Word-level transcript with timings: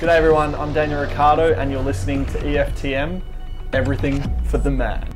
G'day 0.00 0.16
everyone, 0.16 0.56
I'm 0.56 0.72
Daniel 0.72 1.00
Ricciardo 1.00 1.54
and 1.54 1.70
you're 1.70 1.80
listening 1.80 2.26
to 2.26 2.38
EFTM, 2.40 3.22
everything 3.72 4.20
for 4.46 4.58
the 4.58 4.68
man. 4.68 5.08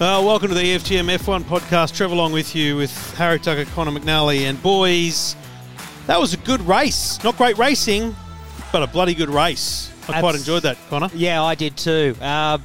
Uh, 0.00 0.22
welcome 0.24 0.48
to 0.50 0.54
the 0.54 0.62
EFTM 0.62 1.18
F1 1.18 1.42
podcast. 1.42 1.96
Trevor 1.96 2.14
along 2.14 2.30
with 2.32 2.54
you 2.54 2.76
with 2.76 3.14
Harry 3.16 3.40
Tucker, 3.40 3.64
Connor 3.72 3.90
McNally, 3.90 4.42
and 4.42 4.62
boys. 4.62 5.34
That 6.06 6.20
was 6.20 6.32
a 6.32 6.38
good 6.38 6.60
race. 6.60 7.22
Not 7.24 7.36
great 7.36 7.58
racing, 7.58 8.14
but 8.70 8.84
a 8.84 8.86
bloody 8.86 9.14
good 9.14 9.30
race. 9.30 9.90
I 10.08 10.20
quite 10.20 10.34
enjoyed 10.34 10.62
that, 10.62 10.76
Connor. 10.88 11.10
Yeah, 11.14 11.42
I 11.42 11.54
did 11.54 11.76
too. 11.76 12.16
Uh, 12.20 12.58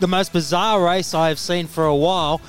the 0.00 0.08
most 0.08 0.32
bizarre 0.32 0.82
race 0.84 1.14
I 1.14 1.28
have 1.28 1.38
seen 1.38 1.66
for 1.66 1.86
a 1.86 1.94
while, 1.96 2.40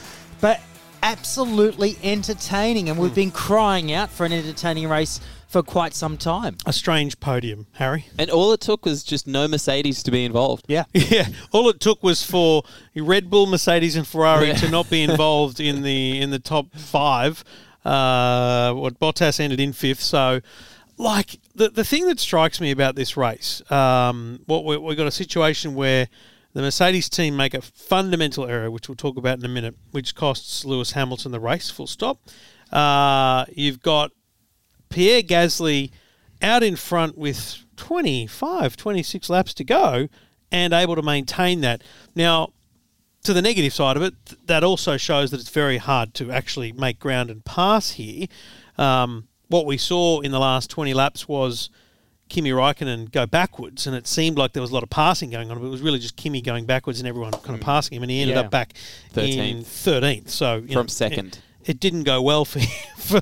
but 0.42 0.60
absolutely 1.04 1.98
entertaining. 2.04 2.90
And 2.90 2.98
we've 3.00 3.12
Hmm. 3.12 3.16
been 3.16 3.32
crying 3.32 3.92
out 3.94 4.10
for 4.10 4.26
an 4.26 4.34
entertaining 4.34 4.90
race 4.90 5.20
for 5.48 5.62
quite 5.62 5.94
some 5.94 6.18
time. 6.18 6.58
A 6.66 6.74
strange 6.74 7.20
podium, 7.20 7.68
Harry. 7.74 8.08
And 8.18 8.30
all 8.30 8.52
it 8.52 8.60
took 8.60 8.86
was 8.86 9.04
just 9.04 9.26
no 9.28 9.48
Mercedes 9.48 10.04
to 10.04 10.12
be 10.12 10.26
involved. 10.26 10.66
Yeah. 10.68 10.84
Yeah, 10.94 11.28
all 11.52 11.70
it 11.70 11.80
took 11.80 12.04
was 12.04 12.24
for 12.24 12.64
Red 12.96 13.30
Bull, 13.30 13.46
Mercedes, 13.46 13.96
and 13.96 14.06
Ferrari 14.08 14.48
Yeah. 14.48 14.56
to 14.56 14.70
not 14.70 14.90
be 14.90 15.02
involved 15.04 15.60
in 15.60 15.82
the 15.84 16.20
in 16.20 16.32
the 16.32 16.40
top 16.40 16.74
five. 16.76 17.44
Uh, 17.86 18.74
what 18.74 19.00
Bottas 19.00 19.40
ended 19.40 19.60
in 19.60 19.72
fifth. 19.72 20.02
So, 20.02 20.42
like 20.98 21.40
the 21.54 21.70
the 21.70 21.84
thing 21.84 22.08
that 22.08 22.20
strikes 22.20 22.62
me 22.62 22.72
about 22.72 22.96
this 22.96 23.18
race, 23.18 23.62
um, 23.72 24.42
what 24.46 24.66
we 24.66 24.78
we 24.78 24.96
got 24.96 25.08
a 25.08 25.12
situation 25.12 25.76
where 25.76 26.08
the 26.54 26.62
Mercedes 26.62 27.10
team 27.10 27.36
make 27.36 27.54
a 27.54 27.62
fundamental 27.62 28.48
error, 28.48 28.72
which 28.72 28.88
we'll 28.88 28.96
talk 28.96 29.18
about 29.18 29.40
in 29.40 29.46
a 29.46 29.50
minute, 29.50 29.76
which 29.92 30.16
costs 30.16 30.64
Lewis 30.64 30.92
Hamilton 30.92 31.32
the 31.32 31.40
race. 31.40 31.70
Full 31.70 31.88
stop. 31.88 32.22
Uh, 32.72 33.46
you've 33.54 33.82
got 33.82 34.12
Pierre 34.90 35.22
Gasly 35.22 35.92
out 36.42 36.64
in 36.64 36.76
front 36.76 37.18
with 37.18 37.66
25, 37.76 38.78
26 38.78 39.30
laps 39.30 39.54
to 39.54 39.64
go 39.64 40.08
and 40.52 40.74
able 40.74 40.96
to 40.96 41.02
maintain 41.02 41.62
that. 41.62 41.84
Now, 42.16 42.54
to 43.24 43.34
the 43.34 43.42
negative 43.42 43.74
side 43.74 43.98
of 43.98 44.04
it, 44.04 44.14
th- 44.26 44.40
that 44.46 44.64
also 44.64 44.98
shows 44.98 45.32
that 45.32 45.40
it's 45.40 45.50
very 45.50 45.78
hard 45.78 46.14
to 46.16 46.32
actually 46.32 46.72
make 46.72 47.00
ground 47.00 47.30
and 47.30 47.44
pass 47.44 47.92
here. 47.92 48.28
Um, 48.78 49.28
what 49.48 49.66
we 49.66 49.78
saw 49.78 50.22
in 50.22 50.32
the 50.32 50.40
last 50.40 50.70
20 50.70 50.94
laps 50.94 51.28
was 51.28 51.70
Kimi 52.30 52.50
Raikkonen 52.50 53.12
go 53.12 53.26
backwards, 53.26 53.86
and 53.86 53.96
it 53.96 54.08
seemed 54.08 54.38
like 54.38 54.54
there 54.54 54.62
was 54.62 54.72
a 54.72 54.74
lot 54.74 54.84
of 54.84 54.90
passing 54.90 55.30
going 55.30 55.52
on, 55.52 55.60
but 55.60 55.66
it 55.66 55.70
was 55.70 55.82
really 55.82 56.00
just 56.00 56.16
Kimi 56.16 56.42
going 56.42 56.66
backwards 56.66 57.00
and 57.00 57.08
everyone 57.08 57.32
kind 57.32 57.54
of 57.60 57.62
passing 57.62 57.96
him, 57.98 58.04
and 58.04 58.12
he 58.12 58.22
ended 58.22 58.36
Yeah. 58.36 58.42
up 58.42 58.52
back 58.52 58.74
in 59.16 59.62
13th. 59.62 59.66
13th. 59.66 60.30
So 60.30 60.56
you 60.56 60.68
From 60.70 60.76
know, 60.76 60.88
second. 60.88 61.40
It, 61.64 61.70
it 61.72 61.80
didn't 61.80 62.04
go 62.04 62.22
well 62.22 62.46
for 62.46 62.60
for, 62.98 63.22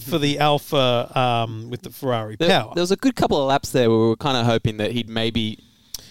for 0.00 0.18
the 0.18 0.38
Alfa 0.38 1.10
um, 1.18 1.70
with 1.70 1.82
the 1.82 1.90
Ferrari 1.90 2.36
There, 2.36 2.48
power. 2.50 2.72
there 2.74 2.82
was 2.82 2.90
a 2.92 2.96
good 2.96 3.16
couple 3.16 3.38
of 3.40 3.48
laps 3.48 3.70
there 3.72 3.88
where 3.90 3.98
we 3.98 4.06
were 4.08 4.16
kind 4.16 4.36
of 4.36 4.44
hoping 4.46 4.76
that 4.78 4.92
he'd 4.92 5.08
maybe 5.08 5.58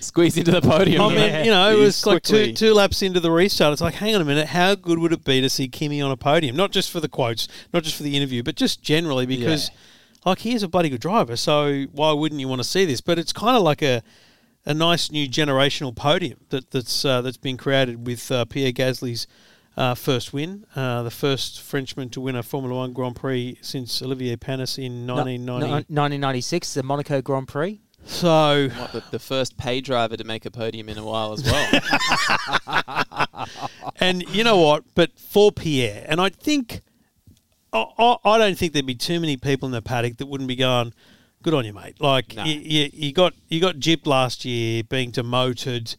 squeeze 0.03 0.37
into 0.37 0.51
the 0.51 0.61
podium. 0.61 1.01
I 1.01 1.09
mean, 1.15 1.45
you 1.45 1.51
know, 1.51 1.69
it 1.71 1.75
He's 1.77 1.85
was 1.85 2.05
like 2.05 2.23
two 2.23 2.33
quickly- 2.33 2.53
two 2.53 2.73
laps 2.73 3.01
into 3.01 3.19
the 3.19 3.31
restart. 3.31 3.73
It's 3.73 3.81
like, 3.81 3.95
hang 3.95 4.15
on 4.15 4.21
a 4.21 4.25
minute, 4.25 4.47
how 4.47 4.75
good 4.75 4.99
would 4.99 5.13
it 5.13 5.23
be 5.23 5.41
to 5.41 5.49
see 5.49 5.67
Kimi 5.67 6.01
on 6.01 6.11
a 6.11 6.17
podium? 6.17 6.55
Not 6.55 6.71
just 6.71 6.91
for 6.91 6.99
the 6.99 7.09
quotes, 7.09 7.47
not 7.73 7.83
just 7.83 7.95
for 7.95 8.03
the 8.03 8.15
interview, 8.15 8.43
but 8.43 8.55
just 8.55 8.81
generally 8.81 9.25
because, 9.25 9.71
like, 10.25 10.39
he 10.39 10.53
is 10.53 10.63
a 10.63 10.67
bloody 10.67 10.89
good 10.89 11.01
driver. 11.01 11.35
So 11.35 11.83
why 11.91 12.11
wouldn't 12.11 12.39
you 12.41 12.47
want 12.47 12.61
to 12.61 12.67
see 12.67 12.85
this? 12.85 13.01
But 13.01 13.19
it's 13.19 13.33
kind 13.33 13.55
of 13.57 13.63
like 13.63 13.81
a 13.81 14.01
a 14.63 14.73
nice 14.75 15.09
new 15.11 15.27
generational 15.27 15.95
podium 15.95 16.39
that 16.49 16.69
that's 16.71 17.03
uh, 17.03 17.21
that's 17.21 17.37
been 17.37 17.57
created 17.57 18.05
with 18.05 18.31
uh, 18.31 18.45
Pierre 18.45 18.71
Gasly's. 18.71 19.27
Uh, 19.77 19.95
first 19.95 20.33
win, 20.33 20.65
uh, 20.75 21.01
the 21.01 21.09
first 21.09 21.61
Frenchman 21.61 22.09
to 22.09 22.19
win 22.19 22.35
a 22.35 22.43
Formula 22.43 22.75
One 22.75 22.91
Grand 22.91 23.15
Prix 23.15 23.57
since 23.61 24.01
Olivier 24.01 24.35
Panis 24.35 24.77
in 24.77 25.05
No- 25.05 25.15
no- 25.15 25.23
1996, 25.55 26.73
the 26.73 26.83
Monaco 26.83 27.21
Grand 27.21 27.47
Prix. 27.47 27.79
So 28.05 28.69
What, 28.75 28.91
the, 28.91 29.03
the 29.11 29.19
first 29.19 29.57
pay 29.57 29.81
driver 29.81 30.17
to 30.17 30.23
make 30.23 30.45
a 30.45 30.51
podium 30.51 30.89
in 30.89 30.97
a 30.97 31.03
while 31.05 31.33
as 31.33 31.43
well. 31.43 31.81
And 33.99 34.23
you 34.35 34.43
know 34.43 34.57
what? 34.57 34.83
But 34.95 35.17
for 35.17 35.51
Pierre, 35.51 36.05
and 36.09 36.19
I 36.19 36.29
think, 36.29 36.81
I, 37.71 38.17
I, 38.25 38.37
don't 38.37 38.57
think 38.57 38.73
there'd 38.73 38.85
be 38.85 38.95
too 38.95 39.19
many 39.19 39.37
people 39.37 39.67
in 39.67 39.71
the 39.71 39.81
paddock 39.81 40.17
that 40.17 40.25
wouldn't 40.25 40.47
be 40.47 40.55
going, 40.55 40.93
"Good 41.43 41.53
on 41.53 41.65
you, 41.65 41.73
mate." 41.73 42.01
Like 42.01 42.35
No. 42.35 42.43
you, 42.43 42.59
you, 42.59 42.89
you 42.91 43.13
got 43.13 43.33
you 43.47 43.61
got 43.61 43.75
gypped 43.75 44.07
last 44.07 44.43
year, 44.43 44.83
being 44.83 45.11
demoted. 45.11 45.95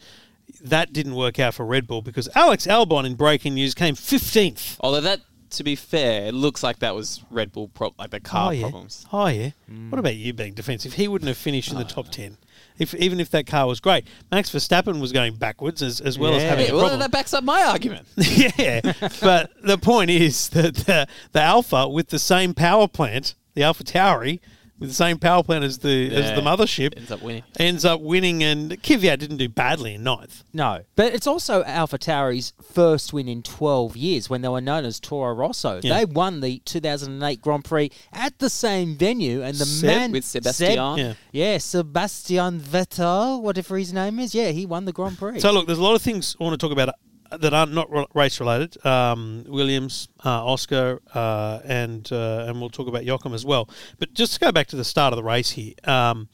That 0.61 0.93
didn't 0.93 1.15
work 1.15 1.39
out 1.39 1.55
for 1.55 1.65
Red 1.65 1.87
Bull 1.87 2.03
because 2.03 2.29
Alex 2.35 2.67
Albon 2.67 3.07
in 3.07 3.15
breaking 3.15 3.55
news 3.55 3.75
came 3.75 3.95
fifteenth. 3.95 4.77
Although 4.81 5.01
that, 5.03 5.21
to 5.53 5.65
be 5.65 5.77
fair, 5.77 6.27
it 6.27 6.35
looks 6.35 6.63
like 6.63 6.79
that 6.81 6.95
was 6.95 7.23
Red 7.31 7.53
Bull, 7.53 7.69
pro- 7.69 7.95
like 7.99 8.11
the 8.11 8.21
car 8.21 8.49
oh 8.49 8.51
yeah, 8.51 8.63
problems. 8.63 9.07
oh 9.13 9.27
yeah. 9.29 9.51
Mm. 9.71 9.91
What 9.91 9.99
about 9.99 10.17
you 10.17 10.33
being 10.33 10.55
defensive? 10.55 10.95
He 10.95 11.09
wouldn't 11.09 11.29
have 11.29 11.37
finished 11.37 11.71
in 11.73 11.79
the 11.79 11.85
top 11.85 12.09
ten. 12.09 12.37
If, 12.79 12.95
even 12.95 13.21
if 13.21 13.31
that 13.31 13.47
car 13.47 13.67
was 13.67 13.81
great, 13.81 14.07
Max 14.31 14.51
Verstappen 14.51 15.01
was 15.01 15.13
going 15.13 15.37
backwards 15.37 15.83
as, 15.83 16.01
as 16.01 16.19
well 16.19 16.35
as 16.35 16.43
having 16.43 16.67
Yeah, 16.67 16.73
a 16.73 16.75
well, 16.75 16.83
problem. 16.85 17.01
that 17.01 17.11
backs 17.11 17.35
up 17.35 17.45
my 17.45 17.63
argument. 17.65 18.07
yeah, 18.17 18.81
but 19.21 19.51
the 19.63 19.77
point 19.79 20.11
is 20.11 20.49
that 20.51 20.75
the, 20.75 21.07
the 21.33 21.41
Alpha 21.41 21.87
with 21.89 22.09
the 22.09 22.19
same 22.19 22.55
power 22.55 22.89
plant, 22.89 23.35
the 23.55 23.63
Alpha 23.63 23.85
Tauri, 23.85 24.41
with 24.83 24.91
the 24.91 24.95
same 24.95 25.19
power 25.19 25.43
plant 25.43 25.65
as 25.65 25.79
the 25.79 26.15
as 26.15 26.35
the 26.35 26.43
mothership, 26.43 26.97
ends 26.97 27.11
up 27.11 27.23
winning. 27.23 27.43
ends 27.59 27.85
up 27.85 28.01
winning. 28.01 28.43
And 28.43 28.71
Kvyat 28.83 29.19
didn't 29.19 29.39
do 29.39 29.49
badly 29.49 29.95
in 29.95 30.03
ninth. 30.03 30.45
No, 30.53 30.83
but 30.97 31.15
it's 31.15 31.27
also 31.27 31.65
Alpha 31.65 31.99
Tauri's 31.99 32.53
first 32.63 33.13
win 33.13 33.29
in 33.29 33.43
12 33.43 33.97
years 33.97 34.29
when 34.29 34.43
they 34.43 34.49
were 34.49 34.61
known 34.61 34.85
as 34.85 35.01
Toro 35.01 35.35
Rosso. 35.35 35.81
Yeah. 35.83 35.99
They 35.99 36.05
won 36.05 36.41
the 36.41 36.59
2008 36.65 37.41
Grand 37.41 37.65
Prix 37.65 37.91
at 38.13 38.39
the 38.39 38.51
same 38.51 38.97
venue, 38.97 39.43
and 39.43 39.57
the 39.57 39.65
Seb 39.65 39.87
man 39.87 40.13
with 40.13 40.25
Sebastian. 40.25 40.99
Yeah. 40.99 41.15
yeah, 41.33 41.59
Sebastian 41.59 42.61
Vettel, 42.61 43.41
whatever 43.41 43.79
his 43.79 43.93
name 43.93 44.19
is, 44.19 44.35
yeah, 44.35 44.51
he 44.51 44.67
won 44.67 44.85
the 44.85 44.93
Grand 44.93 45.19
Prix. 45.19 45.41
So 45.41 45.53
look, 45.53 45.67
there's 45.67 45.79
a 45.79 45.83
lot 45.83 45.95
of 45.95 46.03
things 46.03 46.37
I 46.41 46.45
want 46.45 46.59
to 46.59 46.65
talk 46.65 46.73
about 46.73 46.95
that 47.39 47.55
aren't 47.55 47.73
not 47.73 47.89
race 48.15 48.41
related. 48.41 48.85
Um, 48.85 49.45
Williams, 49.49 50.09
uh, 50.25 50.45
Oscar, 50.45 51.01
uh, 51.15 51.61
and 51.65 52.11
uh, 52.13 52.47
and 52.49 52.61
we'll 52.61 52.71
talk 52.71 52.89
about 52.89 53.05
Jochen 53.05 53.33
as 53.35 53.45
well. 53.45 53.69
But 53.99 54.15
just 54.15 54.35
to 54.35 54.41
go 54.41 54.53
back 54.53 54.67
to 54.69 54.77
the 54.77 54.85
start 54.85 55.13
of 55.13 55.17
the 55.17 55.23
race 55.25 55.51
here, 55.51 55.75
um, 55.85 56.29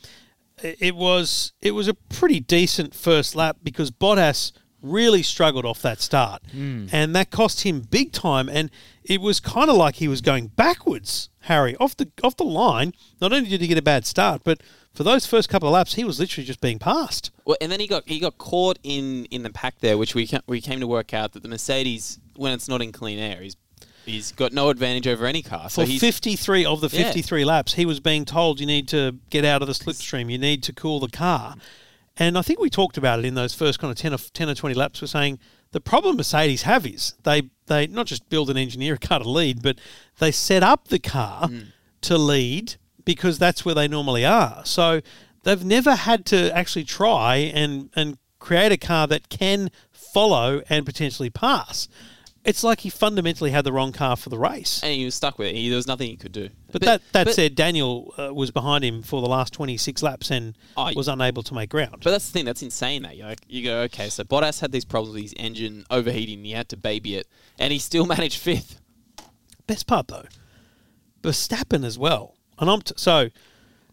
it, 0.63 0.77
it 0.81 0.97
was 0.97 1.53
it 1.61 1.73
was 1.73 1.89
a 1.89 1.95
pretty 1.95 2.41
decent 2.41 2.95
first 2.95 3.35
lap 3.35 3.59
because 3.63 3.91
Bottas 3.91 4.53
really 4.81 5.23
struggled 5.25 5.65
off 5.65 5.83
that 5.83 6.01
start, 6.01 6.43
and 6.93 7.15
that 7.17 7.31
cost 7.31 7.63
him 7.63 7.81
big 7.81 8.13
time. 8.13 8.49
And 8.49 8.71
it 9.05 9.21
was 9.21 9.41
kind 9.41 9.71
of 9.71 9.77
like 9.77 9.97
he 9.97 10.09
was 10.09 10.21
going 10.21 10.49
backwards, 10.49 11.31
Harry, 11.41 11.77
off 11.77 11.97
the 11.97 12.11
off 12.23 12.37
the 12.37 12.45
line. 12.45 12.93
Not 13.21 13.33
only 13.33 13.49
did 13.49 13.61
he 13.61 13.67
get 13.67 13.79
a 13.79 13.83
bad 13.83 14.07
start, 14.07 14.43
but 14.45 14.63
for 14.99 15.05
those 15.05 15.27
first 15.27 15.49
couple 15.49 15.69
of 15.69 15.73
laps, 15.75 15.95
he 15.95 16.03
was 16.03 16.19
literally 16.19 16.45
just 16.45 16.61
being 16.61 16.81
passed. 16.81 17.31
Well, 17.45 17.57
and 17.61 17.71
then 17.71 17.79
he 17.79 17.87
got 17.87 18.09
he 18.09 18.19
got 18.19 18.37
caught 18.37 18.81
in, 18.83 19.27
in 19.27 19.45
the 19.45 19.51
pack 19.51 19.79
there, 19.79 19.97
which 19.97 20.17
we 20.17 20.27
ca- 20.27 20.41
we 20.49 20.61
came 20.61 20.81
to 20.81 20.89
work 20.89 21.15
out 21.15 21.35
that 21.35 21.45
the 21.45 21.49
Mercedes, 21.49 22.19
when 22.35 22.53
it's 22.53 22.67
not 22.67 22.83
in 22.83 22.91
clean 22.91 23.21
air, 23.21 23.41
he's 23.41 23.57
he's 24.05 24.33
got 24.33 24.53
no 24.53 24.71
advantage 24.71 25.07
over 25.07 25.25
any 25.25 25.41
car. 25.41 25.71
So 25.71 25.83
For 25.83 25.89
he's 25.89 26.01
53 26.01 26.65
of 26.65 26.81
the 26.81 26.89
Yeah. 26.89 27.05
53 27.05 27.45
laps, 27.45 27.75
he 27.75 27.87
was 27.87 28.01
being 28.01 28.25
told 28.25 28.59
you 28.59 28.67
need 28.67 28.89
to 28.89 29.15
get 29.31 29.45
out 29.45 29.63
of 29.63 29.69
the 29.69 29.75
slipstream, 29.75 30.33
you 30.33 30.39
need 30.39 30.65
to 30.65 30.73
cool 30.73 30.99
the 30.99 31.07
car. 31.07 31.55
And 32.17 32.37
I 32.37 32.43
think 32.43 32.59
we 32.59 32.69
talked 32.69 32.99
about 32.99 33.21
it 33.21 33.25
in 33.25 33.35
those 33.35 33.55
first 33.55 33.79
kind 33.79 33.93
of 33.93 33.97
10 33.97 34.15
or, 34.15 34.19
10 34.19 34.49
or 34.49 34.55
20 34.57 34.75
laps. 34.75 35.01
We're 35.01 35.07
saying 35.07 35.39
the 35.71 35.81
problem 35.81 36.17
Mercedes 36.17 36.63
have 36.63 36.85
is 36.85 37.15
they, 37.23 37.43
they 37.67 37.87
not 37.87 38.07
just 38.07 38.29
build 38.29 38.51
and 38.51 38.59
engineer 38.59 38.95
a 38.95 38.99
car 39.07 39.21
to 39.21 39.31
lead, 39.31 39.63
but 39.63 39.79
they 40.19 40.33
set 40.33 40.65
up 40.65 40.89
the 40.89 40.99
car 40.99 41.47
mm. 41.47 41.67
to 42.01 42.19
lead 42.19 42.75
because 43.09 43.39
that's 43.39 43.65
where 43.65 43.75
they 43.75 43.89
normally 43.89 44.23
are. 44.27 44.61
So 44.67 45.01
they've 45.45 45.65
never 45.65 45.95
had 45.95 46.27
to 46.27 46.55
actually 46.55 46.85
try 46.85 47.37
and, 47.37 47.89
and 47.97 48.19
create 48.39 48.71
a 48.71 48.77
car 48.77 49.07
that 49.07 49.31
can 49.31 49.71
follow 49.91 50.61
and 50.69 50.85
potentially 50.85 51.31
pass. 51.31 51.89
It's 52.45 52.63
like 52.63 52.81
he 52.81 52.91
fundamentally 52.91 53.51
had 53.51 53.65
the 53.65 53.73
wrong 53.73 53.93
car 53.93 54.15
for 54.15 54.29
the 54.29 54.39
race. 54.39 54.83
and 54.83 54.93
he 54.93 55.07
was 55.07 55.15
stuck 55.15 55.39
with 55.39 55.49
it. 55.49 55.55
He, 55.55 55.71
there 55.71 55.77
was 55.77 55.87
nothing 55.87 56.11
he 56.11 56.17
could 56.19 56.33
do. 56.33 56.51
But, 56.71 56.83
that 56.83 57.01
that 57.13 57.25
but- 57.25 57.35
said, 57.35 57.55
Daniel 57.55 58.13
uh, 58.19 58.35
was 58.35 58.51
behind 58.51 58.85
him 58.85 59.01
for 59.03 59.23
the 59.23 59.27
last 59.29 59.55
26 59.55 60.03
laps 60.03 60.31
and 60.31 60.55
Oh, 60.77 60.93
was 60.95 61.09
unable 61.09 61.43
to 61.45 61.55
make 61.55 61.71
ground. 61.71 62.01
But 62.05 62.11
that's 62.11 62.27
the 62.27 62.33
thing. 62.35 62.45
That's 62.45 62.63
insane. 62.63 63.03
That 63.05 63.17
you 63.17 63.25
like, 63.25 63.41
you 63.49 63.65
go, 63.65 63.81
okay, 63.85 64.11
so 64.11 64.23
Bottas 64.23 64.61
had 64.61 64.71
these 64.71 64.85
problems 64.85 65.15
with 65.15 65.23
his 65.23 65.35
engine 65.39 65.87
overheating. 65.91 66.45
He 66.45 66.53
had 66.53 66.69
to 66.69 66.77
baby 66.77 67.15
it, 67.17 67.27
and 67.59 67.73
he 67.73 67.79
still 67.79 68.05
managed 68.17 68.39
fifth. 68.39 68.81
Best 69.67 69.87
part 69.87 70.09
though, 70.09 70.27
Verstappen 71.23 71.85
as 71.85 71.99
well. 71.99 72.35
And 72.59 72.71
I'm 72.71 72.83
t- 72.83 72.95
so 72.97 73.29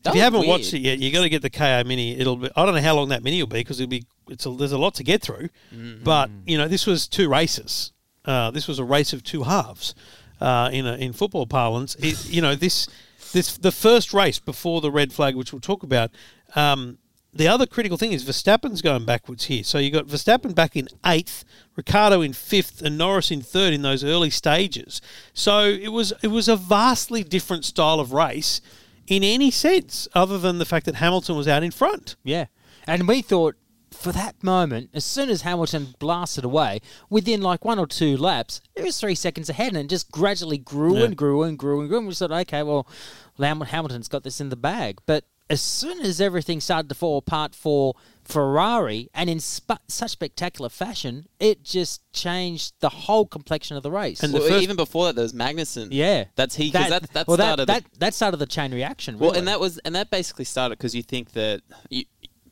if 0.06 0.16
you 0.16 0.22
haven't 0.22 0.42
weird. 0.42 0.50
watched 0.50 0.74
it 0.74 0.80
yet, 0.80 1.00
you 1.00 1.12
got 1.12 1.24
to 1.24 1.30
get 1.30 1.42
the 1.42 1.50
KO 1.50 1.84
Mini. 1.86 2.18
It'll 2.18 2.36
be 2.36 2.50
I 2.56 2.66
don't 2.66 2.76
know 2.76 2.82
how 2.82 2.96
long 2.96 3.10
that 3.10 3.24
Mini 3.24 3.42
will 3.42 3.48
be 3.48 3.60
because 3.60 3.80
it'll 3.80 3.90
be 3.90 4.04
it's 4.30 4.46
a, 4.46 4.50
there's 4.52 4.72
a 4.72 4.78
lot 4.78 4.96
to 4.96 5.04
get 5.04 5.22
through. 5.22 5.50
Mm-hmm. 5.74 6.04
But 6.04 6.30
you 6.46 6.58
know 6.58 6.68
this 6.68 6.86
was 6.86 7.08
two 7.08 7.30
races. 7.30 7.92
Uh, 8.24 8.52
this 8.52 8.68
was 8.68 8.80
a 8.80 8.84
race 8.84 9.14
of 9.14 9.24
two 9.24 9.44
halves. 9.44 9.96
Uh, 10.42 10.70
in 10.74 10.86
a, 10.86 10.96
in 10.96 11.14
football 11.14 11.48
parlance, 11.48 11.96
it, 11.96 12.30
you 12.30 12.42
know 12.42 12.56
this 12.56 12.90
this 13.32 13.58
the 13.58 13.72
first 13.72 14.14
race 14.14 14.38
before 14.38 14.82
the 14.82 14.92
red 14.92 15.14
flag, 15.14 15.36
which 15.36 15.54
we'll 15.54 15.62
talk 15.62 15.84
about. 15.84 16.12
Um, 16.56 16.98
the 17.36 17.48
other 17.48 17.66
critical 17.66 17.98
thing 17.98 18.14
is 18.14 18.24
Verstappen's 18.24 18.82
going 18.82 19.06
backwards 19.06 19.46
here. 19.46 19.64
So 19.64 19.78
you've 19.78 19.94
got 19.94 20.08
Verstappen 20.08 20.56
back 20.56 20.76
in 20.76 20.88
eighth, 21.06 21.44
Ricciardo 21.76 22.22
in 22.22 22.34
fifth, 22.34 22.82
and 22.82 22.98
Norris 22.98 23.30
in 23.30 23.42
third 23.42 23.74
in 23.74 23.82
those 23.82 24.04
early 24.04 24.30
stages. 24.30 25.02
So 25.34 25.66
it 25.66 25.90
was 25.90 26.14
it 26.24 26.30
was 26.30 26.48
a 26.48 26.56
vastly 26.56 27.24
different 27.24 27.66
style 27.66 28.00
of 28.00 28.14
race 28.14 28.62
in 29.08 29.24
any 29.24 29.52
sense, 29.52 30.08
other 30.16 30.38
than 30.40 30.58
the 30.58 30.66
fact 30.66 30.86
that 30.88 30.96
Hamilton 30.96 31.36
was 31.36 31.48
out 31.48 31.62
in 31.62 31.72
front. 31.72 32.16
Yeah. 32.24 32.46
And 32.88 33.08
we 33.08 33.22
thought 33.22 33.56
for 33.92 34.12
that 34.12 34.44
moment, 34.44 34.90
as 34.94 35.06
soon 35.06 35.30
as 35.30 35.44
Hamilton 35.44 35.94
blasted 36.00 36.44
away, 36.44 36.80
within 37.10 37.42
like 37.42 37.64
one 37.64 37.80
or 37.80 37.86
two 37.88 38.18
laps, 38.18 38.62
it 38.76 38.84
was 38.84 39.00
three 39.00 39.16
seconds 39.16 39.50
ahead 39.50 39.70
and 39.70 39.78
it 39.78 39.88
just 39.90 40.12
gradually 40.12 40.58
grew 40.58 40.98
Yeah. 40.98 41.06
and 41.06 41.16
grew 41.18 41.44
and 41.44 41.58
grew 41.58 41.80
and 41.82 41.90
grew. 41.90 42.00
And 42.00 42.08
we 42.08 42.14
thought, 42.14 42.32
okay, 42.32 42.64
well, 42.64 42.88
Hamilton's 43.40 44.08
got 44.08 44.24
this 44.24 44.42
in 44.42 44.50
the 44.50 44.56
bag. 44.56 45.00
But 45.06 45.26
as 45.50 45.62
soon 45.62 46.00
as 46.00 46.20
everything 46.20 46.60
started 46.60 46.90
to 46.90 46.96
fall 46.96 47.18
apart 47.18 47.54
for 47.54 47.94
Ferrari 48.24 49.10
and 49.14 49.30
in 49.30 49.40
sp- 49.40 49.86
such 49.88 50.12
spectacular 50.12 50.70
fashion, 50.70 51.28
it 51.40 51.64
just 51.64 52.02
changed 52.14 52.74
the 52.80 52.90
whole 52.90 53.28
complexion 53.28 53.78
of 53.78 53.84
the 53.84 53.92
race. 53.92 54.24
And 54.24 54.34
the 54.34 54.40
first- 54.40 54.64
even 54.64 54.76
before 54.76 55.06
that, 55.06 55.16
there 55.16 55.24
was 55.24 55.34
Magnussen. 55.34 55.90
yeah. 55.92 56.26
that's 56.36 56.56
he 56.56 56.72
because 56.72 56.90
that, 56.90 57.14
that 57.14 57.28
well, 57.28 57.38
started. 57.38 57.68
that, 57.68 57.84
that, 57.84 58.00
that 58.00 58.14
started 58.16 58.38
the 58.38 58.48
chain 58.48 58.74
reaction. 58.74 59.20
well, 59.20 59.34
and 59.34 59.48
that 59.48 59.60
was 59.60 59.78
and 59.80 59.94
that 59.96 60.10
basically 60.10 60.46
started 60.46 60.78
because 60.78 60.96
you 60.96 61.04
think 61.04 61.34
that 61.34 61.62
you, 61.90 62.06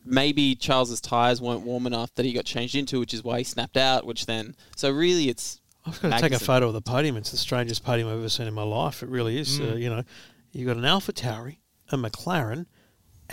maybe 0.06 0.56
Charles's 0.56 1.02
tires 1.02 1.42
weren't 1.42 1.62
warm 1.62 1.88
enough 1.88 2.14
that 2.16 2.26
he 2.26 2.34
got 2.34 2.46
changed 2.46 2.76
into, 2.76 3.00
which 3.00 3.14
is 3.14 3.24
why 3.24 3.40
he 3.40 3.44
snapped 3.44 3.78
out. 3.78 4.06
Which 4.06 4.26
then, 4.28 4.56
so 4.76 4.92
really, 4.92 5.30
it's 5.30 5.62
I've 5.86 6.00
got 6.02 6.16
to 6.16 6.22
take 6.22 6.34
a 6.34 6.40
photo 6.40 6.68
of 6.68 6.74
the 6.74 6.82
podium. 6.82 7.18
It's 7.18 7.32
the 7.32 7.38
strangest 7.38 7.84
podium 7.84 8.08
I've 8.08 8.18
ever 8.18 8.30
seen 8.30 8.48
in 8.48 8.54
my 8.54 8.64
life. 8.64 9.04
It 9.04 9.10
really 9.10 9.40
is. 9.40 9.60
Uh, 9.60 9.76
you 9.76 9.90
know, 9.90 10.04
you've 10.52 10.68
got 10.68 10.78
an 10.78 10.86
Alpha 10.86 11.12
Tauri, 11.12 11.58
a 11.90 11.98
McLaren, 11.98 12.68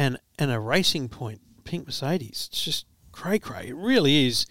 and 0.01 0.19
and 0.39 0.51
a 0.51 0.59
Racing 0.59 1.09
Point 1.09 1.41
pink 1.65 1.87
Mercedes. 1.87 2.49
It's 2.51 2.65
just 2.65 2.87
cray 3.13 3.39
cray. 3.39 3.69
It 3.69 3.77
really 3.77 4.27
is 4.27 4.47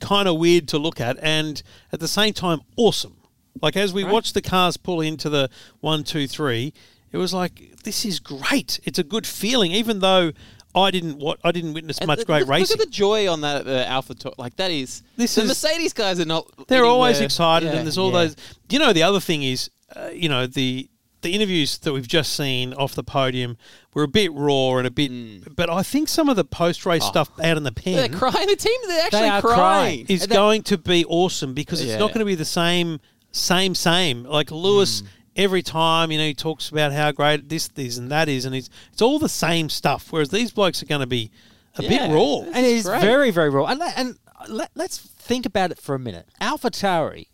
kind 0.00 0.26
of 0.26 0.38
weird 0.38 0.66
to 0.68 0.78
look 0.78 1.00
at, 1.00 1.16
and 1.22 1.62
at 1.92 2.00
the 2.00 2.08
same 2.08 2.32
time, 2.32 2.60
awesome. 2.76 3.16
Like 3.62 3.76
as 3.76 3.92
we 3.92 4.02
watched 4.04 4.34
the 4.34 4.42
cars 4.42 4.76
pull 4.76 5.00
into 5.00 5.28
the 5.30 5.48
one, 5.80 6.02
two, 6.04 6.26
three, 6.26 6.72
it 7.12 7.18
was 7.18 7.32
like 7.32 7.82
this 7.84 8.04
is 8.04 8.18
great. 8.18 8.80
It's 8.84 8.98
a 8.98 9.04
good 9.04 9.26
feeling, 9.26 9.70
even 9.72 10.00
though. 10.00 10.32
I 10.76 10.90
didn't. 10.90 11.18
What 11.20 11.38
I 11.44 11.52
didn't 11.52 11.72
witness 11.74 11.98
and 11.98 12.08
much 12.08 12.18
look- 12.18 12.26
great 12.26 12.40
look, 12.40 12.48
racing. 12.48 12.78
Look 12.78 12.80
at 12.86 12.86
the 12.88 12.92
joy 12.92 13.30
on 13.32 13.42
that 13.42 13.64
uh, 13.64 13.84
Alpha. 13.86 14.12
To- 14.16 14.32
like 14.38 14.56
that 14.56 14.72
is 14.72 15.02
This 15.16 15.36
the 15.36 15.42
is- 15.42 15.48
Mercedes 15.48 15.92
guys 15.92 16.18
are 16.18 16.24
not. 16.24 16.66
They're 16.66 16.84
always 16.84 17.20
excited, 17.20 17.66
yeah. 17.66 17.74
and 17.76 17.86
there's 17.86 17.96
all 17.96 18.10
Yeah. 18.10 18.24
those. 18.24 18.36
You 18.68 18.80
know, 18.80 18.92
the 18.92 19.04
other 19.04 19.20
thing 19.20 19.44
is, 19.44 19.70
uh, 19.94 20.08
you 20.12 20.28
know, 20.28 20.48
the 20.48 20.88
the 21.24 21.34
interviews 21.34 21.78
that 21.78 21.92
we've 21.92 22.06
just 22.06 22.34
seen 22.34 22.72
off 22.74 22.94
the 22.94 23.02
podium 23.02 23.56
were 23.92 24.04
a 24.04 24.08
bit 24.08 24.32
raw 24.32 24.76
and 24.76 24.86
a 24.86 24.90
bit. 24.92 25.56
But 25.56 25.68
I 25.68 25.82
think 25.82 26.08
some 26.08 26.28
of 26.28 26.36
the 26.36 26.44
post 26.44 26.86
race 26.86 27.04
stuff 27.04 27.28
out 27.42 27.56
in 27.56 27.64
the 27.64 27.72
Mm. 27.72 27.84
They're 27.96 28.08
pen 28.08 28.18
crying. 28.18 28.46
The 28.46 28.54
team, 28.56 28.78
they're 28.86 29.04
actually 29.06 29.20
They 29.20 29.28
are 29.30 29.40
crying. 29.40 29.56
crying. 29.58 30.06
is 30.08 30.22
And 30.22 30.32
going 30.32 30.62
to 30.62 30.78
be 30.78 31.04
awesome 31.06 31.52
because 31.54 31.80
it's 31.80 31.90
Yeah. 31.90 31.98
not 31.98 32.10
going 32.10 32.20
to 32.20 32.24
be 32.24 32.36
the 32.36 32.44
same, 32.44 33.00
same, 33.32 33.74
same. 33.74 34.22
Like 34.22 34.52
Lewis. 34.52 35.00
Hmm. 35.00 35.06
Every 35.36 35.62
time, 35.64 36.12
you 36.12 36.18
know, 36.18 36.26
he 36.26 36.32
talks 36.34 36.68
about 36.68 36.92
how 36.92 37.10
great 37.10 37.48
this, 37.48 37.66
this, 37.66 37.98
and 37.98 38.08
that 38.12 38.28
is, 38.28 38.44
and 38.44 38.54
it's 38.54 38.70
it's 38.92 39.02
all 39.02 39.18
the 39.18 39.28
same 39.28 39.68
stuff. 39.68 40.12
Whereas 40.12 40.28
these 40.28 40.52
blokes 40.52 40.80
are 40.80 40.86
going 40.86 41.00
to 41.00 41.08
be 41.08 41.32
a 41.76 41.82
Yeah. 41.82 41.88
bit 42.06 42.14
raw. 42.14 42.42
and 42.54 42.64
it 42.64 42.72
is 42.72 42.84
great. 42.84 43.00
very, 43.00 43.32
very 43.32 43.50
raw. 43.50 43.64
And, 43.66 43.80
let, 43.80 43.98
and 43.98 44.16
let, 44.48 44.70
let's 44.76 44.96
think 44.96 45.44
about 45.44 45.72
it 45.72 45.80
for 45.80 45.96
a 45.96 45.98
minute. 45.98 46.28
Alpha 46.40 46.70
Tauri 46.70 47.26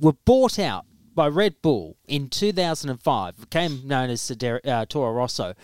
were 0.00 0.14
bought 0.24 0.58
out 0.58 0.84
by 1.14 1.28
Red 1.28 1.60
Bull 1.62 1.96
in 2.08 2.28
2005, 2.28 3.36
became 3.40 3.82
known 3.86 4.10
as 4.10 4.20
Scuderia, 4.20 4.60
uh, 4.66 4.86
Toro 4.86 5.12
Rosso. 5.12 5.54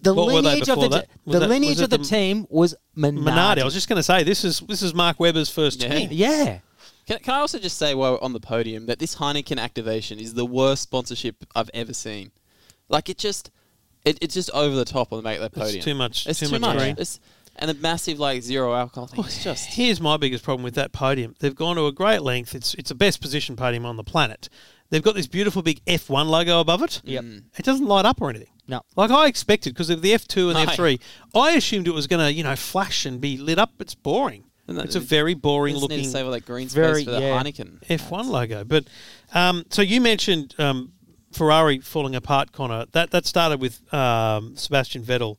The 0.00 0.12
What 0.14 0.26
were 0.26 0.32
they 0.42 0.48
lineage 0.48 0.68
of 0.68 0.80
the 0.80 0.88
that? 0.88 1.08
the 1.26 1.38
that- 1.38 1.48
lineage 1.48 1.80
of 1.80 1.90
the, 1.90 1.98
the- 1.98 2.04
team 2.04 2.46
was 2.50 2.74
Minardi. 2.96 3.22
Minardi. 3.22 3.58
I 3.60 3.64
was 3.64 3.74
just 3.74 3.88
going 3.88 3.98
to 3.98 4.02
say 4.02 4.24
this 4.24 4.42
is 4.44 4.58
this 4.60 4.82
is 4.82 4.92
Mark 4.94 5.20
Webber's 5.20 5.48
first 5.48 5.80
Yeah. 5.82 5.88
team. 5.94 6.08
yeah. 6.10 6.58
Can, 7.06 7.18
can 7.20 7.34
I 7.34 7.38
also 7.38 7.58
just 7.58 7.78
say 7.78 7.94
while 7.94 8.12
we're 8.14 8.20
on 8.22 8.32
the 8.32 8.40
podium 8.40 8.86
that 8.86 8.98
this 8.98 9.16
Heineken 9.16 9.58
activation 9.58 10.18
is 10.18 10.34
the 10.34 10.44
worst 10.46 10.82
sponsorship 10.82 11.44
I've 11.54 11.70
ever 11.74 11.94
seen. 11.94 12.32
Like 12.88 13.08
it 13.08 13.18
just, 13.18 13.50
it, 14.04 14.18
it's 14.20 14.34
just 14.34 14.50
over 14.50 14.74
the 14.74 14.84
top 14.84 15.12
on 15.12 15.18
the 15.18 15.22
make 15.22 15.38
that 15.40 15.52
podium. 15.52 15.76
It's 15.76 15.84
too 15.84 15.94
much- 15.94 16.26
It's 16.26 16.40
too 16.40 16.46
too, 16.46 16.58
much 16.58 16.76
much. 16.76 16.88
It's- 16.92 17.20
and 17.56 17.68
the 17.70 17.74
massive 17.74 18.18
like 18.18 18.42
zero 18.42 18.74
alcohol 18.74 19.06
thing. 19.06 19.24
It's 19.24 19.42
just 19.44 19.74
Here's 19.74 20.00
my 20.00 20.16
biggest 20.16 20.42
problem 20.44 20.62
with 20.64 20.74
that 20.74 20.92
podium. 20.92 21.34
They've 21.40 21.54
gone 21.54 21.76
to 21.76 21.86
a 21.86 21.92
great 21.92 22.22
length. 22.22 22.54
It's 22.54 22.74
it's 22.74 22.88
the 22.88 22.94
best 22.94 23.20
position 23.20 23.56
podium 23.56 23.84
on 23.86 23.96
the 23.96 24.04
planet. 24.04 24.48
They've 24.90 25.02
got 25.02 25.14
this 25.14 25.26
beautiful 25.26 25.62
big 25.62 25.82
F1 25.86 26.26
logo 26.26 26.60
above 26.60 26.82
it. 26.82 27.00
Yep. 27.04 27.24
It 27.56 27.64
doesn't 27.64 27.86
light 27.86 28.04
up 28.04 28.20
or 28.20 28.28
anything. 28.28 28.48
No. 28.68 28.82
Like 28.94 29.10
I 29.10 29.26
expected 29.26 29.72
because 29.72 29.88
of 29.88 30.02
the 30.02 30.12
F2 30.12 30.48
and 30.48 30.56
the 30.56 30.64
No. 30.66 30.70
F3. 30.72 31.00
I 31.34 31.52
assumed 31.52 31.88
it 31.88 31.94
was 31.94 32.06
going 32.06 32.24
to, 32.24 32.30
you 32.30 32.44
know, 32.44 32.54
flash 32.56 33.06
and 33.06 33.18
be 33.20 33.38
lit 33.38 33.58
up. 33.58 33.72
It's 33.80 33.94
boring. 33.94 34.44
And 34.68 34.76
that- 34.76 34.84
It's 34.84 34.94
a 34.94 35.00
very 35.00 35.32
boring 35.34 35.74
just 35.76 35.88
need 35.88 35.94
looking 35.96 36.04
to 36.04 36.10
save 36.10 36.26
all 36.26 36.32
that 36.32 36.44
green 36.44 36.68
space 36.68 36.74
Very- 36.76 37.04
for 37.04 37.10
the 37.12 37.20
yeah. 37.20 37.42
Heineken. 37.42 37.82
F1 37.88 38.26
logo. 38.26 38.64
But 38.64 38.84
um, 39.32 39.64
so 39.70 39.80
you 39.80 40.00
mentioned 40.02 40.54
um, 40.58 40.92
Ferrari 41.32 41.78
falling 41.80 42.14
apart, 42.14 42.52
Connor. 42.52 42.84
That 42.92 43.10
that 43.12 43.24
started 43.24 43.60
with 43.62 43.92
um, 43.94 44.56
Sebastian 44.56 45.02
Vettel. 45.04 45.36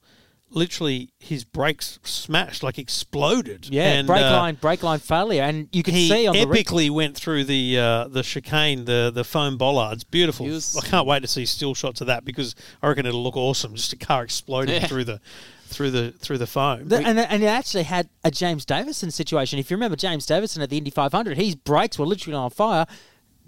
Literally, 0.55 1.09
his 1.19 1.43
brakes 1.43 1.99
smashed, 2.03 2.61
like 2.63 2.77
exploded. 2.77 3.67
Yeah, 3.69 3.93
and, 3.93 4.07
brake 4.07 4.21
uh, 4.21 4.31
line, 4.31 4.55
brake 4.55 4.83
line 4.83 4.99
failure, 4.99 5.41
and 5.43 5.67
you 5.71 5.83
can 5.83 5.93
see 5.93 6.27
on 6.27 6.35
epically 6.35 6.89
went 6.89 7.15
through 7.15 7.45
the 7.45 7.77
uh, 7.79 8.07
the 8.07 8.21
chicane, 8.23 8.85
the 8.85 9.11
the 9.13 9.23
foam 9.23 9.57
bollards. 9.57 10.03
Beautiful. 10.03 10.45
Was- 10.45 10.77
I 10.77 10.85
can't 10.87 11.07
wait 11.07 11.21
to 11.21 11.27
see 11.27 11.45
still 11.45 11.73
shots 11.73 12.01
of 12.01 12.07
that 12.07 12.23
because 12.25 12.55
I 12.81 12.87
reckon 12.87 13.05
it'll 13.05 13.23
look 13.23 13.35
awesome. 13.37 13.73
Just 13.75 13.93
a 13.93 13.97
car 13.97 14.23
exploding 14.23 14.75
Yeah. 14.75 14.87
through 14.87 15.05
the 15.05 15.19
through 15.67 15.89
the 15.91 16.11
through 16.11 16.37
the 16.37 16.47
foam. 16.47 16.87
The- 16.87 16.97
and, 16.97 17.17
and 17.19 17.41
it 17.43 17.47
actually 17.47 17.83
had 17.83 18.09
a 18.23 18.29
James 18.29 18.63
Davison 18.65 19.09
situation. 19.11 19.57
If 19.59 19.71
you 19.71 19.77
remember 19.77 19.95
James 19.97 20.25
Davison 20.25 20.61
at 20.61 20.69
the 20.69 20.77
Indy 20.77 20.91
500, 20.91 21.35
his 21.37 21.55
brakes 21.55 21.97
were 21.97 22.05
literally 22.05 22.35
on 22.37 22.49
fire. 22.51 22.85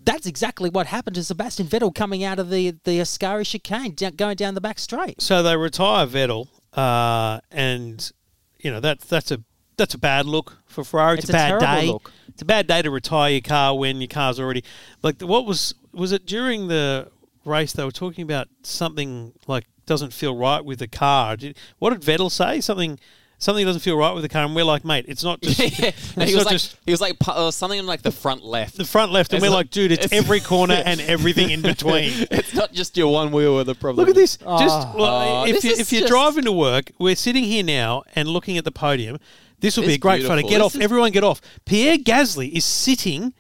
That's 0.04 0.28
exactly 0.28 0.70
what 0.70 0.86
happened 0.88 1.16
to 1.16 1.24
Sebastian 1.24 1.66
Vettel 1.66 1.94
coming 1.94 2.24
out 2.24 2.38
of 2.40 2.50
the 2.50 2.72
the 2.84 3.00
Ascari 3.00 3.46
chicane, 3.46 3.94
da- 3.96 4.12
going 4.12 4.36
down 4.36 4.54
the 4.56 4.62
back 4.62 4.80
straight. 4.80 5.22
so 5.22 5.42
they 5.44 5.56
retire 5.58 6.06
Vettel, 6.06 6.48
uh, 6.76 7.40
and 7.52 8.12
you 8.60 8.72
know 8.72 8.80
that's 8.80 9.06
that's 9.06 9.32
a 9.32 9.42
that's 9.78 9.94
a 9.94 9.98
bad 9.98 10.26
look 10.26 10.58
for 10.66 10.84
Ferrari. 10.84 11.18
It's, 11.18 11.26
It's 11.26 11.30
a 11.30 11.34
bad 11.34 11.60
terrible 11.60 11.82
day. 11.82 11.88
look. 11.88 12.12
It's 12.30 12.42
a 12.42 12.46
bad 12.46 12.68
day 12.68 12.82
to 12.82 12.92
retire 12.92 13.32
your 13.32 13.42
car 13.42 13.78
when 13.78 14.02
your 14.02 14.08
car's 14.08 14.40
already 14.40 14.64
like 15.04 15.22
what 15.22 15.46
was 15.46 15.76
was 15.94 16.12
it 16.12 16.26
during 16.26 16.68
the 16.68 17.10
race 17.46 17.74
they 17.74 17.84
were 17.84 17.92
talking 17.92 18.24
about 18.24 18.48
something 18.64 19.34
like 19.48 19.66
doesn't 19.86 20.14
feel 20.14 20.36
right 20.36 20.64
with 20.64 20.80
the 20.80 20.88
car. 20.88 21.38
Did, 21.38 21.58
what 21.78 21.92
did 21.92 22.02
Vettel 22.02 22.32
say? 22.32 22.60
Something 22.60 23.00
something 23.46 23.66
doesn't 23.66 23.80
feel 23.82 23.96
right 23.96 24.14
with 24.14 24.24
the 24.24 24.30
car, 24.30 24.44
and 24.44 24.56
we're 24.56 24.66
like, 24.66 24.84
mate, 24.84 25.06
it's 25.08 25.24
not 25.24 25.42
just 25.44 25.60
yeah, 25.60 25.92
it's 25.96 26.14
he 26.16 26.20
was 26.36 26.36
not 26.36 26.46
like 26.48 26.52
just 26.54 26.78
he 26.86 26.92
was 26.92 27.00
like 27.00 27.18
pu- 27.20 27.32
uh, 27.32 27.52
something 27.52 27.80
on 27.80 27.86
like 27.86 28.02
the 28.02 28.12
front 28.12 28.44
left. 28.44 28.76
the 28.78 28.84
front 28.86 29.12
left, 29.12 29.32
and 29.32 29.38
It's 29.38 29.44
we're 29.44 29.50
not- 29.52 29.56
like, 29.58 29.70
dude, 29.70 29.92
it's, 29.94 30.06
it's- 30.06 30.24
every 30.24 30.40
corner 30.42 30.82
and 30.86 31.00
everything 31.16 31.52
in 31.52 31.62
between. 31.62 32.12
it's 32.32 32.54
not 32.54 32.74
just 32.74 32.98
your 32.98 33.14
one 33.14 33.32
wheel 33.32 33.56
with 33.56 33.68
the 33.68 33.76
problem. 33.76 33.98
Look 34.06 34.10
at 34.10 34.16
this. 34.16 34.38
Ah. 34.46 34.60
Just 34.60 34.98
well, 34.98 35.42
Oh, 35.44 35.46
if 35.46 35.62
this 35.62 35.64
you, 35.64 35.72
if 35.72 35.92
you're 35.94 36.02
just- 36.02 36.12
driving 36.12 36.44
to 36.46 36.52
work, 36.52 36.92
we're 37.00 37.16
sitting 37.16 37.44
here 37.46 37.64
now 37.64 38.04
and 38.16 38.28
looking 38.28 38.58
at 38.58 38.66
the 38.66 38.72
podium. 38.72 39.18
This 39.60 39.78
will 39.78 39.86
be 39.86 39.94
a 39.94 39.98
great 39.98 40.22
photo. 40.24 40.36
beautiful. 40.36 40.50
Get 40.50 40.58
This 40.58 40.66
off, 40.66 40.76
is- 40.76 40.82
everyone, 40.82 41.12
get 41.12 41.24
off. 41.24 41.40
Pierre 41.66 41.98
Gasly 41.98 42.52
is 42.52 42.66
sitting 42.66 43.34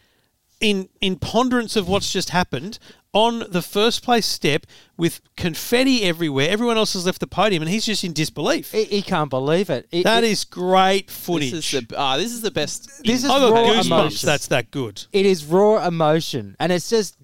in 0.61 0.87
in 1.01 1.17
ponderance 1.17 1.75
of 1.75 1.89
what's 1.89 2.11
just 2.13 2.29
happened 2.29 2.79
on 3.15 3.45
the 3.49 3.61
first 3.61 4.03
place 4.03 4.25
step 4.25 4.65
with 4.97 5.21
confetti 5.37 6.03
everywhere. 6.03 6.49
Everyone 6.49 6.77
else 6.77 6.93
has 6.93 7.05
left 7.05 7.19
the 7.21 7.27
podium, 7.27 7.63
and 7.63 7.71
he's 7.71 7.85
just 7.85 8.03
in 8.03 8.11
disbelief. 8.13 8.71
He, 8.73 8.83
he 8.83 9.01
can't 9.01 9.29
believe 9.29 9.69
it. 9.69 9.87
It- 9.91 10.03
That 10.03 10.23
it- 10.23 10.31
is 10.31 10.43
great 10.43 11.07
this 11.07 11.17
footage. 11.17 11.53
is 11.73 11.87
the 11.87 11.95
ah, 11.97 12.17
this 12.17 12.31
is 12.33 12.41
the 12.41 12.51
best. 12.51 13.03
This 13.03 13.23
is 13.23 13.29
I 13.29 13.39
got 13.39 13.51
raw 13.53 13.63
goosebumps. 13.63 13.85
emotion. 13.85 14.27
That's 14.27 14.47
that 14.47 14.69
good. 14.69 15.03
it 15.13 15.25
is 15.25 15.45
raw 15.45 15.85
emotion, 15.87 16.55
and 16.59 16.71
it's 16.71 16.89
just 16.89 17.15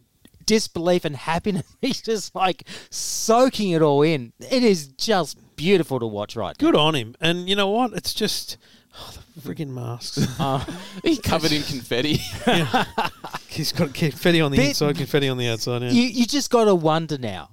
disbelief 0.45 1.05
and 1.05 1.15
happiness. 1.15 1.67
He's 1.81 2.01
just 2.01 2.33
like 2.33 2.63
soaking 2.89 3.71
it 3.71 3.81
all 3.81 4.01
in. 4.01 4.33
It 4.39 4.63
is 4.63 4.87
just 4.87 5.37
beautiful 5.55 5.99
to 5.99 6.07
watch 6.07 6.35
right 6.35 6.57
Good 6.57 6.75
on 6.75 6.95
him. 6.95 7.15
And 7.21 7.47
you 7.49 7.55
know 7.55 7.69
what? 7.69 7.93
It's 7.93 8.13
just 8.13 8.57
oh, 8.97 9.11
the 9.13 9.20
friggin' 9.39 9.69
masks. 9.69 10.27
Uh, 10.39 10.63
now. 10.67 10.77
He's 11.03 11.19
covered 11.19 11.51
in 11.51 11.63
confetti. 11.63 12.13
he's 13.47 13.71
got 13.71 13.93
confetti 13.93 14.41
on 14.41 14.51
the 14.51 14.57
Bit- 14.57 14.69
inside, 14.69 14.97
confetti 14.97 15.29
on 15.29 15.37
the 15.37 15.47
outside. 15.47 15.83
Yeah. 15.83 15.91
you 15.91 16.03
you 16.03 16.25
just 16.25 16.49
got 16.49 16.65
to 16.65 16.75
wonder 16.75 17.17
now, 17.17 17.49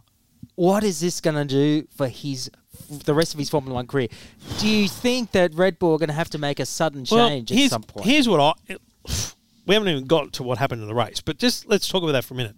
what 0.55 0.85
is 0.85 1.01
this 1.01 1.21
going 1.21 1.37
to 1.37 1.45
do 1.45 1.87
for 1.95 2.09
his 2.09 2.51
the 2.89 3.15
rest 3.15 3.35
of 3.35 3.39
his 3.39 3.51
Formula 3.51 3.75
One 3.75 3.87
career? 3.87 4.09
Do 4.59 4.69
you 4.69 4.89
think 4.89 5.33
that 5.33 5.55
Red 5.55 5.79
Bull 5.79 5.95
are 5.95 5.99
going 5.99 6.09
to 6.09 6.15
have 6.15 6.31
to 6.31 6.39
make 6.39 6.61
a 6.61 6.67
sudden 6.67 7.05
change 7.05 7.53
at 7.53 7.59
here's, 7.59 7.71
some 7.71 7.83
point? 7.83 8.07
Here's 8.07 8.29
what 8.29 8.41
I. 8.41 8.77
We 9.67 9.75
haven't 9.75 9.89
even 9.89 10.07
got 10.07 10.33
to 10.35 10.43
what 10.43 10.59
happened 10.59 10.81
in 10.81 10.89
the 10.89 10.95
race, 10.95 11.21
but 11.21 11.39
just 11.39 11.69
let's 11.69 11.87
talk 11.89 12.03
about 12.03 12.13
that 12.13 12.25
for 12.25 12.35
a 12.35 12.37
minute. 12.39 12.57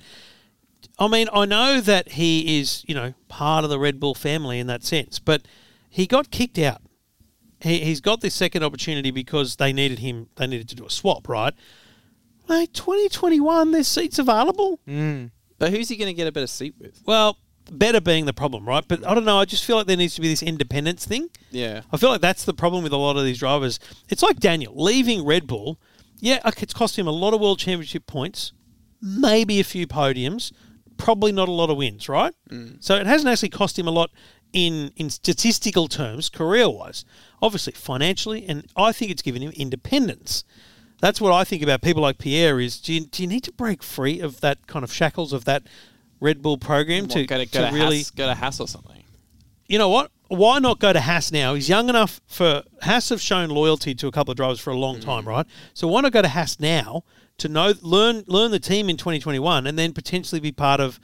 I 0.99 1.09
mean, 1.09 1.29
I 1.33 1.45
know 1.45 1.81
that 1.81 2.13
he 2.13 2.61
is, 2.61 2.85
you 2.87 2.95
know, 2.95 3.15
part 3.29 3.65
of 3.65 3.71
the 3.71 3.79
Red 3.79 3.99
Bull 3.99 4.15
family 4.15 4.59
in 4.59 4.67
that 4.69 4.85
sense, 4.85 5.19
but 5.19 5.43
he 5.89 6.07
got 6.07 6.31
kicked 6.31 6.59
out. 6.59 6.83
He, 7.61 7.81
he's 7.81 8.01
got 8.01 8.21
this 8.21 8.35
second 8.35 8.63
opportunity 8.63 9.11
because 9.11 9.57
they 9.57 9.73
needed 9.73 9.99
him. 9.99 10.29
They 10.37 10.47
needed 10.47 10.69
to 10.71 10.77
do 10.77 10.87
a 10.87 10.91
swap, 10.91 11.29
right? 11.29 11.55
Mate, 12.49 12.75
2021, 12.75 13.71
there's 13.71 13.87
seats 13.87 14.19
available. 14.19 14.81
Mm. 14.89 15.31
but 15.59 15.71
who's 15.71 15.89
he 15.89 15.97
going 15.97 16.09
to 16.09 16.15
get 16.15 16.27
a 16.27 16.33
better 16.33 16.47
seat 16.47 16.75
with? 16.79 17.01
Well, 17.07 17.39
better 17.71 18.01
being 18.01 18.27
the 18.27 18.33
problem, 18.33 18.67
right? 18.67 18.85
But 18.87 19.07
I 19.07 19.15
don't 19.15 19.25
know. 19.25 19.39
I 19.39 19.45
just 19.45 19.65
feel 19.65 19.77
like 19.77 19.87
there 19.87 19.97
needs 19.97 20.15
to 20.17 20.21
be 20.21 20.29
this 20.29 20.43
independence 20.43 21.07
thing. 21.07 21.29
Yeah. 21.51 21.83
I 21.93 21.97
feel 21.97 22.11
like 22.11 22.21
that's 22.21 22.45
the 22.45 22.55
problem 22.55 22.83
with 22.83 22.93
a 22.93 22.97
lot 22.97 23.17
of 23.17 23.25
these 23.25 23.39
drivers. 23.39 23.79
It's 24.09 24.23
like 24.23 24.41
Daniel 24.41 24.75
leaving 24.77 25.25
Red 25.25 25.47
Bull. 25.47 25.79
Yeah, 26.19 26.41
it's 26.45 26.75
cost 26.75 26.99
him 26.99 27.07
a 27.07 27.13
lot 27.13 27.33
of 27.33 27.41
world 27.41 27.59
championship 27.59 28.07
points, 28.07 28.53
maybe 29.01 29.59
a 29.59 29.65
few 29.65 29.87
podiums, 29.87 30.53
probably 30.99 31.33
not 31.33 31.49
a 31.49 31.53
lot 31.53 31.71
of 31.71 31.79
wins, 31.79 32.09
right? 32.09 32.35
Mm. 32.51 32.83
So 32.83 32.97
it 32.97 33.07
hasn't 33.07 33.31
actually 33.31 33.49
cost 33.49 33.79
him 33.79 33.89
a 33.89 33.91
lot 33.91 34.11
in 34.53 34.93
in 34.97 35.11
statistical 35.11 35.89
terms, 35.89 36.29
career 36.29 36.69
wise. 36.69 37.05
Obviously, 37.43 37.73
financially, 37.73 38.47
and 38.47 38.67
I 38.77 38.93
think 38.93 39.11
it's 39.11 39.23
given 39.23 39.43
him 39.43 39.53
independence. 39.53 40.45
That's 41.01 41.21
what 41.21 41.33
I 41.33 41.45
think 41.45 41.63
about 41.63 41.81
people 41.81 42.03
like 42.03 42.19
Pierre. 42.19 42.61
Is 42.61 42.79
do 42.79 42.93
you, 42.93 43.01
do 43.01 43.23
you 43.23 43.29
need 43.29 43.45
to 43.45 43.53
break 43.53 43.83
free 43.83 44.21
of 44.21 44.41
that 44.41 44.67
kind 44.67 44.85
of 44.85 44.93
shackles 44.93 45.33
of 45.33 45.45
that 45.47 45.63
Red 46.21 46.43
Bull 46.43 46.59
program 46.59 47.05
What, 47.05 47.13
to, 47.13 47.27
go 47.27 47.39
to, 47.39 47.47
to 47.47 47.59
go 47.59 47.69
to 47.69 47.75
really 47.75 47.99
Haas, 47.99 48.11
go 48.11 48.27
to 48.27 48.35
Haas 48.35 48.61
or 48.61 48.69
something. 48.69 49.03
you 49.67 49.79
know 49.79 49.89
what? 49.89 50.11
Why 50.29 50.59
not 50.61 50.79
go 50.79 50.93
to 50.93 51.01
Haas 51.01 51.33
now? 51.33 51.55
He's 51.55 51.69
young 51.69 51.89
enough 51.89 52.21
for 52.27 52.63
Haas 52.83 53.09
have 53.09 53.21
shown 53.21 53.49
loyalty 53.49 53.95
to 53.97 54.07
a 54.07 54.13
couple 54.13 54.31
of 54.31 54.37
drivers 54.37 54.61
for 54.61 54.71
a 54.71 54.77
long 54.77 54.99
mm. 54.99 55.05
time, 55.05 55.27
right? 55.27 55.47
So 55.75 55.89
why 55.89 56.03
not 56.03 56.13
go 56.13 56.23
to 56.23 56.29
Haas 56.29 56.61
now 56.61 57.03
to 57.39 57.49
know 57.49 57.73
learn 57.81 58.23
learn 58.27 58.51
the 58.51 58.61
team 58.61 58.89
in 58.89 58.97
2021 58.97 59.67
and 59.67 59.79
then 59.79 59.93
potentially 59.93 60.41
be 60.41 60.53
part 60.53 60.79
of 60.79 61.01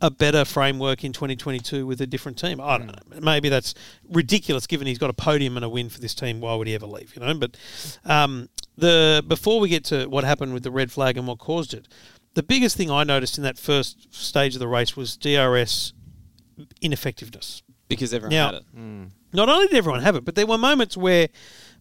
a 0.00 0.10
better 0.10 0.44
framework 0.44 1.04
in 1.04 1.12
2022 1.12 1.86
with 1.86 2.00
a 2.00 2.06
different 2.06 2.38
team. 2.38 2.60
I 2.60 2.78
don't 2.78 2.86
know. 2.86 3.20
Maybe 3.20 3.48
that's 3.48 3.74
ridiculous 4.10 4.66
given 4.66 4.86
he's 4.86 4.98
got 4.98 5.10
a 5.10 5.14
podium 5.14 5.56
and 5.56 5.64
a 5.64 5.68
win 5.68 5.88
for 5.90 6.00
this 6.00 6.14
team. 6.14 6.40
Why 6.40 6.54
would 6.54 6.66
he 6.66 6.74
ever 6.74 6.86
leave? 6.86 7.14
You 7.14 7.20
know. 7.22 7.34
But 7.34 7.56
um, 8.04 8.48
the 8.78 9.22
before 9.28 9.60
we 9.60 9.68
get 9.68 9.84
to 9.86 10.06
what 10.06 10.24
happened 10.24 10.54
with 10.54 10.62
the 10.62 10.70
red 10.70 10.90
flag 10.90 11.16
and 11.18 11.26
what 11.26 11.38
caused 11.38 11.74
it, 11.74 11.86
the 12.34 12.42
biggest 12.42 12.76
thing 12.76 12.90
I 12.90 13.04
noticed 13.04 13.36
in 13.38 13.44
that 13.44 13.58
first 13.58 14.14
stage 14.14 14.54
of 14.54 14.60
the 14.60 14.68
race 14.68 14.96
was 14.96 15.16
DRS 15.16 15.92
ineffectiveness 16.80 17.62
Because 17.88 18.12
everyone 18.14 18.32
Now- 18.34 18.46
had 18.46 18.54
it. 18.56 18.64
not 19.32 19.48
only 19.48 19.66
did 19.66 19.76
everyone 19.76 20.02
have 20.02 20.16
it, 20.16 20.24
but 20.24 20.34
there 20.34 20.46
were 20.46 20.58
moments 20.58 20.96
where 20.96 21.28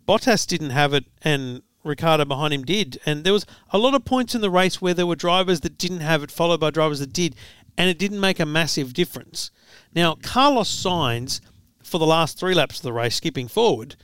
Bottas 0.07 0.47
didn't 0.47 0.71
have 0.71 0.93
it 0.93 1.05
and 1.21 1.61
Ricciardo 1.83 2.25
behind 2.25 2.53
him 2.53 2.63
did. 2.65 2.99
And 3.05 3.23
there 3.23 3.31
was 3.33 3.45
a 3.71 3.77
lot 3.77 3.93
of 3.93 4.03
points 4.05 4.35
in 4.35 4.41
the 4.41 4.49
race 4.49 4.81
where 4.81 4.93
there 4.93 5.05
were 5.05 5.15
drivers 5.15 5.61
that 5.61 5.77
didn't 5.77 6.01
have 6.01 6.23
it, 6.23 6.31
followed 6.31 6.59
by 6.59 6.71
drivers 6.71 6.99
that 6.99 7.13
did, 7.13 7.35
and 7.79 7.89
it 7.89 7.97
didn't 7.97 8.19
make 8.19 8.41
a 8.41 8.45
massive 8.45 8.93
difference. 8.93 9.51
Now, 9.95 10.15
Carlos 10.21 10.69
Sainz, 10.69 11.39
for 11.81 11.97
the 11.97 12.05
last 12.05 12.37
three 12.37 12.53
laps 12.53 12.77
of 12.77 12.83
the 12.83 12.91
race, 12.91 13.15
skipping 13.15 13.47
forward, 13.47 13.95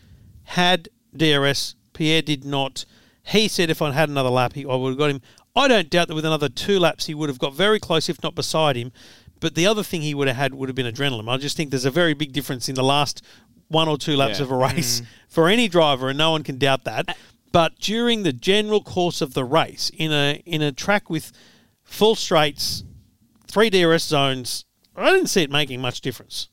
had 0.43 0.87
DRS. 1.15 1.75
Pierre 1.93 2.21
did 2.21 2.45
not. 2.45 2.85
He 3.23 3.49
said 3.49 3.69
if 3.69 3.81
I 3.81 3.91
had 3.91 4.07
another 4.07 4.29
lap, 4.29 4.53
he, 4.53 4.65
I 4.65 4.75
would 4.75 4.91
have 4.91 4.97
got 4.97 5.09
him. 5.09 5.21
I 5.57 5.67
don't 5.67 5.89
doubt 5.89 6.07
that 6.07 6.15
with 6.15 6.25
another 6.25 6.47
two 6.47 6.79
laps, 6.79 7.07
he 7.07 7.13
would 7.13 7.27
have 7.27 7.37
got 7.37 7.53
very 7.53 7.79
close, 7.79 8.07
if 8.07 8.23
not 8.23 8.33
beside 8.33 8.77
him. 8.77 8.93
But 9.41 9.55
the 9.55 9.67
other 9.67 9.83
thing 9.83 10.01
he 10.01 10.13
would 10.13 10.29
have 10.29 10.37
had 10.37 10.55
would 10.55 10.69
have 10.69 10.75
been 10.75 10.91
adrenaline. 10.91 11.29
I 11.29 11.35
just 11.37 11.57
think 11.57 11.69
there's 11.69 11.85
a 11.85 11.91
very 11.91 12.13
big 12.13 12.31
difference 12.31 12.69
in 12.69 12.75
the 12.75 12.83
last 12.83 13.21
one 13.67 13.89
or 13.89 13.97
two 13.97 14.15
laps 14.15 14.39
Yeah. 14.39 14.45
of 14.45 14.51
a 14.51 14.55
race 14.55 15.01
mm-hmm. 15.01 15.09
for 15.27 15.49
any 15.49 15.67
driver, 15.67 16.07
and 16.09 16.17
no 16.17 16.31
one 16.31 16.43
can 16.43 16.57
doubt 16.57 16.85
that. 16.85 17.17
But 17.51 17.77
during 17.79 18.23
the 18.23 18.33
general 18.33 18.81
course 18.81 19.21
of 19.21 19.33
the 19.33 19.43
race, 19.43 19.91
in 19.93 20.13
a 20.13 20.41
in 20.45 20.61
a 20.61 20.71
track 20.71 21.09
with 21.09 21.33
full 21.83 22.15
straights, 22.15 22.83
three 23.55 23.69
DRS 23.69 24.03
zones, 24.03 24.65
I 24.97 25.11
didn't 25.11 25.27
see 25.27 25.41
it 25.41 25.49
making 25.49 25.79
much 25.79 26.01
difference. 26.01 26.49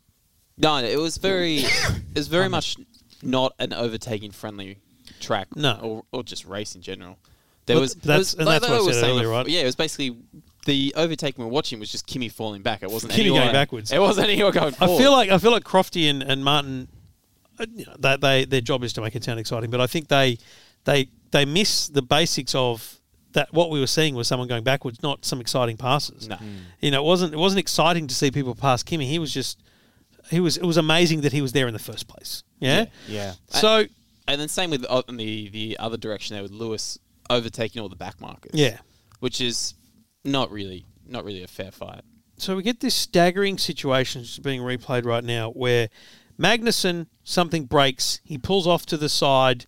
No, 0.57 0.77
it 0.79 0.99
was 0.99 1.17
very, 1.17 1.57
it 1.59 2.15
was 2.15 2.29
very 2.29 2.49
much 2.49 2.77
not 3.23 3.55
an 3.59 3.73
overtaking 3.73 4.31
friendly 4.31 4.79
track. 5.21 5.49
No. 5.57 5.79
or, 5.83 6.05
or 6.13 6.23
just 6.23 6.45
race 6.45 6.77
in 6.77 6.81
general. 6.81 7.19
There 7.67 7.77
But 7.77 7.81
was 7.81 7.95
that's- 7.97 8.19
was- 8.19 8.35
and 8.35 8.47
that's 8.47 8.63
like 8.63 8.71
what 8.71 8.83
I 8.83 8.87
was 8.87 9.01
said 9.01 9.11
earlier, 9.11 9.29
right? 9.29 9.49
Yeah, 9.49 9.63
it 9.63 9.67
was 9.67 9.75
basically 9.75 10.17
the 10.65 10.95
overtaking 10.97 11.45
we're 11.45 11.51
watching 11.51 11.81
was 11.81 11.91
just 11.91 12.07
Kimi 12.07 12.29
falling 12.29 12.63
back. 12.63 12.85
It 12.85 12.91
wasn't 12.91 13.19
anyone, 13.19 13.41
going 13.41 13.53
backwards. 13.53 13.91
It 13.91 14.01
wasn't 14.01 14.29
anyone 14.29 14.53
going 14.53 14.75
I 14.81 14.87
feel 14.87 15.11
like 15.11 15.31
I 15.31 15.39
feel 15.39 15.51
like 15.51 15.65
Crofty 15.65 16.09
and, 16.09 16.23
and 16.23 16.45
Martin, 16.45 16.87
uh, 17.59 17.67
you 17.75 17.85
know, 17.85 17.97
that 17.99 18.21
they 18.21 18.45
their 18.45 18.61
job 18.61 18.85
is 18.85 18.93
to 18.95 19.01
make 19.01 19.17
it 19.17 19.25
sound 19.25 19.41
exciting, 19.41 19.71
but 19.71 19.81
I 19.81 19.87
think 19.89 20.07
they 20.09 20.39
they 20.85 21.09
they 21.33 21.45
miss 21.45 21.89
the 21.89 22.03
basics 22.03 22.55
of 22.55 23.01
that. 23.33 23.53
What 23.53 23.71
we 23.71 23.81
were 23.81 23.87
seeing 23.87 24.15
was 24.15 24.29
someone 24.29 24.49
going 24.49 24.65
backwards, 24.65 25.03
not 25.03 25.25
some 25.25 25.41
exciting 25.41 25.77
passes. 25.77 26.29
No. 26.29 26.39
You 26.81 26.91
know, 26.91 27.03
it 27.03 27.07
wasn't 27.07 27.35
it 27.35 27.39
wasn't 27.39 27.61
exciting 27.61 28.07
to 28.07 28.15
see 28.15 28.31
people 28.31 28.55
pass 28.55 28.83
Kimi. 28.83 29.07
He 29.07 29.19
was 29.19 29.33
just 29.33 29.63
he 30.31 30.41
was 30.41 30.57
it 30.57 30.65
was 30.65 30.77
amazing 30.77 31.23
that 31.23 31.33
he 31.33 31.43
was 31.43 31.53
there 31.53 31.67
in 31.67 31.73
the 31.73 31.79
first 31.79 32.09
place. 32.09 32.43
Yeah. 32.61 32.87
Yeah. 33.09 33.35
So 33.49 33.85
and 34.29 34.41
then 34.41 34.49
same 34.49 34.71
with 34.71 34.85
uh, 34.89 35.03
the 35.09 35.49
the 35.51 35.77
other 35.79 35.97
direction 35.97 36.35
there 36.35 36.43
with 36.43 36.53
Lewis 36.53 36.99
overtaking 37.31 37.81
all 37.83 37.89
the 37.89 37.97
back 37.97 38.21
markers. 38.21 38.53
yeah. 38.55 38.79
which 39.21 39.41
is 39.41 39.75
not 40.25 40.51
really 40.51 40.85
not 41.07 41.25
really 41.25 41.43
a 41.43 41.49
fair 41.49 41.71
fight. 41.71 42.03
So 42.39 42.57
we 42.57 42.63
get 42.63 42.81
this 42.81 42.95
staggering 42.95 43.59
situation 43.59 44.25
being 44.43 44.61
replayed 44.63 45.05
right 45.05 45.23
now 45.23 45.51
where 45.51 45.89
Magnussen 46.39 47.07
something 47.23 47.67
breaks, 47.67 48.21
he 48.25 48.39
pulls 48.39 48.67
off 48.67 48.87
to 48.87 48.97
the 48.97 49.09
side, 49.09 49.67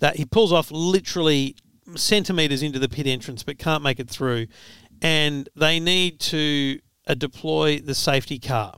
that 0.00 0.16
he 0.16 0.24
pulls 0.24 0.52
off 0.52 0.70
literally 0.70 1.56
centimeters 1.94 2.62
into 2.62 2.78
the 2.78 2.88
pit 2.88 3.06
entrance 3.06 3.42
but 3.42 3.58
can't 3.58 3.82
make 3.82 4.00
it 4.00 4.08
through, 4.08 4.46
and 5.02 5.48
they 5.54 5.78
need 5.80 6.18
to 6.20 6.80
uh, 7.06 7.14
deploy 7.14 7.78
the 7.78 7.94
safety 7.94 8.38
car, 8.38 8.76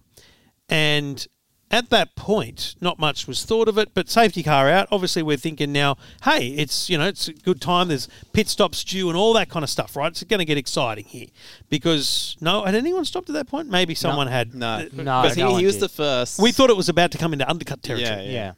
and. 0.68 1.26
At 1.70 1.90
that 1.90 2.16
point, 2.16 2.76
not 2.80 2.98
much 2.98 3.26
was 3.26 3.44
thought 3.44 3.68
of 3.68 3.76
it, 3.76 3.92
but 3.92 4.08
safety 4.08 4.42
car 4.42 4.70
out. 4.70 4.88
Obviously, 4.90 5.22
we're 5.22 5.36
thinking 5.36 5.70
now, 5.70 5.98
hey, 6.24 6.48
it's 6.52 6.88
you 6.88 6.96
know 6.96 7.06
it's 7.06 7.28
a 7.28 7.34
good 7.34 7.60
time. 7.60 7.88
There's 7.88 8.08
pit 8.32 8.48
stops 8.48 8.82
due 8.82 9.10
and 9.10 9.18
all 9.18 9.34
that 9.34 9.50
kind 9.50 9.62
of 9.62 9.68
stuff, 9.68 9.94
right? 9.94 10.10
It's 10.10 10.22
going 10.22 10.38
to 10.38 10.46
get 10.46 10.56
exciting 10.56 11.04
here 11.04 11.26
because 11.68 12.38
no, 12.40 12.64
had 12.64 12.74
anyone 12.74 13.04
stopped 13.04 13.28
at 13.28 13.34
that 13.34 13.48
point? 13.48 13.68
Maybe 13.68 13.94
someone 13.94 14.28
had. 14.28 14.54
No, 14.54 14.78
No, 14.78 14.88
because 15.20 15.36
no 15.36 15.48
he, 15.48 15.52
one 15.52 15.60
he 15.60 15.66
was 15.66 15.74
did. 15.74 15.82
the 15.82 15.88
first. 15.90 16.40
We 16.40 16.52
thought 16.52 16.70
it 16.70 16.76
was 16.76 16.88
about 16.88 17.10
to 17.10 17.18
come 17.18 17.34
into 17.34 17.46
undercut 17.46 17.82
territory. 17.82 18.24
Yeah, 18.28 18.32
Yeah. 18.32 18.52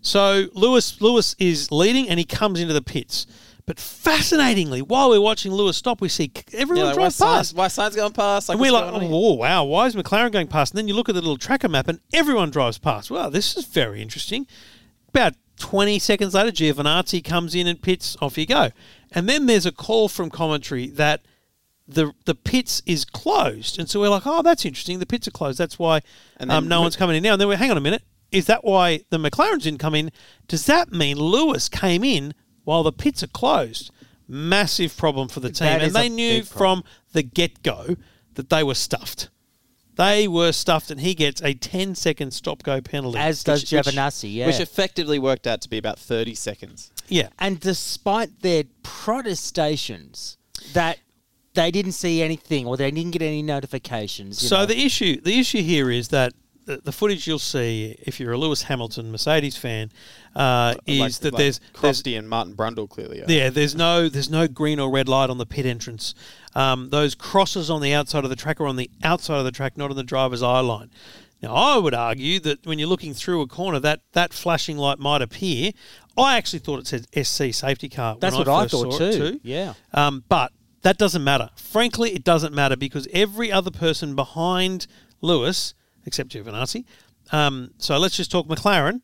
So 0.00 0.44
Lewis 0.54 1.00
Lewis 1.00 1.34
is 1.40 1.72
leading 1.72 2.08
and 2.08 2.20
he 2.20 2.24
comes 2.24 2.60
into 2.60 2.72
the 2.72 2.82
pits. 2.82 3.26
But 3.66 3.80
fascinatingly, 3.80 4.82
while 4.82 5.08
we're 5.08 5.22
watching 5.22 5.50
Lewis 5.50 5.78
stop, 5.78 6.02
we 6.02 6.10
see 6.10 6.30
everyone 6.52 6.84
yeah, 6.84 6.90
like, 6.90 6.98
why 6.98 7.04
past. 7.04 7.16
signs, 7.16 7.54
why 7.54 7.68
signs 7.68 7.96
going 7.96 8.12
past? 8.12 8.48
Like, 8.48 8.56
and 8.56 8.60
we're 8.60 8.72
like, 8.72 8.92
on 8.92 9.02
oh, 9.02 9.32
wow, 9.34 9.64
why 9.64 9.86
is 9.86 9.96
McLaren 9.96 10.30
going 10.30 10.48
past? 10.48 10.72
And 10.72 10.78
then 10.78 10.86
you 10.86 10.94
look 10.94 11.08
at 11.08 11.14
the 11.14 11.22
little 11.22 11.38
tracker 11.38 11.68
map 11.68 11.88
and 11.88 12.00
everyone 12.12 12.50
drives 12.50 12.76
past. 12.76 13.10
Wow, 13.10 13.30
this 13.30 13.56
is 13.56 13.64
very 13.64 14.02
interesting. 14.02 14.46
About 15.08 15.34
20 15.60 15.98
seconds 15.98 16.34
later, 16.34 16.50
Giovinazzi 16.50 17.24
comes 17.24 17.54
in 17.54 17.66
and 17.66 17.80
pits, 17.80 18.18
off 18.20 18.36
you 18.36 18.44
go. 18.44 18.70
And 19.12 19.28
then 19.28 19.46
there's 19.46 19.64
a 19.64 19.72
call 19.72 20.08
from 20.08 20.28
commentary 20.28 20.88
that 20.88 21.22
the 21.86 22.12
the 22.24 22.34
pits 22.34 22.82
is 22.84 23.04
closed. 23.04 23.78
And 23.78 23.88
so 23.88 24.00
we're 24.00 24.08
like, 24.08 24.26
oh, 24.26 24.42
that's 24.42 24.64
interesting. 24.64 24.98
The 24.98 25.06
pits 25.06 25.28
are 25.28 25.30
closed. 25.30 25.58
That's 25.58 25.78
why 25.78 26.00
then 26.38 26.50
um, 26.50 26.68
no 26.68 26.82
one's 26.82 26.96
coming 26.96 27.16
in 27.16 27.22
now. 27.22 27.32
And 27.32 27.40
then 27.40 27.48
we're, 27.48 27.56
hang 27.56 27.70
on 27.70 27.76
a 27.76 27.80
minute. 27.82 28.02
Is 28.30 28.46
that 28.46 28.64
why 28.64 29.00
the 29.10 29.18
McLarens 29.18 29.62
didn't 29.62 29.78
come 29.78 29.94
in? 29.94 30.10
Does 30.48 30.66
that 30.66 30.92
mean 30.92 31.16
Lewis 31.16 31.68
came 31.68 32.02
in 32.02 32.34
while 32.64 32.82
the 32.82 32.92
pits 32.92 33.22
are 33.22 33.26
closed? 33.28 33.90
Massive 34.26 34.96
problem 34.96 35.28
for 35.28 35.40
the 35.40 35.50
team. 35.50 35.66
That 35.66 35.82
and 35.82 35.94
they 35.94 36.08
knew 36.08 36.42
from 36.42 36.82
the 37.12 37.22
get 37.22 37.62
go 37.62 37.96
that 38.34 38.48
they 38.50 38.62
were 38.62 38.74
stuffed. 38.74 39.28
They 39.96 40.26
were 40.26 40.50
stuffed, 40.50 40.90
and 40.90 41.00
he 41.00 41.14
gets 41.14 41.40
a 41.42 41.54
10 41.54 41.94
second 41.94 42.32
stop 42.32 42.64
go 42.64 42.80
penalty. 42.80 43.16
As 43.18 43.44
does 43.44 43.62
Which- 43.62 43.86
which- 43.86 44.24
yeah. 44.24 44.46
Which 44.46 44.58
effectively 44.58 45.20
worked 45.20 45.46
out 45.46 45.60
to 45.60 45.68
be 45.68 45.78
about 45.78 45.98
30 46.00 46.34
seconds. 46.34 46.90
yeah. 47.08 47.28
and 47.38 47.60
despite 47.60 48.40
their 48.40 48.64
protestations 48.82 50.36
that 50.72 50.98
they 51.54 51.70
didn't 51.70 51.92
see 51.92 52.22
anything 52.22 52.66
or 52.66 52.76
they 52.76 52.90
didn't 52.90 53.12
get 53.12 53.22
any 53.22 53.42
notifications. 53.42 54.42
you 54.42 54.48
So 54.48 54.56
know. 54.58 54.66
the 54.66 54.78
issue 54.84 55.20
the 55.20 55.38
issue 55.38 55.62
here 55.62 55.90
is 55.90 56.08
that 56.08 56.32
the, 56.64 56.78
the 56.78 56.92
footage 56.92 57.26
you'll 57.26 57.38
see 57.38 57.96
if 58.02 58.18
you're 58.20 58.32
a 58.32 58.38
Lewis 58.38 58.62
Hamilton 58.62 59.10
Mercedes 59.10 59.56
fan 59.56 59.90
uh, 60.34 60.74
is 60.86 61.00
Like- 61.00 61.12
that 61.20 61.32
like 61.34 61.38
there's 61.38 61.60
there's 61.80 62.02
and 62.06 62.28
Martin 62.28 62.54
Brundle 62.54 62.88
clearly 62.88 63.22
are. 63.22 63.26
Yeah, 63.28 63.50
there's 63.50 63.74
no 63.74 64.08
there's 64.08 64.30
no 64.30 64.48
green 64.48 64.80
or 64.80 64.90
red 64.90 65.08
light 65.08 65.30
on 65.30 65.38
the 65.38 65.46
pit 65.46 65.66
entrance. 65.66 66.14
Um, 66.54 66.90
those 66.90 67.14
crosses 67.14 67.70
on 67.70 67.80
the 67.80 67.92
outside 67.92 68.24
of 68.24 68.30
the 68.30 68.36
track 68.36 68.60
are 68.60 68.66
on 68.66 68.76
the 68.76 68.90
outside 69.02 69.38
of 69.38 69.44
the 69.44 69.52
track, 69.52 69.76
not 69.76 69.90
on 69.90 69.96
the 69.96 70.02
driver's 70.04 70.42
eye 70.42 70.60
line. 70.60 70.90
Now, 71.42 71.54
I 71.54 71.76
would 71.76 71.94
argue 71.94 72.40
that 72.40 72.64
when 72.66 72.78
you're 72.78 72.88
looking 72.88 73.12
through 73.12 73.42
a 73.42 73.46
corner, 73.46 73.78
that 73.80 74.00
that 74.12 74.32
flashing 74.32 74.78
light 74.78 74.98
might 74.98 75.20
appear. 75.22 75.72
I 76.16 76.36
actually 76.36 76.60
thought 76.60 76.78
it 76.80 76.86
said 76.86 77.06
SC 77.26 77.52
safety 77.52 77.88
car. 77.88 78.16
That's 78.18 78.36
what 78.36 78.48
I 78.48 78.62
first 78.62 78.72
thought 78.72 79.00
it 79.00 79.12
too. 79.16 79.40
Yeah. 79.42 79.74
um, 79.92 80.24
but 80.28 80.52
that 80.82 80.96
doesn't 80.96 81.24
matter. 81.24 81.50
Frankly, 81.56 82.14
it 82.14 82.22
doesn't 82.24 82.54
matter 82.54 82.76
because 82.76 83.08
every 83.12 83.50
other 83.50 83.70
person 83.70 84.14
behind 84.14 84.86
Lewis, 85.20 85.74
except 86.06 86.30
Giovinazzi, 86.30 86.84
um, 87.32 87.70
so 87.78 87.98
let's 87.98 88.16
just 88.16 88.30
talk 88.30 88.46
McLaren. 88.46 89.00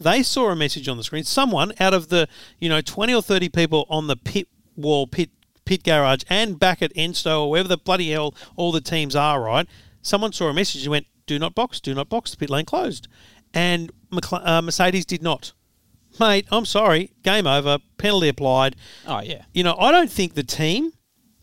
They 0.00 0.22
saw 0.22 0.50
a 0.50 0.56
message 0.56 0.88
on 0.88 0.96
the 0.96 1.04
screen. 1.04 1.24
Someone 1.24 1.72
out 1.78 1.94
of 1.94 2.08
the 2.08 2.28
you 2.58 2.68
know 2.68 2.80
twenty 2.80 3.14
or 3.14 3.22
thirty 3.22 3.48
people 3.48 3.86
on 3.88 4.06
the 4.06 4.16
pit 4.16 4.48
wall, 4.76 5.06
pit 5.06 5.30
pit 5.64 5.84
garage, 5.84 6.22
and 6.28 6.58
back 6.58 6.82
at 6.82 6.92
Enstone 6.94 7.42
or 7.42 7.50
wherever 7.50 7.68
the 7.68 7.76
bloody 7.76 8.10
hell 8.10 8.34
all 8.56 8.72
the 8.72 8.80
teams 8.80 9.14
are, 9.14 9.40
right? 9.40 9.68
Someone 10.02 10.32
saw 10.32 10.48
a 10.48 10.54
message 10.54 10.82
and 10.82 10.90
went, 10.90 11.06
"Do 11.26 11.38
not 11.38 11.54
box, 11.54 11.80
do 11.80 11.94
not 11.94 12.08
box. 12.08 12.32
The 12.32 12.36
pit 12.36 12.50
lane 12.50 12.64
closed," 12.64 13.06
and 13.54 13.92
uh, 14.32 14.60
Mercedes 14.62 15.04
did 15.06 15.22
not. 15.22 15.52
Mate, 16.20 16.46
I'm 16.50 16.66
sorry. 16.66 17.12
Game 17.22 17.46
over. 17.46 17.78
Penalty 17.96 18.28
applied 18.28 18.76
Oh, 19.06 19.20
yeah. 19.22 19.44
you 19.54 19.62
know, 19.64 19.74
I 19.78 19.90
don't 19.90 20.10
think 20.10 20.34
the 20.34 20.42
team 20.42 20.92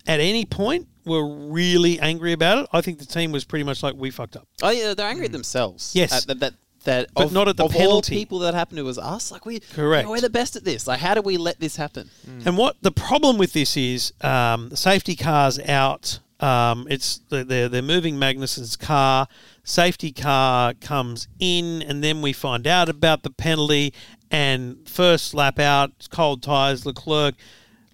at 0.05 0.19
any 0.19 0.45
point 0.45 0.87
were 1.09 1.27
really 1.27 1.99
angry 1.99 2.31
about 2.31 2.63
it. 2.63 2.69
I 2.71 2.81
think 2.81 2.99
the 2.99 3.05
team 3.05 3.31
was 3.31 3.43
pretty 3.43 3.63
much 3.63 3.83
like 3.83 3.95
we 3.95 4.11
fucked 4.11 4.35
up. 4.35 4.47
Oh 4.61 4.69
yeah, 4.69 4.93
they're 4.93 5.07
angry 5.07 5.25
at 5.25 5.31
themselves. 5.31 5.91
Yes. 5.95 6.13
At 6.13 6.27
that 6.27 6.39
that, 6.39 6.53
that 6.85 7.09
But 7.13 7.25
of, 7.25 7.33
not 7.33 7.47
at 7.47 7.57
the 7.57 7.65
of 7.65 7.75
all 7.75 8.01
people 8.01 8.39
that 8.39 8.53
happened 8.53 8.77
to 8.77 8.83
was 8.83 8.97
us. 8.97 9.31
Like 9.31 9.45
we, 9.45 9.59
Correct. 9.59 10.03
you 10.03 10.05
know, 10.05 10.11
we're 10.11 10.21
the 10.21 10.29
best 10.29 10.55
at 10.55 10.63
this. 10.63 10.87
Like, 10.87 10.99
how 10.99 11.13
do 11.13 11.21
we 11.21 11.37
let 11.37 11.59
this 11.59 11.75
happen? 11.75 12.09
And 12.45 12.57
what 12.57 12.77
the 12.81 12.91
problem 12.91 13.37
with 13.37 13.53
this 13.53 13.75
is, 13.75 14.13
um, 14.21 14.75
safety 14.75 15.15
car's 15.15 15.59
out. 15.59 16.19
Um, 16.39 16.87
it's 16.89 17.19
they're 17.29 17.67
they're 17.67 17.81
moving 17.81 18.17
Magnussen's 18.17 18.77
car. 18.77 19.27
Safety 19.65 20.13
car 20.13 20.73
comes 20.73 21.27
in, 21.39 21.81
and 21.81 22.01
then 22.01 22.21
we 22.21 22.31
find 22.31 22.65
out 22.65 22.87
about 22.87 23.23
the 23.23 23.29
penalty. 23.29 23.93
And 24.31 24.87
first 24.87 25.33
lap 25.33 25.59
out, 25.59 26.07
cold 26.11 26.43
tires. 26.43 26.85
Leclerc 26.85 27.35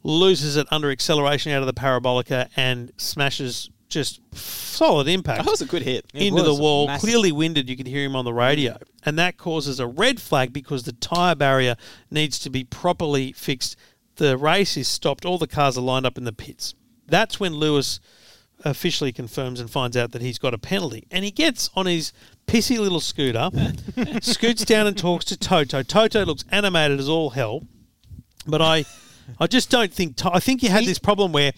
loses 0.05 0.55
it 0.55 0.67
under 0.69 0.91
acceleration 0.91 1.51
out 1.51 1.61
of 1.61 1.65
the 1.67 1.73
parabolica 1.73 2.47
and 2.55 2.91
smashes 2.97 3.71
just 3.89 4.19
solid 4.35 5.07
impact 5.07 5.43
That 5.43 5.49
was 5.49 5.61
a 5.61 5.65
good 5.65 5.81
hit. 5.81 6.05
It 6.13 6.27
into 6.27 6.43
the 6.43 6.53
wall, 6.53 6.87
massive. 6.87 7.01
clearly 7.07 7.31
winded. 7.31 7.69
You 7.69 7.75
could 7.75 7.87
hear 7.87 8.03
him 8.03 8.15
on 8.15 8.23
the 8.25 8.33
radio, 8.33 8.77
and 9.05 9.17
that 9.17 9.37
causes 9.37 9.79
a 9.79 9.87
red 9.87 10.19
flag 10.21 10.53
because 10.53 10.83
the 10.83 10.91
tyre 10.93 11.35
barrier 11.35 11.75
needs 12.11 12.37
to 12.39 12.49
be 12.49 12.63
properly 12.63 13.31
fixed. 13.31 13.75
The 14.17 14.37
race 14.37 14.77
is 14.77 14.87
stopped. 14.87 15.25
All 15.25 15.37
the 15.37 15.47
cars 15.47 15.77
are 15.77 15.81
lined 15.81 16.05
up 16.05 16.17
in 16.17 16.23
the 16.23 16.33
pits. 16.33 16.73
That's 17.07 17.39
when 17.39 17.53
Lewis 17.53 17.99
officially 18.63 19.11
confirms 19.11 19.59
and 19.59 19.69
finds 19.69 19.95
out 19.97 20.11
that 20.11 20.21
he's 20.21 20.37
got 20.39 20.53
a 20.53 20.57
penalty, 20.57 21.07
and 21.11 21.23
he 21.25 21.31
gets 21.31 21.69
on 21.75 21.85
his 21.85 22.13
pissy 22.47 22.77
little 22.77 22.99
scooter, 22.99 23.49
scoots 24.21 24.65
down 24.65 24.87
and 24.87 24.97
talks 24.97 25.25
to 25.25 25.37
Toto. 25.37 25.83
Toto 25.83 26.25
looks 26.25 26.43
animated 26.51 26.99
as 26.99 27.09
all 27.09 27.31
hell, 27.31 27.63
but 28.47 28.61
I, 28.61 28.85
I 29.39 29.47
just 29.47 29.69
don't 29.69 29.93
think. 29.93 30.17
I 30.25 30.39
think 30.39 30.63
you 30.63 30.69
had 30.69 30.85
this 30.85 30.99
problem 30.99 31.31
where 31.31 31.51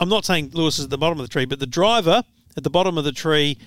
I'm 0.00 0.08
not 0.08 0.24
saying 0.24 0.50
Lewis 0.52 0.78
is 0.78 0.84
at 0.86 0.90
the 0.90 0.98
bottom 0.98 1.20
of 1.20 1.24
the 1.24 1.32
tree, 1.32 1.44
but 1.44 1.60
the 1.60 1.66
driver 1.66 2.22
at 2.56 2.64
the 2.64 2.70
bottom 2.70 2.98
of 2.98 3.04
the 3.04 3.12
tree, 3.12 3.58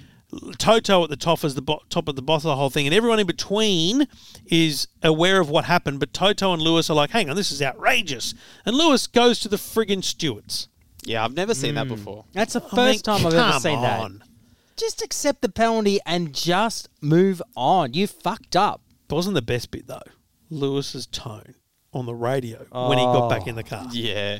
Toto 0.57 1.03
at 1.03 1.09
the 1.09 1.15
top 1.15 1.43
is 1.43 1.55
the 1.55 1.61
bo- 1.61 1.81
top 1.89 2.07
of 2.07 2.15
the 2.15 2.21
bottom 2.21 2.49
of 2.49 2.55
the 2.55 2.55
whole 2.57 2.69
thing, 2.69 2.85
and 2.85 2.93
everyone 2.93 3.19
in 3.19 3.27
between 3.27 4.07
is 4.47 4.87
aware 5.01 5.39
of 5.39 5.49
what 5.49 5.65
happened. 5.65 5.99
But 5.99 6.13
Toto 6.13 6.51
and 6.51 6.61
Lewis 6.61 6.89
are 6.89 6.95
like, 6.95 7.11
"Hang 7.11 7.29
on, 7.29 7.35
this 7.35 7.51
is 7.51 7.61
outrageous," 7.61 8.33
and 8.65 8.75
Lewis 8.75 9.07
goes 9.07 9.39
to 9.41 9.47
the 9.47 9.57
friggin' 9.57 10.03
stewards. 10.03 10.67
Yeah, 11.05 11.23
I've 11.23 11.35
never 11.35 11.53
seen 11.53 11.75
that 11.75 11.87
hmm. 11.87 11.93
before. 11.93 12.25
That's 12.33 12.53
the 12.53 12.61
I 12.61 12.63
mean, 12.63 12.93
first 12.93 13.05
time 13.05 13.25
I've 13.25 13.33
ever 13.33 13.51
come 13.51 13.61
seen 13.61 13.81
that. 13.81 13.99
on. 13.99 14.23
Just 14.75 15.01
accept 15.01 15.41
the 15.41 15.49
penalty 15.49 15.99
and 16.05 16.33
just 16.33 16.89
move 16.99 17.41
on. 17.55 17.93
You 17.93 18.07
fucked 18.07 18.55
up. 18.55 18.81
It 19.09 19.13
Wasn't 19.13 19.35
the 19.35 19.41
best 19.41 19.71
bit 19.71 19.87
though, 19.87 20.01
Lewis's 20.49 21.05
tone 21.05 21.55
on 21.95 22.05
the 22.05 22.13
radio 22.13 22.57
when 22.71 22.97
he 22.97 23.03
got 23.05 23.29
back 23.29 23.43
Oh. 23.45 23.49
in 23.49 23.55
the 23.55 23.63
car. 23.63 23.87
Yeah. 23.91 24.39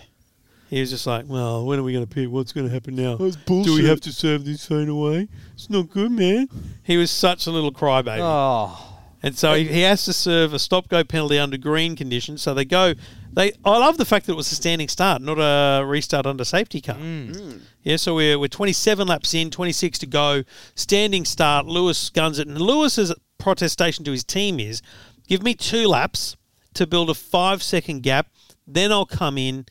He 0.69 0.79
was 0.81 0.89
just 0.89 1.05
like, 1.07 1.25
"Well, 1.27 1.65
when 1.65 1.79
are 1.79 1.83
we 1.83 1.93
going 1.93 2.05
to 2.05 2.11
pick? 2.13 2.29
What's 2.29 2.51
going 2.51 2.67
to 2.67 2.73
happen 2.73 2.95
now? 2.95 3.17
Do 3.17 3.75
we 3.75 3.85
have 3.85 4.01
to 4.01 4.11
serve 4.11 4.45
this 4.45 4.65
phone 4.65 4.89
away? 4.89 5.27
It's 5.53 5.69
not 5.69 5.89
good, 5.89 6.11
man." 6.11 6.47
He 6.83 6.97
was 6.97 7.11
such 7.11 7.47
a 7.47 7.51
little 7.51 7.71
crybaby. 7.71 8.19
Oh, 8.21 8.91
And 9.23 9.37
so 9.37 9.53
he, 9.53 9.63
he 9.65 9.81
has 9.81 10.05
to 10.05 10.13
serve 10.13 10.53
a 10.53 10.59
stop 10.59 10.87
go 10.89 11.03
penalty 11.03 11.37
under 11.39 11.57
green 11.57 11.95
conditions. 11.95 12.41
So 12.41 12.53
they 12.53 12.65
go. 12.65 12.93
They 13.31 13.53
I 13.63 13.77
love 13.77 13.97
the 13.97 14.05
fact 14.05 14.25
that 14.25 14.33
it 14.33 14.35
was 14.37 14.51
a 14.51 14.55
standing 14.55 14.87
start, 14.87 15.21
not 15.21 15.37
a 15.39 15.85
restart 15.85 16.25
under 16.25 16.43
safety 16.43 16.81
car. 16.81 16.95
Mm. 16.97 17.35
Mm. 17.35 17.59
Yeah, 17.83 17.97
so 17.97 18.15
we're 18.15 18.39
we're 18.39 18.47
27 18.47 19.07
laps 19.07 19.33
in, 19.35 19.51
26 19.51 19.99
to 19.99 20.05
go, 20.07 20.43
standing 20.73 21.25
start. 21.25 21.67
Lewis 21.67 22.09
guns 22.09 22.39
it, 22.39 22.47
and 22.47 22.59
Lewis's 22.59 23.13
protestation 23.37 24.03
to 24.05 24.11
his 24.11 24.23
team 24.23 24.59
is, 24.59 24.81
"Give 25.27 25.43
me 25.43 25.53
two 25.53 25.87
laps 25.87 26.35
to 26.75 26.87
build 26.87 27.09
a 27.09 27.13
five 27.13 27.61
second 27.63 28.03
gap, 28.03 28.27
then 28.67 28.91
I'll 28.91 29.05
come 29.05 29.37
in. 29.37 29.65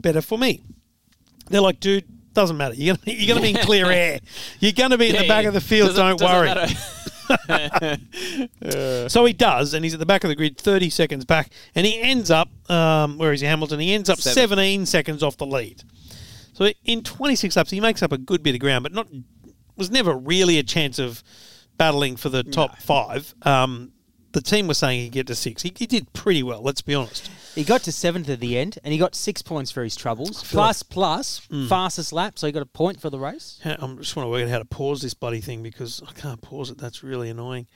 Better 0.00 0.20
for 0.22 0.38
me." 0.38 0.62
They're 1.50 1.60
like, 1.60 1.80
"Dude." 1.80 2.04
Doesn't 2.34 2.56
matter. 2.56 2.74
You're 2.74 2.94
gonna, 2.94 3.16
you're 3.16 3.34
gonna 3.34 3.40
be 3.44 3.50
in 3.58 3.66
clear 3.66 3.86
air. 3.90 4.20
You're 4.60 4.70
gonna 4.72 4.96
be 4.98 5.08
in 5.08 5.16
the 5.16 5.26
back 5.26 5.44
of 5.46 5.54
the 5.54 5.60
field. 5.60 5.96
Doesn't- 5.96 6.18
don't 6.18 6.20
doesn't 6.20 6.56
worry. 6.56 7.98
So 9.08 9.24
he 9.24 9.32
does, 9.32 9.74
and 9.74 9.84
he's 9.84 9.94
at 9.94 10.00
the 10.00 10.06
back 10.06 10.24
of 10.24 10.28
the 10.28 10.36
grid, 10.36 10.56
30 10.58 10.90
seconds 10.90 11.24
back, 11.24 11.50
and 11.74 11.86
he 11.86 12.00
ends 12.00 12.30
up, 12.30 12.48
um, 12.70 13.18
where 13.18 13.32
is 13.32 13.40
he, 13.40 13.46
Hamilton? 13.46 13.80
He 13.80 13.92
ends 13.92 14.08
up 14.08 14.18
Seven. 14.18 14.34
17 14.50 14.86
seconds 14.86 15.22
off 15.22 15.36
the 15.36 15.46
lead. 15.46 15.82
So 16.52 16.70
in 16.84 17.02
26 17.02 17.56
laps, 17.56 17.70
he 17.70 17.80
makes 17.80 18.02
up 18.02 18.12
a 18.12 18.18
good 18.18 18.42
bit 18.42 18.54
of 18.54 18.60
ground, 18.60 18.82
but 18.84 18.92
not 18.92 19.08
was 19.76 19.90
never 19.90 20.14
really 20.16 20.58
a 20.58 20.62
chance 20.62 20.98
of 20.98 21.22
battling 21.76 22.16
for 22.16 22.28
the 22.28 22.42
top 22.42 22.78
five. 22.78 23.32
Um, 23.42 23.92
the 24.32 24.40
team 24.40 24.66
was 24.66 24.78
saying 24.78 25.00
he'd 25.00 25.12
get 25.12 25.26
to 25.28 25.34
six. 25.34 25.62
He, 25.62 25.72
he 25.76 25.86
did 25.86 26.12
pretty 26.12 26.42
well, 26.42 26.60
let's 26.62 26.82
be 26.82 26.94
honest. 26.94 27.30
he 27.54 27.64
got 27.64 27.82
to 27.84 27.92
seventh 27.92 28.28
at 28.28 28.40
the 28.40 28.58
end, 28.58 28.78
and 28.84 28.92
he 28.92 28.98
got 28.98 29.14
six 29.14 29.40
points 29.42 29.70
for 29.70 29.82
his 29.82 29.96
troubles. 29.96 30.42
Plus, 30.44 30.82
plus, 30.82 31.40
Mm. 31.50 31.68
fastest 31.68 32.12
lap, 32.12 32.38
so 32.38 32.46
he 32.46 32.52
got 32.52 32.62
a 32.62 32.66
point 32.66 33.00
for 33.00 33.10
the 33.10 33.18
race. 33.18 33.58
I 33.64 33.70
just 33.98 34.14
want 34.16 34.26
to 34.26 34.30
work 34.30 34.42
out 34.44 34.48
how 34.50 34.58
to 34.58 34.64
pause 34.64 35.00
this 35.00 35.14
bloody 35.14 35.40
thing 35.40 35.62
because 35.62 36.02
I 36.06 36.12
can't 36.12 36.40
pause 36.42 36.70
it. 36.70 36.78
That's 36.78 37.02
really 37.02 37.30
annoying. 37.30 37.66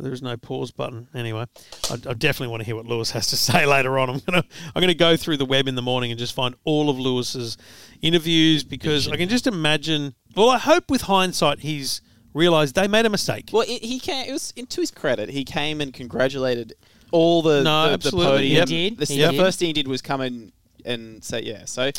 There 0.00 0.12
is 0.12 0.22
no 0.22 0.36
pause 0.36 0.72
button. 0.72 1.06
Anyway, 1.14 1.46
I, 1.88 1.94
I 1.94 2.14
definitely 2.14 2.48
want 2.48 2.62
to 2.62 2.64
hear 2.66 2.74
what 2.74 2.86
Lewis 2.86 3.12
has 3.12 3.28
to 3.28 3.36
say 3.48 3.64
later 3.64 3.96
on. 3.96 4.10
I'm 4.10 4.18
gonna 4.26 4.42
I'm 4.74 4.80
gonna 4.80 4.92
go 4.94 5.16
through 5.16 5.36
the 5.36 5.44
web 5.44 5.68
in 5.68 5.76
the 5.76 5.82
morning 5.82 6.10
and 6.10 6.18
just 6.18 6.34
find 6.34 6.56
all 6.64 6.90
of 6.90 6.98
Lewis's 6.98 7.56
interviews 8.02 8.64
because 8.64 9.06
I 9.06 9.16
can 9.16 9.28
just 9.28 9.46
imagine. 9.46 10.14
Well, 10.34 10.50
I 10.50 10.58
hope 10.58 10.90
with 10.90 11.02
hindsight 11.02 11.60
he's 11.60 12.00
realised 12.34 12.74
they 12.74 12.88
made 12.88 13.06
a 13.06 13.10
mistake. 13.10 13.50
Well, 13.52 13.62
it, 13.62 13.82
he 13.82 13.98
came. 13.98 14.28
It 14.28 14.32
was 14.32 14.52
to 14.52 14.80
his 14.80 14.90
credit. 14.90 15.30
He 15.30 15.44
came 15.44 15.80
and 15.80 15.92
congratulated 15.94 16.74
all 17.12 17.40
the 17.42 17.62
No, 17.62 17.82
the, 17.84 17.88
the 17.88 17.94
absolutely. 17.94 18.24
podium. 18.56 18.68
He 18.68 18.90
did. 18.90 18.98
The, 18.98 19.04
He 19.14 19.20
the 19.22 19.30
did. 19.32 19.40
first 19.40 19.58
thing 19.58 19.66
he 19.68 19.72
did 19.72 19.88
was 19.88 20.02
come 20.02 20.20
in 20.20 20.52
and 20.84 21.22
say, 21.24 21.42
"Yeah." 21.42 21.64
So 21.64 21.90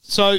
So 0.00 0.38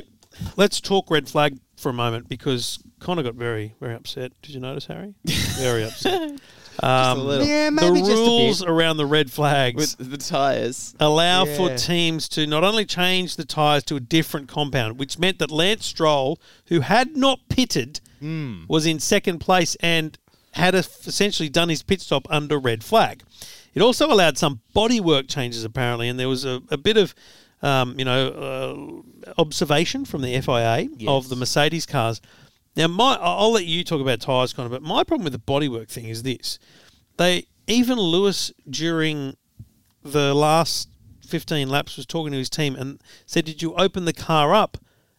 let's 0.55 0.79
talk 0.81 1.11
red 1.11 1.27
flag 1.27 1.57
for 1.75 1.89
a 1.89 1.93
moment 1.93 2.27
because 2.29 2.79
Connor 2.99 3.23
got 3.23 3.35
very 3.35 3.75
very 3.79 3.93
upset. 3.93 4.31
Did 4.41 4.55
you 4.55 4.61
notice, 4.61 4.85
Harry? 4.87 5.13
Very 5.59 5.83
upset. 5.83 6.39
Um, 6.83 7.19
little. 7.25 7.45
Yeah, 7.45 7.65
the 7.65 7.71
maybe 7.71 7.99
just 7.99 8.11
a 8.11 8.15
bit. 8.15 8.19
rules 8.19 8.63
around 8.63 8.97
the 8.97 9.05
red 9.07 9.31
flags 9.31 9.97
with 9.97 10.11
the 10.11 10.17
tires, 10.17 10.93
allow 10.99 11.45
for 11.45 11.69
Yeah. 11.69 11.75
teams 11.77 12.29
to 12.29 12.45
not 12.45 12.63
only 12.63 12.85
change 12.85 13.35
the 13.35 13.45
tyres 13.45 13.83
to 13.85 13.95
a 13.95 13.99
different 13.99 14.47
compound, 14.47 14.99
which 14.99 15.17
meant 15.17 15.39
that 15.39 15.49
Lance 15.49 15.85
Stroll, 15.87 16.39
who 16.67 16.81
had 16.81 17.17
not 17.17 17.39
pitted, 17.49 17.99
Hmm. 18.19 18.63
was 18.67 18.85
in 18.85 18.99
second 18.99 19.39
place 19.39 19.75
and 19.79 20.17
had 20.51 20.73
essentially 20.75 21.49
done 21.49 21.69
his 21.69 21.83
pit 21.83 22.01
stop 22.01 22.27
under 22.29 22.57
red 22.57 22.83
flag. 22.83 23.23
It 23.73 23.81
also 23.81 24.11
allowed 24.11 24.37
some 24.37 24.61
bodywork 24.75 25.27
changes, 25.27 25.63
apparently, 25.63 26.09
and 26.09 26.19
there 26.19 26.29
was 26.29 26.45
a, 26.45 26.61
a 26.69 26.77
bit 26.77 26.97
of. 26.97 27.13
Um, 27.59 27.97
you 27.97 28.05
know, 28.05 28.27
uh, 29.25 29.31
observation 29.41 30.05
from 30.05 30.21
the 30.21 30.39
FIA 30.41 30.89
of 31.07 31.27
the 31.27 31.35
Mercedes 31.35 31.87
cars. 31.87 32.21
Now, 32.75 32.87
my 32.87 33.17
I'll 33.19 33.51
let 33.51 33.65
you 33.65 33.83
talk 33.83 33.99
about 33.99 34.21
tyres, 34.21 34.53
Connor, 34.53 34.69
but 34.69 34.83
my 34.83 35.03
problem 35.03 35.23
with 35.23 35.33
the 35.33 35.39
bodywork 35.39 35.89
thing 35.89 36.05
is 36.05 36.21
this: 36.21 36.59
they 37.17 37.47
even 37.65 37.99
Lewis 37.99 38.51
during 38.69 39.35
the 40.03 40.33
last 40.33 40.89
15 41.27 41.69
laps 41.69 41.97
was 41.97 42.05
talking 42.05 42.31
to 42.31 42.37
his 42.37 42.49
team 42.49 42.75
and 42.75 43.01
said, 43.25 43.45
Did 43.45 43.61
you 43.61 43.73
open 43.75 44.05
the 44.05 44.13
car 44.13 44.55
up? 44.55 44.77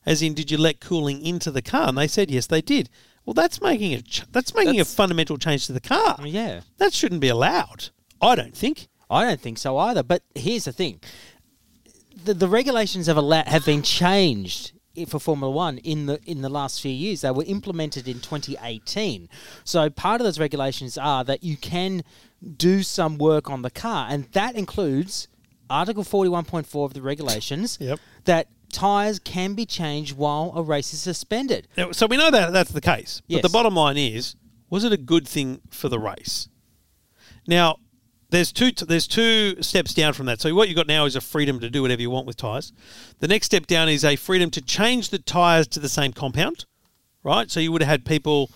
As 0.08 0.22
in, 0.22 0.32
did 0.34 0.50
you 0.50 0.56
let 0.58 0.80
cooling 0.80 1.20
into 1.24 1.50
the 1.50 1.62
car? 1.62 1.88
And 1.88 1.98
they 1.98 2.08
said, 2.08 2.30
Yes, 2.30 2.46
they 2.46 2.62
did. 2.62 2.88
Well, 3.26 3.34
that's 3.34 3.60
making 3.60 3.92
a 3.92 4.00
ch- 4.02 4.24
that's 4.32 4.54
making 4.54 4.76
That's- 4.76 4.92
a 4.92 4.96
fundamental 4.96 5.36
change 5.36 5.66
to 5.66 5.72
the 5.74 5.80
car. 5.80 6.16
Mm, 6.16 6.32
yeah. 6.32 6.60
That 6.78 6.94
shouldn't 6.94 7.20
be 7.20 7.28
allowed. 7.28 7.90
I 8.22 8.34
don't 8.34 8.56
think. 8.56 8.88
I 9.10 9.24
don't 9.24 9.40
think 9.40 9.58
so 9.58 9.76
either. 9.78 10.02
But 10.02 10.22
here's 10.34 10.64
the 10.64 10.72
thing: 10.72 11.00
the, 12.24 12.32
the 12.34 12.48
regulations 12.48 13.06
have 13.06 13.18
alla- 13.18 13.44
have 13.46 13.64
been 13.66 13.82
changed 13.82 14.72
i- 14.96 15.04
for 15.04 15.18
Formula 15.18 15.50
One 15.52 15.76
in 15.78 16.06
the 16.06 16.20
in 16.24 16.40
the 16.40 16.48
last 16.48 16.80
few 16.80 16.90
years. 16.92 17.20
They 17.20 17.30
were 17.30 17.44
implemented 17.44 18.08
in 18.08 18.20
2018. 18.20 19.28
So 19.64 19.90
part 19.90 20.20
of 20.22 20.24
those 20.24 20.38
regulations 20.40 20.96
are 20.96 21.22
that 21.24 21.44
you 21.44 21.56
can 21.58 22.02
do 22.56 22.82
some 22.82 23.18
work 23.18 23.50
on 23.50 23.60
the 23.62 23.70
car, 23.70 24.06
and 24.10 24.24
that 24.32 24.54
includes 24.56 25.28
Article 25.68 26.02
41.4 26.02 26.84
of 26.86 26.94
the 26.94 27.02
regulations. 27.02 27.76
Yep. 27.78 28.00
That 28.24 28.48
tires 28.72 29.18
can 29.18 29.54
be 29.54 29.66
changed 29.66 30.16
while 30.16 30.52
a 30.54 30.62
race 30.62 30.92
is 30.92 31.00
suspended. 31.00 31.68
Now, 31.76 31.92
So 31.92 32.06
we 32.06 32.16
know 32.16 32.30
that 32.30 32.52
that's 32.52 32.70
the 32.70 32.80
case. 32.80 33.22
But 33.28 33.42
the 33.42 33.48
bottom 33.48 33.74
line 33.74 33.96
is, 33.96 34.36
was 34.70 34.84
it 34.84 34.92
a 34.92 34.96
good 34.96 35.26
thing 35.26 35.60
for 35.70 35.88
the 35.88 35.98
race? 35.98 36.48
Now, 37.46 37.78
there's 38.30 38.52
two 38.52 38.70
there's 38.72 39.06
two 39.06 39.62
steps 39.62 39.94
down 39.94 40.12
from 40.12 40.26
that. 40.26 40.40
So 40.40 40.54
what 40.54 40.68
you've 40.68 40.76
got 40.76 40.86
now 40.86 41.06
is 41.06 41.16
a 41.16 41.20
freedom 41.20 41.60
to 41.60 41.70
do 41.70 41.82
whatever 41.82 42.02
you 42.02 42.10
want 42.10 42.26
with 42.26 42.36
tyres. 42.36 42.72
The 43.20 43.28
next 43.28 43.46
step 43.46 43.66
down 43.66 43.88
is 43.88 44.04
a 44.04 44.16
freedom 44.16 44.50
to 44.50 44.60
change 44.60 45.08
the 45.08 45.18
tyres 45.18 45.66
to 45.68 45.80
the 45.80 45.88
same 45.88 46.12
compound, 46.12 46.66
right? 47.22 47.50
So 47.50 47.58
you 47.60 47.72
would 47.72 47.80
have 47.80 47.88
had 47.88 48.04
people 48.04 48.50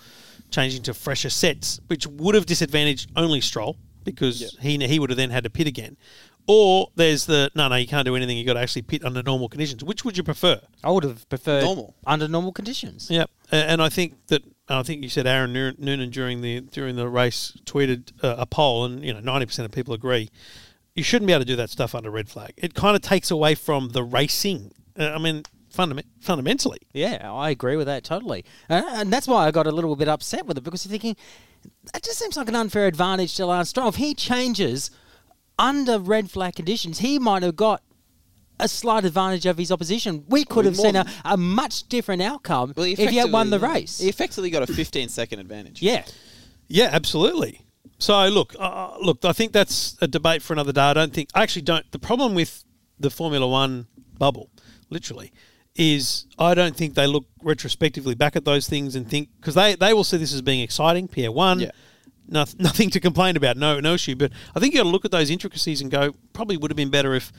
changing 0.51 0.83
to 0.83 0.93
fresher 0.93 1.31
sets, 1.31 1.79
which 1.87 2.05
would 2.05 2.35
have 2.35 2.45
disadvantaged 2.45 3.09
only 3.15 3.41
Stroll 3.41 3.77
because 4.03 4.55
he 4.61 4.77
he 4.85 4.99
would 4.99 5.09
have 5.09 5.17
then 5.17 5.31
had 5.31 5.43
to 5.43 5.49
pit 5.49 5.65
again. 5.65 5.97
Or 6.45 6.89
there's 6.95 7.25
the 7.25 7.49
no 7.55 7.69
no 7.69 7.75
you 7.75 7.87
can't 7.87 8.05
do 8.05 8.15
anything. 8.15 8.37
You've 8.37 8.47
got 8.47 8.53
to 8.55 8.59
actually 8.59 8.81
pit 8.81 9.05
under 9.05 9.23
normal 9.23 9.47
conditions. 9.47 9.83
Which 9.83 10.03
would 10.03 10.17
you 10.17 10.23
prefer? 10.23 10.59
I 10.83 10.91
would 10.91 11.03
have 11.05 11.27
preferred 11.29 11.63
Normal. 11.63 11.95
under 12.05 12.27
normal 12.27 12.51
conditions. 12.51 13.09
Yep, 13.09 13.29
A- 13.51 13.55
and 13.55 13.81
I 13.81 13.87
think 13.89 14.15
that 14.27 14.43
I 14.67 14.83
think 14.83 15.03
you 15.03 15.09
said 15.09 15.25
Aaron 15.25 15.53
Noon- 15.53 15.75
Noonan 15.77 16.09
during 16.09 16.41
the 16.41 16.59
during 16.61 16.97
the 16.97 17.07
race 17.07 17.57
tweeted 17.65 18.11
uh, 18.23 18.35
a 18.37 18.45
poll, 18.45 18.83
and 18.83 19.03
you 19.05 19.13
know 19.13 19.21
ninety 19.21 19.45
percent 19.45 19.65
of 19.65 19.71
people 19.71 19.93
agree. 19.93 20.29
You 20.95 21.03
shouldn't 21.03 21.27
be 21.27 21.33
able 21.33 21.41
to 21.41 21.45
do 21.47 21.55
that 21.55 21.69
stuff 21.69 21.95
under 21.95 22.11
red 22.11 22.27
flag. 22.29 22.51
It 22.57 22.73
kind 22.73 22.95
of 22.95 23.01
takes 23.01 23.31
away 23.31 23.55
from 23.55 23.89
the 23.89 24.03
racing. 24.03 24.73
Uh, 24.99 25.11
I 25.11 25.17
mean, 25.19 25.43
fundament, 25.69 26.07
fundamentally. 26.19 26.79
Yeah, 26.93 27.31
I 27.33 27.49
agree 27.51 27.77
with 27.77 27.87
that 27.87 28.03
totally, 28.03 28.43
uh, 28.69 28.83
and 28.89 29.13
that's 29.13 29.27
why 29.29 29.47
I 29.47 29.51
got 29.51 29.65
a 29.65 29.71
little 29.71 29.95
bit 29.95 30.09
upset 30.09 30.45
with 30.45 30.57
it 30.57 30.61
because 30.65 30.85
you're 30.85 30.91
thinking 30.91 31.15
that 31.93 32.03
just 32.03 32.19
seems 32.19 32.35
like 32.35 32.49
an 32.49 32.55
unfair 32.55 32.85
advantage 32.87 33.33
to 33.37 33.45
Lance 33.45 33.69
Stroll. 33.69 33.87
If 33.87 33.95
he 33.95 34.13
changes 34.13 34.91
under 35.63 35.97
red 35.97 36.29
flag 36.29 36.55
conditions, 36.55 36.99
he 36.99 37.17
might 37.17 37.41
have 37.41 37.55
got 37.55 37.81
a 38.59 38.67
slight 38.67 39.05
advantage 39.05 39.45
of 39.45 39.57
his 39.57 39.71
opposition. 39.71 40.25
We 40.27 40.43
could 40.45 40.65
have 40.65 40.75
seen 40.75 40.95
a, 40.95 41.05
a 41.25 41.37
much 41.37 41.87
different 41.87 42.21
outcome 42.21 42.73
Well, 42.75 42.85
if 42.85 42.99
he 42.99 43.15
had 43.15 43.31
won 43.31 43.49
the 43.49 43.59
race. 43.59 43.99
He 43.99 44.09
effectively 44.09 44.49
got 44.49 44.61
a 44.61 44.67
15 44.67 45.09
second 45.09 45.39
advantage. 45.39 45.81
yeah, 45.81 46.03
Yeah, 46.67 46.89
absolutely. 46.91 47.61
So 47.97 48.27
look, 48.27 48.53
uh, 48.59 48.97
look, 48.99 49.23
I 49.23 49.31
think 49.31 49.53
that's 49.53 49.97
a 50.01 50.07
debate 50.07 50.41
for 50.41 50.51
another 50.53 50.73
day. 50.73 50.81
I 50.81 50.93
don't 50.93 51.13
think 51.13 51.29
I 51.33 51.41
actually 51.41 51.61
don't. 51.61 51.89
The 51.91 51.99
problem 51.99 52.35
with 52.35 52.65
the 52.99 53.09
Formula 53.09 53.47
One 53.47 53.87
bubble, 54.17 54.49
literally, 54.89 55.31
is 55.75 56.25
I 56.37 56.53
don't 56.53 56.75
think 56.75 56.95
they 56.95 57.07
look 57.07 57.25
retrospectively 57.41 58.15
back 58.15 58.35
at 58.35 58.43
those 58.43 58.67
things 58.67 58.95
and 58.95 59.09
think 59.09 59.29
because 59.39 59.55
they 59.55 59.75
they 59.75 59.93
will 59.93 60.03
see 60.03 60.17
this 60.17 60.33
as 60.33 60.41
being 60.41 60.59
exciting. 60.59 61.07
Pierre 61.07 61.31
won. 61.31 61.61
Yeah. 61.61 61.71
Noth- 62.27 62.55
nothing 62.59 62.89
to 62.91 62.99
complain 62.99 63.35
about, 63.37 63.57
no, 63.57 63.79
no 63.79 63.93
issue. 63.95 64.15
But 64.15 64.31
I 64.55 64.59
think 64.59 64.73
you 64.73 64.79
got 64.79 64.83
to 64.83 64.89
look 64.89 65.05
at 65.05 65.11
those 65.11 65.29
intricacies 65.29 65.81
and 65.81 65.91
go, 65.91 66.13
probably 66.33 66.57
would 66.57 66.71
have 66.71 66.77
been 66.77 66.89
better 66.89 67.13
if 67.13 67.31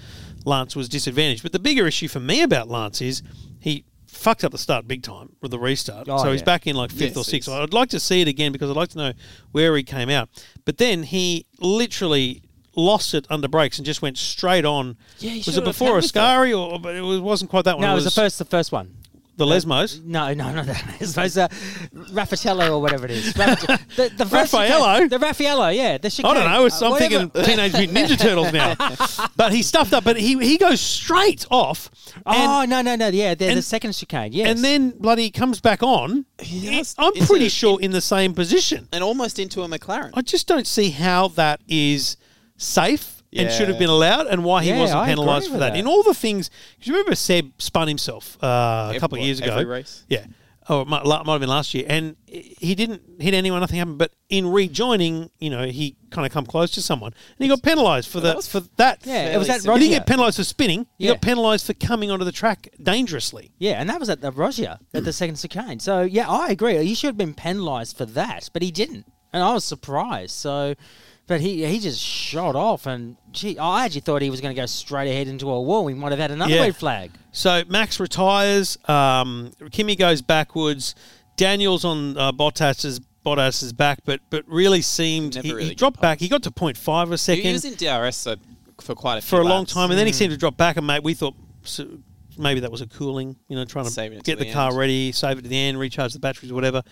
Lance 0.44 0.77
was 0.77 0.88
disadvantaged. 0.88 1.42
But 1.42 1.53
the 1.53 1.59
bigger 1.59 1.87
issue 1.87 2.09
for 2.09 2.20
me 2.20 2.42
about 2.42 2.68
Lance 2.68 3.01
is 3.01 3.23
he 3.61 3.85
fucked 4.07 4.44
up 4.44 4.53
the 4.53 4.59
start 4.59 4.87
big 4.87 5.03
time 5.03 5.31
with 5.40 5.51
the 5.51 5.59
restart. 5.59 6.09
Oh, 6.09 6.18
so 6.23 6.31
he's 6.31 6.42
back 6.42 6.66
in 6.66 6.77
like 6.77 6.90
fifth 6.90 7.01
Yes, 7.01 7.16
or 7.16 7.25
sixth. 7.25 7.49
he's- 7.51 7.61
I'd 7.61 7.73
like 7.73 7.88
to 7.90 8.01
see 8.01 8.20
it 8.20 8.29
again 8.29 8.53
because 8.53 8.70
I'd 8.70 8.77
like 8.77 8.90
to 8.90 8.99
know 8.99 9.12
where 9.53 9.77
he 9.77 9.83
came 9.83 10.09
out. 10.11 10.29
But 10.64 10.79
then 10.79 11.03
he 11.03 11.47
literally 11.59 12.42
lost 12.77 13.14
it 13.14 13.27
under 13.31 13.49
brakes 13.49 13.79
and 13.79 13.87
just 13.87 14.03
went 14.03 14.18
straight 14.18 14.64
on. 14.64 14.97
Yeah, 15.18 15.35
was 15.47 15.57
it 15.57 15.64
before 15.64 15.99
Ascari 15.99 16.57
or 16.59 16.79
but 16.79 16.94
it 16.94 17.01
was, 17.03 17.20
wasn't 17.20 17.51
quite 17.51 17.64
that 17.64 17.77
one. 17.79 17.83
no, 17.83 17.92
it 17.92 17.94
was 17.94 18.05
the 18.05 18.11
first, 18.11 18.38
the 18.38 18.44
first 18.44 18.70
one. 18.73 18.97
The 19.37 19.44
Lesmos. 19.47 20.03
No, 20.05 20.33
no, 20.35 20.53
no, 20.55 20.62
no. 20.62 20.75
It's 21.01 21.11
supposed 21.12 21.35
to 21.35 21.49
Raffaello 22.12 22.75
or 22.77 22.81
whatever 22.83 23.05
it 23.07 23.12
is. 23.12 23.33
Raffa- 23.35 23.81
the, 23.97 24.09
the 24.16 24.27
Raffaello? 24.27 24.94
chicane- 25.01 25.09
The 25.09 25.18
Raffaello, 25.18 25.68
yeah. 25.68 25.99
The 25.99 26.20
I 26.25 26.35
don't 26.35 26.44
know. 26.51 26.66
Uh, 26.66 26.70
I'm 26.83 26.90
whatever. 26.92 26.97
thinking 27.29 27.44
Teenage 27.44 27.73
Mutant 27.73 27.99
Ninja 28.11 28.18
Turtles 28.18 28.53
now. 28.53 29.29
But 29.37 29.53
he 29.53 29.62
stuffed 29.62 29.92
up. 29.92 30.05
But 30.05 30.16
he 30.16 30.38
he 30.38 30.57
goes 30.59 30.81
straight 30.81 31.47
off. 31.51 31.90
And, 32.25 32.25
Oh 32.27 32.64
no, 32.64 32.83
no, 32.83 32.94
no. 32.97 33.09
Yeah, 33.09 33.35
they're 33.35 33.49
the 33.49 33.55
and- 33.57 33.64
second 33.64 33.92
chicane. 33.92 34.33
Yes. 34.33 34.49
and 34.49 34.64
then 34.64 34.90
bloody 34.90 35.31
comes 35.31 35.61
back 35.61 35.83
on. 35.83 36.27
Yes. 36.42 36.94
I'm 36.99 37.12
Into- 37.14 37.27
pretty 37.27 37.49
sure 37.49 37.81
in 37.81 37.90
the 37.90 38.01
same 38.01 38.35
position. 38.35 38.88
And 38.92 39.03
almost 39.03 39.38
into 39.38 39.62
a 39.62 39.68
McLaren. 39.68 40.11
I 40.14 40.23
just 40.23 40.47
don't 40.47 40.66
see 40.66 40.90
how 40.90 41.29
that 41.29 41.61
is 41.68 42.16
safe 42.57 43.23
and 43.35 43.51
should 43.53 43.68
have 43.68 43.79
been 43.79 43.90
allowed, 43.90 44.27
and 44.27 44.44
why 44.44 44.62
he 44.62 44.70
Yeah, 44.70 44.81
wasn't 44.81 44.99
I 45.01 45.03
agree 45.05 45.14
penalised 45.14 45.47
for 45.47 45.53
with 45.53 45.61
that. 45.61 45.73
that. 45.75 45.79
In 45.79 45.87
all 45.87 46.03
the 46.03 46.14
things, 46.14 46.49
'cause 46.79 46.87
you 46.87 46.92
remember 46.94 47.14
Seb 47.14 47.53
spun 47.59 47.88
himself 47.88 48.38
uh, 48.42 48.47
a 48.47 48.85
Every- 48.88 49.01
couple 49.01 49.18
of 49.18 49.25
years 49.25 49.40
ago. 49.40 49.53
every 49.53 49.64
race? 49.64 50.05
Yeah. 50.09 50.25
Oh, 50.66 50.81
it 50.81 50.88
might, 50.88 51.05
might 51.05 51.27
have 51.27 51.40
been 51.40 51.51
last 51.51 51.75
year, 51.75 51.85
and 51.87 52.16
he 52.27 52.75
didn't 52.75 53.03
hit 53.20 53.35
anyone. 53.35 53.61
Nothing 53.61 53.77
happened. 53.81 53.99
But 53.99 54.12
in 54.31 54.47
rejoining, 54.51 55.29
you 55.38 55.51
know, 55.51 55.66
he 55.66 55.94
kind 56.11 56.25
of 56.27 56.33
come 56.33 56.47
close 56.47 56.70
to 56.70 56.81
someone, 56.81 57.12
and 57.12 57.44
he 57.44 57.49
got 57.49 57.62
penalised 57.62 58.09
for 58.09 58.18
that. 58.20 58.42
For 58.44 58.61
that, 58.79 59.01
yeah, 59.05 59.35
it 59.35 59.37
was 59.37 59.47
fairly 59.47 59.57
at 59.59 59.61
simple. 59.62 59.77
he 59.77 59.88
didn't 59.88 59.99
get 59.99 60.07
penalised 60.07 60.37
for 60.38 60.44
spinning. 60.44 60.87
He 60.97 61.05
Yeah. 61.05 61.11
got 61.12 61.20
penalised 61.20 61.66
for 61.66 61.75
coming 61.75 62.11
onto 62.11 62.25
the 62.25 62.33
track 62.33 62.68
dangerously. 62.83 63.51
Yeah, 63.59 63.73
and 63.73 63.90
that 63.90 64.01
was 64.01 64.09
at 64.09 64.23
the 64.23 64.31
Roger 64.33 64.79
at 64.94 65.05
the 65.05 65.12
second 65.12 65.37
chicane. 65.37 65.81
So 65.81 66.01
yeah, 66.01 66.31
I 66.31 66.49
agree. 66.49 66.83
He 66.83 66.94
should 66.94 67.09
have 67.09 67.18
been 67.18 67.35
penalised 67.35 67.99
for 67.99 68.07
that, 68.07 68.49
but 68.55 68.62
he 68.62 68.70
didn't, 68.70 69.05
and 69.35 69.42
I 69.42 69.53
was 69.53 69.66
surprised. 69.66 70.31
So, 70.31 70.77
but 71.27 71.41
he 71.41 71.65
he 71.67 71.79
just 71.79 72.01
shot 72.01 72.55
off, 72.57 72.87
and 72.87 73.17
gee, 73.33 73.59
I 73.59 73.85
actually 73.85 74.03
thought 74.03 74.23
he 74.23 74.31
was 74.31 74.41
going 74.41 74.55
to 74.55 74.61
go 74.61 74.67
straight 74.67 75.11
ahead 75.11 75.27
into 75.29 75.51
a 75.51 75.61
wall. 75.61 75.85
We 75.85 75.95
might 75.95 76.13
have 76.13 76.19
had 76.19 76.31
another 76.31 76.53
Yeah. 76.55 76.63
red 76.63 76.77
flag. 76.77 77.11
So 77.33 77.63
Max 77.69 77.99
retires. 78.01 78.79
Um, 78.89 79.53
Kimi 79.71 79.97
goes 79.97 80.23
backwards. 80.23 80.95
Daniels 81.37 81.85
on 81.85 82.17
uh, 82.17 82.31
Bottas's 82.33 83.01
Bottas's 83.25 83.73
back, 83.73 84.01
but 84.05 84.21
but 84.31 84.45
really 84.47 84.83
seemed 84.83 85.35
he, 85.35 85.51
really 85.53 85.69
he 85.71 85.75
dropped 85.75 86.01
back. 86.01 86.21
He 86.21 86.29
got 86.29 86.43
to 86.45 86.51
point 86.51 86.77
five 86.77 87.09
a 87.09 87.13
He 87.15 87.17
second 87.17 87.53
was 87.53 87.65
in 87.65 87.75
DRS 87.75 88.17
so, 88.17 88.37
for 88.81 88.95
quite 88.95 89.17
a 89.19 89.21
few 89.21 89.31
for 89.39 89.41
a 89.41 89.45
long 89.45 89.65
time, 89.67 89.91
and 89.91 89.99
then 89.99 90.07
he 90.07 90.13
Mm. 90.13 90.17
seemed 90.17 90.31
to 90.33 90.37
drop 90.37 90.57
back. 90.57 90.77
And 90.77 90.87
mate, 90.87 91.03
we 91.03 91.15
thought 91.15 91.35
so 91.65 91.87
maybe 92.38 92.61
that 92.61 92.70
was 92.70 92.81
a 92.81 92.87
cooling, 92.87 93.37
you 93.49 93.57
know, 93.57 93.64
trying 93.64 93.87
to 93.87 94.20
get 94.25 94.38
the, 94.38 94.44
the 94.44 94.53
car 94.53 94.77
ready, 94.77 95.12
save 95.12 95.38
it 95.38 95.42
to 95.42 95.49
the 95.49 95.59
end, 95.59 95.79
recharge 95.79 96.12
the 96.12 96.18
batteries, 96.18 96.53
whatever. 96.53 96.83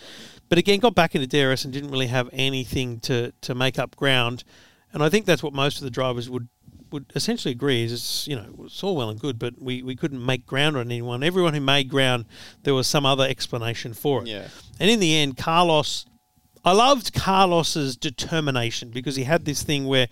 But 0.49 0.59
again, 0.59 0.79
got 0.79 0.95
back 0.95 1.15
into 1.15 1.27
DRS 1.27 1.65
and 1.65 1.73
didn't 1.73 1.91
really 1.91 2.09
have 2.09 2.29
anything 2.33 3.01
to 3.01 3.33
to 3.43 3.55
make 3.55 3.79
up 3.79 3.97
ground. 3.97 4.45
And 4.93 5.03
I 5.03 5.09
think 5.09 5.27
that's 5.27 5.43
what 5.43 5.53
most 5.53 5.79
of 5.79 5.85
the 5.85 5.91
drivers 5.91 6.29
would 6.29 6.49
would 6.93 7.11
essentially 7.15 7.53
agree 7.53 7.83
is 7.83 7.93
it's 7.93 8.29
you 8.29 8.37
know 8.37 8.47
it's 8.65 8.83
all 8.85 8.97
well 8.97 9.11
and 9.11 9.19
good, 9.19 9.39
but 9.39 9.61
we, 9.61 9.83
we 9.83 9.97
couldn't 9.97 10.25
make 10.25 10.47
ground 10.47 10.77
on 10.77 10.87
anyone. 10.87 11.23
Everyone 11.23 11.55
who 11.55 11.61
made 11.61 11.89
ground, 11.89 12.27
there 12.63 12.75
was 12.75 12.87
some 12.87 13.07
other 13.07 13.25
explanation 13.25 13.95
for 13.95 14.23
it. 14.23 14.29
Yeah. 14.29 14.49
And 14.79 14.91
in 14.91 15.01
the 15.01 15.17
end, 15.17 15.37
Carlos, 15.37 16.07
I 16.65 16.73
loved 16.73 17.15
Carlos's 17.15 17.97
determination 17.97 18.91
because 18.91 19.17
he 19.17 19.25
had 19.25 19.45
this 19.45 19.63
thing 19.63 19.87
where 19.87 20.09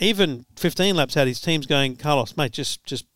even 0.00 0.44
15 0.56 0.96
laps 0.96 1.16
out, 1.16 1.26
his 1.26 1.40
team's 1.40 1.66
going, 1.66 1.96
Carlos, 1.96 2.36
mate, 2.36 2.52
just 2.52 2.84
just 2.84 3.06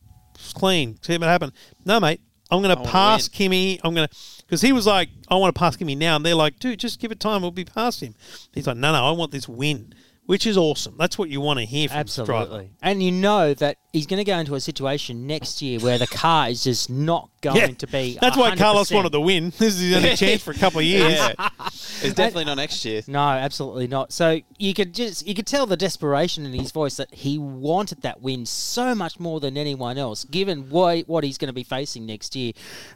clean, 0.55 0.99
see 1.03 1.17
what 1.17 1.29
happened. 1.29 1.53
No, 1.85 2.01
mate, 2.01 2.21
I'm 2.51 2.63
going 2.63 2.77
to 2.77 2.83
pass 2.83 3.29
Kimi. 3.29 3.81
I'm 3.85 3.95
going 3.95 4.09
to 4.09 4.17
because 4.49 4.63
he 4.63 4.73
was 4.73 4.87
like, 4.87 5.11
I 5.29 5.35
want 5.37 5.55
to 5.55 5.59
pass 5.59 5.77
Kimi 5.77 5.95
now, 5.95 6.17
and 6.17 6.25
they're 6.25 6.35
like, 6.35 6.59
dude, 6.59 6.79
just 6.79 7.01
give 7.01 7.13
it 7.13 7.21
time, 7.21 7.43
we'll 7.43 7.51
be 7.51 7.67
past 7.67 8.03
him. 8.03 8.15
He's 8.53 8.67
like, 8.67 8.79
no, 8.79 8.93
no, 8.93 9.05
I 9.05 9.11
want 9.11 9.31
this 9.31 9.47
win, 9.47 9.93
which 10.29 10.47
is 10.47 10.59
awesome. 10.59 10.95
That's 10.99 11.17
what 11.17 11.31
you 11.31 11.41
want 11.41 11.59
to 11.59 11.65
hear 11.65 11.89
from 11.89 12.03
this 12.03 12.17
driver. 12.17 12.33
Absolutely. 12.35 12.71
And 12.83 13.03
you 13.03 13.11
know 13.11 13.55
that 13.55 13.79
he's 13.95 14.07
going 14.07 14.19
to 14.19 14.25
go 14.25 14.37
into 14.37 14.55
a 14.57 14.61
situation 14.61 15.27
next 15.27 15.63
year 15.63 15.81
where 15.81 15.97
the 15.97 16.07
car 16.07 16.51
is 16.51 16.63
just 16.63 16.91
not 16.91 17.31
going 17.41 17.77
to 17.77 17.87
be. 17.87 18.19
That's 18.21 18.37
why 18.37 18.55
Carlos 18.55 18.91
wanted 18.91 19.13
the 19.13 19.23
win. 19.23 19.55
This 19.59 19.77
is 19.77 19.81
his 19.81 19.97
only 19.97 20.17
chance 20.17 20.43
for 20.43 20.51
a 20.51 20.55
couple 20.55 20.81
of 20.81 20.85
years. 20.85 21.15
Yeah. 21.15 21.33
it's 21.67 22.13
definitely 22.13 22.45
not 22.45 22.59
next 22.59 22.85
year. 22.85 23.01
No, 23.07 23.21
absolutely 23.21 23.87
not. 23.87 24.13
So 24.13 24.41
you 24.59 24.75
could 24.75 24.93
just 24.93 25.27
you 25.27 25.35
could 25.35 25.47
tell 25.47 25.65
the 25.65 25.79
desperation 25.79 26.45
in 26.45 26.53
his 26.53 26.73
voice 26.73 26.99
that 26.99 27.15
he 27.15 27.39
wanted 27.39 28.03
that 28.03 28.21
win 28.21 28.45
so 28.45 28.95
much 28.95 29.19
more 29.19 29.41
than 29.41 29.57
anyone 29.57 29.97
else, 29.97 30.25
given 30.25 30.69
what 30.69 31.09
what 31.09 31.25
he's 31.25 31.39
going 31.39 31.49
to 31.49 31.55
be 31.55 31.65
facing 31.65 32.05
next 32.05 32.37
year. 32.37 32.53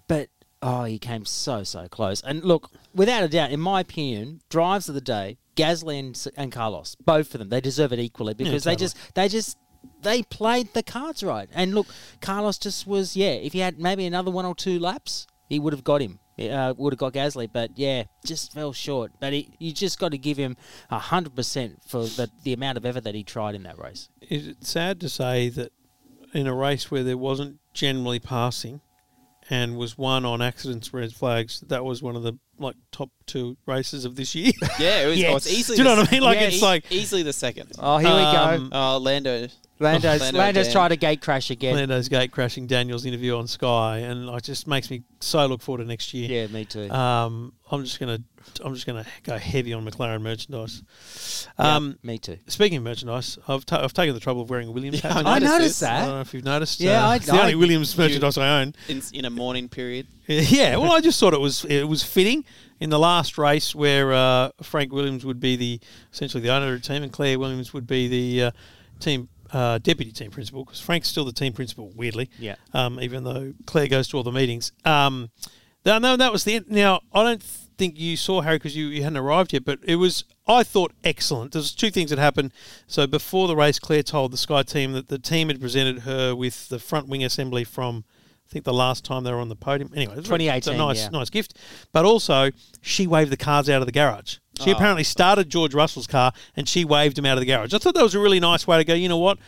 But 0.07 0.29
oh, 0.61 0.85
he 0.85 0.99
came 0.99 1.25
so 1.25 1.65
so 1.65 1.89
close. 1.89 2.21
And 2.21 2.45
look, 2.45 2.71
without 2.95 3.23
a 3.23 3.29
doubt, 3.29 3.53
in 3.53 3.61
my 3.61 3.81
opinion, 3.81 4.43
drives 4.51 4.87
of 4.91 4.95
the 4.95 5.01
day, 5.01 5.39
Gasly 5.57 5.99
and, 5.99 6.27
and 6.37 6.53
Carlos, 6.53 6.95
both 6.97 7.35
of 7.35 7.39
them, 7.39 7.49
they 7.49 7.61
deserve 7.61 7.93
it 7.93 7.99
equally 7.99 8.35
because 8.35 8.65
they 8.65 8.73
totally. 8.73 8.85
just 8.85 9.15
they 9.15 9.29
just 9.29 9.59
they 10.03 10.23
played 10.23 10.73
the 10.75 10.83
cards 10.83 11.23
right. 11.23 11.49
And 11.53 11.75
look, 11.75 11.87
Carlos 12.21 12.59
just 12.59 12.87
was 12.87 13.17
yeah. 13.17 13.33
If 13.33 13.53
he 13.53 13.61
had 13.61 13.79
maybe 13.79 14.07
another 14.07 14.31
one 14.31 14.45
or 14.45 14.55
two 14.55 14.79
laps, 14.79 15.27
he 15.49 15.59
would 15.59 15.73
have 15.73 15.85
got 15.85 16.01
him. 16.01 16.19
Uh, 16.39 16.73
would 16.79 16.95
have 16.95 16.99
got 16.99 17.13
Gasly, 17.13 17.47
but 17.53 17.71
yeah, 17.77 18.05
just 18.25 18.55
fell 18.55 18.73
short. 18.73 19.13
But 19.21 19.35
he, 19.35 19.51
you 19.59 19.73
just 19.73 19.99
got 19.99 20.13
to 20.13 20.19
give 20.19 20.39
him 20.39 20.57
hundred 20.91 21.37
percent 21.37 21.81
for 21.87 22.05
the 22.05 22.31
the 22.43 22.53
amount 22.55 22.79
of 22.79 22.87
effort 22.87 23.05
that 23.05 23.15
he 23.15 23.23
tried 23.23 23.55
in 23.55 23.65
that 23.65 23.79
race. 23.79 24.09
Is 24.23 24.49
it 24.49 24.65
sad 24.65 24.99
to 25.01 25.09
say 25.09 25.51
that 25.51 25.73
in 26.33 26.47
a 26.47 26.55
race 26.55 26.91
where 26.91 27.05
there 27.05 27.19
wasn't 27.19 27.59
generally 27.75 28.19
passing 28.19 28.81
and 29.53 29.77
was 29.77 29.99
one 29.99 30.25
on 30.25 30.41
accidents, 30.41 30.95
red 30.95 31.13
flags, 31.13 31.61
that 31.69 31.85
was 31.85 32.03
one 32.03 32.17
of 32.17 32.23
the 32.23 32.39
like 32.59 32.75
top 32.91 33.11
two 33.27 33.57
races 33.67 34.05
of 34.07 34.17
this 34.17 34.35
year? 34.35 34.53
Yeah, 34.79 35.03
it 35.03 35.07
was, 35.09 35.23
oh, 35.25 35.37
it's 35.37 35.47
Yes. 35.47 35.59
easily 35.59 35.77
Do 35.77 35.83
you 35.83 35.89
know 35.89 35.97
what 35.97 36.09
I 36.09 36.13
mean? 36.13 36.23
Like, 36.23 36.39
yeah, 36.41 36.47
it's 36.47 36.57
e- 36.63 36.65
like- 36.65 36.85
easily 36.91 37.23
the 37.23 37.33
second. 37.35 37.71
Oh, 37.79 37.99
here 37.99 38.09
we 38.09 38.23
Um, 38.23 38.71
go. 38.71 38.77
Oh, 38.79 38.97
Lando. 38.99 39.49
Lando's, 39.83 40.21
Lando 40.21 40.39
Lando's 40.39 40.67
again. 40.67 40.73
tried 40.73 40.89
to 40.89 40.97
gate 40.97 41.21
crash 41.21 41.51
again. 41.51 41.75
Lando's 41.77 42.09
gate 42.09 42.31
crashing 42.33 42.67
Daniel's 42.67 43.05
interview 43.07 43.37
on 43.37 43.47
Sky, 43.47 43.99
and 43.99 44.29
it 44.29 44.43
just 44.45 44.67
makes 44.67 44.91
me 44.91 45.03
so 45.21 45.47
look 45.47 45.61
forward 45.63 45.83
to 45.83 45.89
next 45.89 46.13
year. 46.15 46.29
Yeah, 46.31 46.47
me 46.49 46.65
too. 46.65 46.91
Um, 46.91 47.53
I'm 47.71 47.85
just 47.85 47.99
gonna 48.01 48.19
I'm 48.65 48.75
just 48.75 48.87
gonna 48.87 49.07
go 49.23 49.39
heavy 49.39 49.73
on 49.73 49.85
McLaren 49.85 50.21
merchandise. 50.23 50.83
Yeah, 51.59 51.77
Um, 51.77 51.99
me 52.03 52.19
too. 52.19 52.39
Speaking 52.49 52.79
of 52.79 52.85
merchandise, 52.85 53.39
I've, 53.49 53.65
ta- 53.65 53.83
I've 53.83 53.93
taken 53.95 54.15
the 54.15 54.21
trouble 54.21 54.43
of 54.43 54.51
wearing 54.51 54.69
a 54.69 54.71
Williams 54.73 55.03
Yeah, 55.03 55.13
hat. 55.15 55.27
I 55.27 55.31
I 55.37 55.39
noticed 55.39 55.53
noticed 55.59 55.81
this. 55.81 55.89
I 55.89 55.99
don't 55.99 56.07
that. 56.09 56.15
know 56.15 56.21
if 56.21 56.35
you've 56.35 56.45
noticed. 56.45 56.81
Yeah, 56.81 57.05
uh, 57.05 57.09
I- 57.11 57.17
it's 57.17 57.27
the 57.27 57.41
only 57.41 57.53
I- 57.53 57.57
Williams 57.57 57.97
merchandise 57.97 58.37
I 58.39 58.61
own. 58.63 58.75
In, 58.89 59.03
in 59.13 59.25
a 59.25 59.31
morning 59.31 59.69
period. 59.69 60.07
Yeah, 60.29 60.77
well, 60.77 60.93
I 60.93 61.01
just 61.01 61.19
thought 61.21 61.35
it 61.35 61.41
was 61.41 61.65
it 61.67 61.87
was 61.89 62.03
fitting 62.03 62.45
in 62.81 62.91
the 62.91 62.99
last 62.99 63.37
race 63.39 63.75
where 63.75 64.13
uh, 64.13 64.51
Frank 64.63 64.93
Williams 64.93 65.25
would 65.27 65.41
be 65.41 65.57
the 65.57 65.81
essentially 66.13 66.43
the 66.43 66.49
owner 66.51 66.73
of 66.75 66.81
the 66.83 66.89
team, 66.89 67.03
and 67.03 67.13
Claire 67.13 67.39
Williams 67.39 67.73
would 67.75 67.87
be 67.87 68.09
the 68.09 68.45
uh, 68.47 68.51
team 69.01 69.29
uh, 69.53 69.79
deputy 69.79 70.13
team 70.13 70.31
principal 70.31 70.65
because 70.65 70.81
Frank's 70.81 71.09
still 71.09 71.25
the 71.25 71.33
team 71.33 71.53
principal. 71.53 71.93
Weirdly, 71.95 72.31
Yeah. 72.39 72.57
Um, 72.73 72.99
even 73.01 73.25
though 73.25 73.53
Claire 73.67 73.89
goes 73.89 74.09
to 74.09 74.17
all 74.17 74.23
the 74.23 74.33
meetings. 74.33 74.73
Um, 74.85 75.31
no, 75.85 75.99
no, 75.99 76.17
that 76.17 76.33
was 76.33 76.45
the 76.45 76.57
end. 76.57 76.67
Now 76.69 77.01
I 77.13 77.23
don't 77.23 77.43
think 77.43 77.99
you 77.99 78.17
saw 78.17 78.41
Harry 78.43 78.57
because 78.57 78.77
you, 78.77 78.87
you 78.87 79.03
hadn't 79.03 79.19
arrived 79.19 79.53
yet, 79.53 79.65
but 79.65 79.79
it 79.83 79.97
was 79.97 80.25
I 80.47 80.63
thought 80.63 80.93
excellent. 81.05 81.53
There's 81.53 81.75
two 81.75 81.91
things 81.91 82.11
that 82.11 82.19
happened. 82.19 82.53
So 82.87 83.07
before 83.07 83.49
the 83.49 83.57
race, 83.57 83.79
Claire 83.79 84.03
told 84.03 84.33
the 84.33 84.37
Sky 84.37 84.63
team 84.63 84.93
that 84.93 85.09
the 85.09 85.19
team 85.19 85.49
had 85.49 85.61
presented 85.61 86.01
her 86.01 86.35
with 86.35 86.69
the 86.69 86.79
front 86.79 87.09
wing 87.09 87.25
assembly 87.25 87.65
from. 87.65 88.05
I 88.45 88.53
think 88.53 88.67
the 88.67 88.75
last 88.75 89.03
time 89.03 89.25
they 89.25 89.33
were 89.33 89.39
on 89.39 89.49
the 89.49 89.57
podium. 89.57 89.91
Anyway, 89.97 90.13
it 90.13 90.17
was 90.17 90.27
a 90.27 90.29
2018, 90.29 90.77
nice, 90.77 91.05
yeah. 91.05 91.09
nice 91.09 91.31
gift. 91.31 91.57
But 91.91 92.05
also, 92.05 92.51
she 92.83 93.07
waved 93.07 93.33
the 93.33 93.39
cars 93.39 93.71
out 93.71 93.81
of 93.81 93.87
the 93.87 93.93
garage. 93.93 94.37
She 94.63 94.71
Oh. 94.71 94.75
apparently 94.75 95.05
started 95.05 95.49
George 95.51 95.75
Russell's 95.75 96.07
car 96.07 96.33
and 96.57 96.69
she 96.69 96.85
waved 96.85 97.19
him 97.19 97.27
out 97.27 97.37
of 97.39 97.41
the 97.41 97.47
garage. 97.47 97.73
I 97.75 97.79
thought 97.79 97.95
that 97.95 98.03
was 98.03 98.15
a 98.15 98.21
really 98.21 98.41
nice 98.41 98.67
way 98.67 98.79
to 98.79 98.85
go. 98.85 98.95
You 98.95 99.09
know 99.09 99.19
what? 99.19 99.39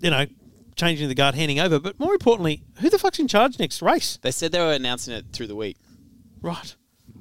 You 0.00 0.10
know, 0.10 0.26
changing 0.76 1.08
the 1.08 1.14
guard, 1.14 1.34
handing 1.34 1.60
over. 1.60 1.78
But 1.78 1.98
more 1.98 2.12
importantly, 2.12 2.62
who 2.80 2.90
the 2.90 2.98
fuck's 2.98 3.18
in 3.18 3.28
charge 3.28 3.58
next 3.58 3.80
race? 3.82 4.18
They 4.22 4.30
said 4.30 4.52
they 4.52 4.58
were 4.60 4.72
announcing 4.72 5.14
it 5.14 5.26
through 5.32 5.46
the 5.48 5.56
week. 5.56 5.76
Right. 6.42 6.74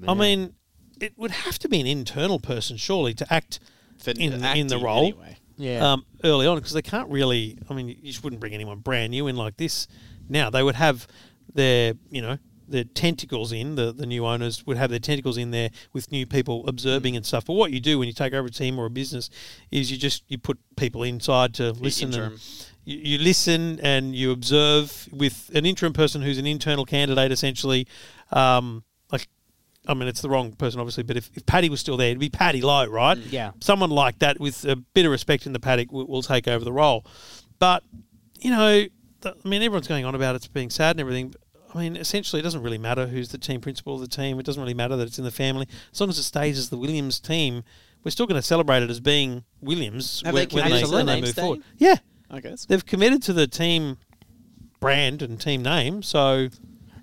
I 0.08 0.14
mean, 0.14 0.54
it 1.00 1.14
would 1.18 1.32
have 1.32 1.58
to 1.60 1.70
be 1.70 1.80
an 1.80 1.88
internal 1.88 2.40
person, 2.40 2.78
surely, 2.78 3.14
to 3.16 3.34
act 3.34 3.60
For 4.00 4.12
in, 4.12 4.44
in 4.44 4.68
the 4.68 4.78
role 4.78 5.06
anyway. 5.06 5.38
Yeah. 5.58 5.94
um, 5.94 6.06
early 6.24 6.48
on 6.48 6.58
because 6.58 6.74
they 6.74 6.82
can't 6.82 7.10
really. 7.10 7.58
I 7.70 7.74
mean, 7.74 7.88
you 7.90 7.96
just 8.12 8.24
wouldn't 8.24 8.40
bring 8.40 8.54
anyone 8.54 8.80
brand 8.80 9.12
new 9.12 9.28
in 9.28 9.36
like 9.36 9.56
this. 9.58 9.88
Now 10.28 10.50
they 10.50 10.64
would 10.64 10.76
have 10.76 11.08
their, 11.54 11.94
you 12.10 12.22
know, 12.22 12.38
their 12.74 12.84
tentacles 12.84 13.54
in. 13.54 13.76
The 13.76 13.94
the 13.94 14.06
new 14.06 14.26
owners 14.26 14.66
would 14.66 14.76
have 14.76 14.90
their 14.90 15.00
tentacles 15.00 15.38
in 15.38 15.52
there 15.52 15.70
with 15.94 16.12
new 16.12 16.26
people 16.26 16.68
observing 16.68 17.16
and 17.16 17.26
stuff. 17.26 17.46
But 17.46 17.54
what 17.54 17.72
you 17.72 17.80
do 17.80 17.98
when 18.00 18.08
you 18.08 18.14
take 18.14 18.34
over 18.34 18.48
a 18.48 18.52
team 18.52 18.78
or 18.78 18.86
a 18.86 18.90
business 18.90 19.30
is 19.72 19.92
you 19.92 19.98
just 19.98 20.24
you 20.28 20.38
put 20.38 20.60
people 20.76 21.04
inside 21.04 21.54
to 21.56 21.72
listen 21.72 22.14
and 22.14 22.40
you, 22.84 22.98
you 22.98 23.18
listen 23.20 23.80
and 23.82 24.14
you 24.16 24.32
observe 24.32 25.08
with 25.12 25.52
an 25.54 25.66
interim 25.66 25.94
person 25.94 26.22
who's 26.22 26.38
an 26.38 26.48
internal 26.48 26.86
candidate 26.86 27.32
essentially. 27.32 27.88
Um, 28.32 28.84
like, 29.12 29.28
I 29.88 29.94
mean, 29.94 30.08
it's 30.08 30.22
the 30.22 30.30
wrong 30.30 30.54
person 30.54 30.80
obviously, 30.80 31.04
but 31.04 31.16
if, 31.16 31.30
if 31.36 31.46
Paddy 31.46 31.70
was 31.70 31.80
still 31.80 31.96
there, 31.96 32.08
it'd 32.08 32.20
be 32.20 32.30
Paddy 32.30 32.62
Lowe, 32.62 32.88
right? 32.88 33.18
Yeah. 33.18 33.52
Someone 33.62 33.92
like 33.92 34.20
that 34.20 34.40
with 34.40 34.66
a 34.66 34.76
bit 34.76 35.06
of 35.06 35.12
respect 35.12 35.46
in 35.46 35.54
the 35.54 35.60
paddock 35.60 35.92
will, 35.92 36.08
will 36.08 36.24
take 36.24 36.48
over 36.48 36.66
the 36.66 36.74
role. 36.74 37.06
But 37.60 37.84
you 38.40 38.50
know, 38.50 38.86
I 39.26 39.48
mean, 39.48 39.62
everyone's 39.62 39.88
going 39.88 40.06
on 40.06 40.16
about 40.16 40.36
it's 40.36 40.48
being 40.48 40.70
sad 40.70 40.92
and 40.92 41.00
everything. 41.00 41.34
But, 41.74 41.80
I 41.80 41.84
mean, 41.84 41.96
essentially, 41.98 42.40
it 42.40 42.44
doesn't 42.44 42.62
really 42.62 42.78
matter 42.78 43.08
who's 43.08 43.30
the 43.30 43.38
team 43.38 43.60
principal 43.62 43.96
of 43.96 44.02
the 44.02 44.08
team. 44.08 44.40
It 44.40 44.46
doesn't 44.46 44.62
really 44.62 44.74
matter 44.74 44.96
that 44.96 45.08
it's 45.08 45.18
in 45.18 45.24
the 45.26 45.32
family. 45.32 45.68
As 45.92 46.00
long 46.00 46.10
as 46.10 46.18
it 46.18 46.24
stays 46.24 46.58
as 46.58 46.70
the 46.70 46.78
Williams 46.78 47.20
team, 47.20 47.64
we're 48.04 48.12
still 48.12 48.28
going 48.28 48.40
to 48.40 48.46
celebrate 48.46 48.84
it 48.84 48.90
as 48.90 49.00
being 49.00 49.44
Williams 49.62 50.22
Have 50.26 50.34
when, 50.34 50.48
they 50.48 50.56
when 50.56 50.64
they, 50.66 50.70
committed 50.82 50.92
when 50.94 51.06
they 51.08 51.22
move 51.22 51.30
staying? 51.30 51.46
forward. 51.46 51.64
Yeah, 51.78 51.96
I 52.30 52.40
guess. 52.42 52.66
they've 52.66 52.86
committed 52.86 53.24
to 53.24 53.34
the 53.34 53.48
team 53.48 53.98
brand 54.80 55.22
and 55.22 55.40
team 55.40 55.62
name. 55.64 56.04
So 56.04 56.50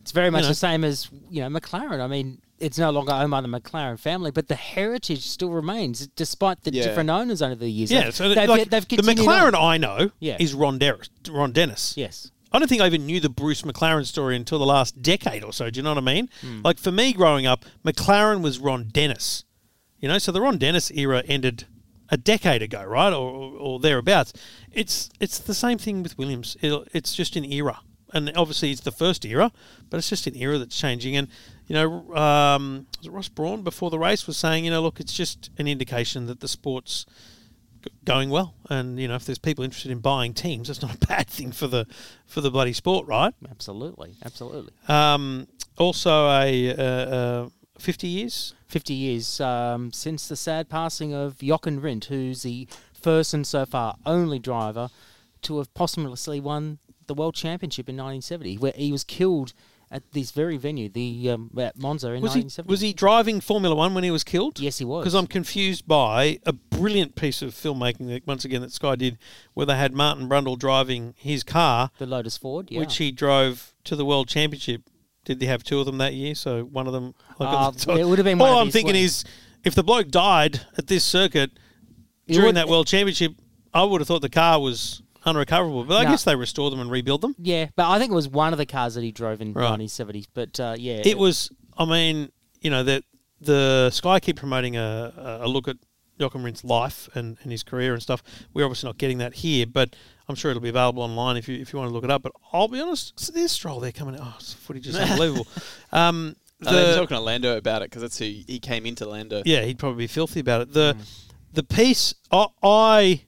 It's 0.00 0.12
very 0.12 0.30
much 0.30 0.42
know. 0.42 0.48
the 0.48 0.54
same 0.54 0.84
as 0.84 1.08
you 1.30 1.40
know 1.42 1.48
McLaren. 1.48 2.00
I 2.00 2.06
mean, 2.06 2.40
it's 2.58 2.78
no 2.78 2.90
longer 2.90 3.12
owned 3.12 3.30
by 3.30 3.40
the 3.40 3.48
McLaren 3.48 3.98
family, 3.98 4.30
but 4.30 4.48
the 4.48 4.54
heritage 4.54 5.22
still 5.26 5.50
remains 5.50 6.06
despite 6.08 6.62
the 6.64 6.72
Yeah. 6.72 6.82
different 6.84 7.08
owners 7.08 7.40
over 7.40 7.54
the 7.54 7.70
years. 7.70 7.90
yeah, 7.90 8.04
They've- 8.04 8.14
so 8.14 8.28
they've, 8.28 8.48
like 8.48 8.68
they've 8.68 8.86
the 8.86 8.96
McLaren 8.98 9.54
on. 9.54 9.54
I 9.54 9.78
know 9.78 10.10
Yeah. 10.20 10.36
is 10.38 10.52
Ron, 10.52 10.78
Dennis. 10.78 11.08
Ron 11.30 11.52
Dennis. 11.52 11.94
Yes. 11.96 12.30
I 12.52 12.58
don't 12.58 12.68
think 12.68 12.82
I 12.82 12.86
even 12.86 13.06
knew 13.06 13.20
the 13.20 13.28
Bruce 13.28 13.62
McLaren 13.62 14.06
story 14.06 14.36
until 14.36 14.58
the 14.58 14.66
last 14.66 15.00
decade 15.02 15.44
or 15.44 15.52
so. 15.52 15.70
Do 15.70 15.78
you 15.78 15.82
know 15.84 15.90
what 15.90 15.98
I 15.98 16.00
mean? 16.00 16.28
Hmm. 16.40 16.62
Like 16.64 16.78
for 16.78 16.90
me 16.90 17.12
growing 17.12 17.46
up, 17.46 17.64
McLaren 17.84 18.42
was 18.42 18.58
Ron 18.58 18.88
Dennis. 18.90 19.44
You 20.00 20.08
know, 20.08 20.18
so 20.18 20.32
the 20.32 20.40
Ron 20.40 20.58
Dennis 20.58 20.90
era 20.90 21.22
ended 21.26 21.66
a 22.10 22.16
decade 22.16 22.62
ago, 22.62 22.82
right, 22.82 23.12
or, 23.12 23.30
or, 23.30 23.52
or 23.58 23.80
thereabouts. 23.80 24.32
It's 24.72 25.10
it's 25.20 25.38
the 25.38 25.54
same 25.54 25.78
thing 25.78 26.02
with 26.02 26.18
Williams. 26.18 26.56
It'll, 26.60 26.84
it's 26.92 27.14
just 27.14 27.36
an 27.36 27.44
era, 27.44 27.80
and 28.12 28.32
obviously 28.36 28.72
it's 28.72 28.80
the 28.80 28.92
first 28.92 29.24
era, 29.24 29.52
but 29.88 29.98
it's 29.98 30.08
just 30.08 30.26
an 30.26 30.36
era 30.36 30.58
that's 30.58 30.78
changing. 30.78 31.16
And 31.16 31.28
you 31.66 31.74
know, 31.74 32.16
um, 32.16 32.86
was 32.98 33.06
it 33.06 33.12
Ross 33.12 33.28
Brawn 33.28 33.62
before 33.62 33.90
the 33.90 33.98
race 33.98 34.26
was 34.26 34.36
saying, 34.36 34.64
you 34.64 34.70
know, 34.70 34.82
look, 34.82 34.98
it's 34.98 35.12
just 35.12 35.50
an 35.58 35.68
indication 35.68 36.26
that 36.26 36.40
the 36.40 36.48
sport's 36.48 37.06
going 38.04 38.30
well, 38.30 38.54
and 38.68 38.98
you 38.98 39.08
know, 39.08 39.14
if 39.14 39.24
there's 39.24 39.38
people 39.38 39.64
interested 39.64 39.90
in 39.90 39.98
buying 39.98 40.34
teams, 40.34 40.68
that's 40.68 40.82
not 40.82 40.94
a 40.94 40.98
bad 41.06 41.28
thing 41.28 41.52
for 41.52 41.66
the 41.66 41.86
for 42.26 42.40
the 42.40 42.50
bloody 42.50 42.72
sport, 42.72 43.06
right? 43.06 43.34
Absolutely. 43.50 44.14
Absolutely. 44.24 44.72
Um, 44.88 45.48
also, 45.78 46.28
a 46.30 46.74
uh, 46.76 46.82
uh, 46.82 47.48
fifty 47.78 48.08
years. 48.08 48.54
50 48.70 48.94
years 48.94 49.40
um, 49.40 49.92
since 49.92 50.28
the 50.28 50.36
sad 50.36 50.68
passing 50.68 51.12
of 51.12 51.38
Jochen 51.38 51.80
Rindt, 51.80 52.04
who's 52.04 52.42
the 52.42 52.68
first 52.92 53.34
and 53.34 53.44
so 53.44 53.66
far 53.66 53.96
only 54.06 54.38
driver 54.38 54.90
to 55.42 55.58
have 55.58 55.74
posthumously 55.74 56.38
won 56.38 56.78
the 57.08 57.14
World 57.14 57.34
Championship 57.34 57.88
in 57.88 57.96
1970, 57.96 58.58
where 58.58 58.72
he 58.76 58.92
was 58.92 59.02
killed 59.02 59.52
at 59.90 60.12
this 60.12 60.30
very 60.30 60.56
venue, 60.56 60.88
the 60.88 61.30
um, 61.30 61.50
at 61.58 61.76
Monza 61.76 62.08
in 62.08 62.22
Was 62.22 62.34
he 62.34 62.40
1970. 62.40 62.68
was 62.70 62.80
he 62.80 62.92
driving 62.92 63.40
Formula 63.40 63.74
One 63.74 63.92
when 63.94 64.04
he 64.04 64.10
was 64.10 64.22
killed? 64.22 64.60
Yes, 64.60 64.78
he 64.78 64.84
was. 64.84 65.02
Because 65.02 65.14
I'm 65.14 65.26
confused 65.26 65.86
by 65.86 66.38
a 66.46 66.52
brilliant 66.52 67.16
piece 67.16 67.42
of 67.42 67.54
filmmaking 67.54 68.08
that 68.08 68.26
once 68.26 68.44
again 68.44 68.60
that 68.62 68.72
Sky 68.72 68.94
did, 68.94 69.18
where 69.54 69.66
they 69.66 69.76
had 69.76 69.92
Martin 69.92 70.28
Brundle 70.28 70.58
driving 70.58 71.14
his 71.16 71.42
car, 71.42 71.90
the 71.98 72.06
Lotus 72.06 72.36
Ford, 72.36 72.68
yeah. 72.70 72.78
which 72.80 72.98
he 72.98 73.10
drove 73.10 73.74
to 73.84 73.96
the 73.96 74.04
World 74.04 74.28
Championship. 74.28 74.82
Did 75.24 75.40
they 75.40 75.46
have 75.46 75.62
two 75.62 75.80
of 75.80 75.86
them 75.86 75.98
that 75.98 76.14
year? 76.14 76.34
So 76.34 76.62
one 76.64 76.86
of 76.86 76.92
them. 76.92 77.14
Like 77.38 77.48
Uh, 77.88 77.92
it 77.94 78.04
would 78.06 78.18
have 78.18 78.24
been 78.24 78.40
All 78.40 78.58
I'm 78.58 78.70
thinking 78.70 78.94
ones. 78.94 79.04
is, 79.04 79.24
if 79.64 79.74
the 79.74 79.82
bloke 79.82 80.08
died 80.08 80.60
at 80.78 80.86
this 80.86 81.04
circuit 81.04 81.50
It 82.26 82.34
during 82.34 82.54
that 82.54 82.68
World 82.68 82.86
Championship, 82.86 83.34
I 83.74 83.84
would 83.84 84.00
have 84.00 84.08
thought 84.08 84.22
the 84.22 84.30
car 84.30 84.60
was 84.60 85.02
unrecoverable. 85.24 85.84
But 85.84 85.98
I 85.98 86.04
No. 86.04 86.10
guess 86.10 86.24
they 86.24 86.36
restored 86.36 86.72
them 86.72 86.80
and 86.80 86.90
rebuilt 86.90 87.20
them. 87.20 87.34
yeah, 87.38 87.66
but 87.76 87.88
I 87.88 87.98
think 87.98 88.10
it 88.12 88.14
was 88.14 88.28
one 88.28 88.52
of 88.52 88.58
the 88.58 88.66
cars 88.66 88.94
that 88.94 89.02
he 89.04 89.12
drove 89.12 89.40
in 89.40 89.52
Right. 89.52 89.78
1970s. 89.78 90.26
But 90.32 90.58
uh, 90.60 90.74
yeah, 90.78 91.02
It 91.04 91.18
was. 91.18 91.50
I 91.78 91.84
mean, 91.84 92.30
you 92.60 92.70
know, 92.70 92.82
that 92.84 93.04
the 93.40 93.90
Sky 93.90 94.20
keep 94.20 94.36
promoting 94.36 94.76
a, 94.76 95.38
a 95.42 95.48
look 95.48 95.66
at 95.68 95.76
Jochen 96.18 96.42
Rindt's 96.42 96.64
life 96.64 97.08
and, 97.14 97.38
and 97.42 97.50
his 97.50 97.62
career 97.62 97.94
and 97.94 98.02
stuff. 98.02 98.22
We're 98.52 98.64
obviously 98.66 98.88
not 98.88 98.98
getting 98.98 99.18
that 99.18 99.32
here, 99.34 99.64
but 99.66 99.96
I'm 100.28 100.34
sure 100.34 100.50
it'll 100.50 100.60
be 100.62 100.68
available 100.68 101.02
online 101.02 101.38
if 101.38 101.48
you 101.48 101.58
if 101.58 101.72
you 101.72 101.78
want 101.78 101.88
to 101.88 101.94
look 101.94 102.04
it 102.04 102.10
up. 102.10 102.22
But 102.22 102.32
I'll 102.52 102.68
be 102.68 102.78
honest, 102.80 103.18
so 103.18 103.32
there's 103.32 103.52
Stroll 103.52 103.80
there 103.80 103.92
coming. 103.92 104.18
Oh, 104.20 104.34
this 104.38 104.52
footage 104.52 104.86
is 104.86 104.96
unbelievable. 104.98 105.46
Um, 105.92 106.36
Oh, 106.62 106.70
they 106.70 106.76
were 106.82 106.86
the- 106.88 106.94
talking 106.96 107.16
to 107.16 107.20
Lando 107.20 107.56
about 107.56 107.80
it 107.80 107.86
because 107.88 108.02
that's 108.02 108.18
who 108.18 108.26
he 108.26 108.58
came 108.60 108.84
into 108.84 109.08
Lando. 109.08 109.42
yeah, 109.46 109.62
he'd 109.62 109.78
probably 109.78 110.04
be 110.04 110.06
filthy 110.06 110.40
about 110.40 110.60
it. 110.60 110.74
The 110.74 110.94
the 111.54 111.62
piece 111.62 112.12
I, 112.30 112.48
I 112.62 113.22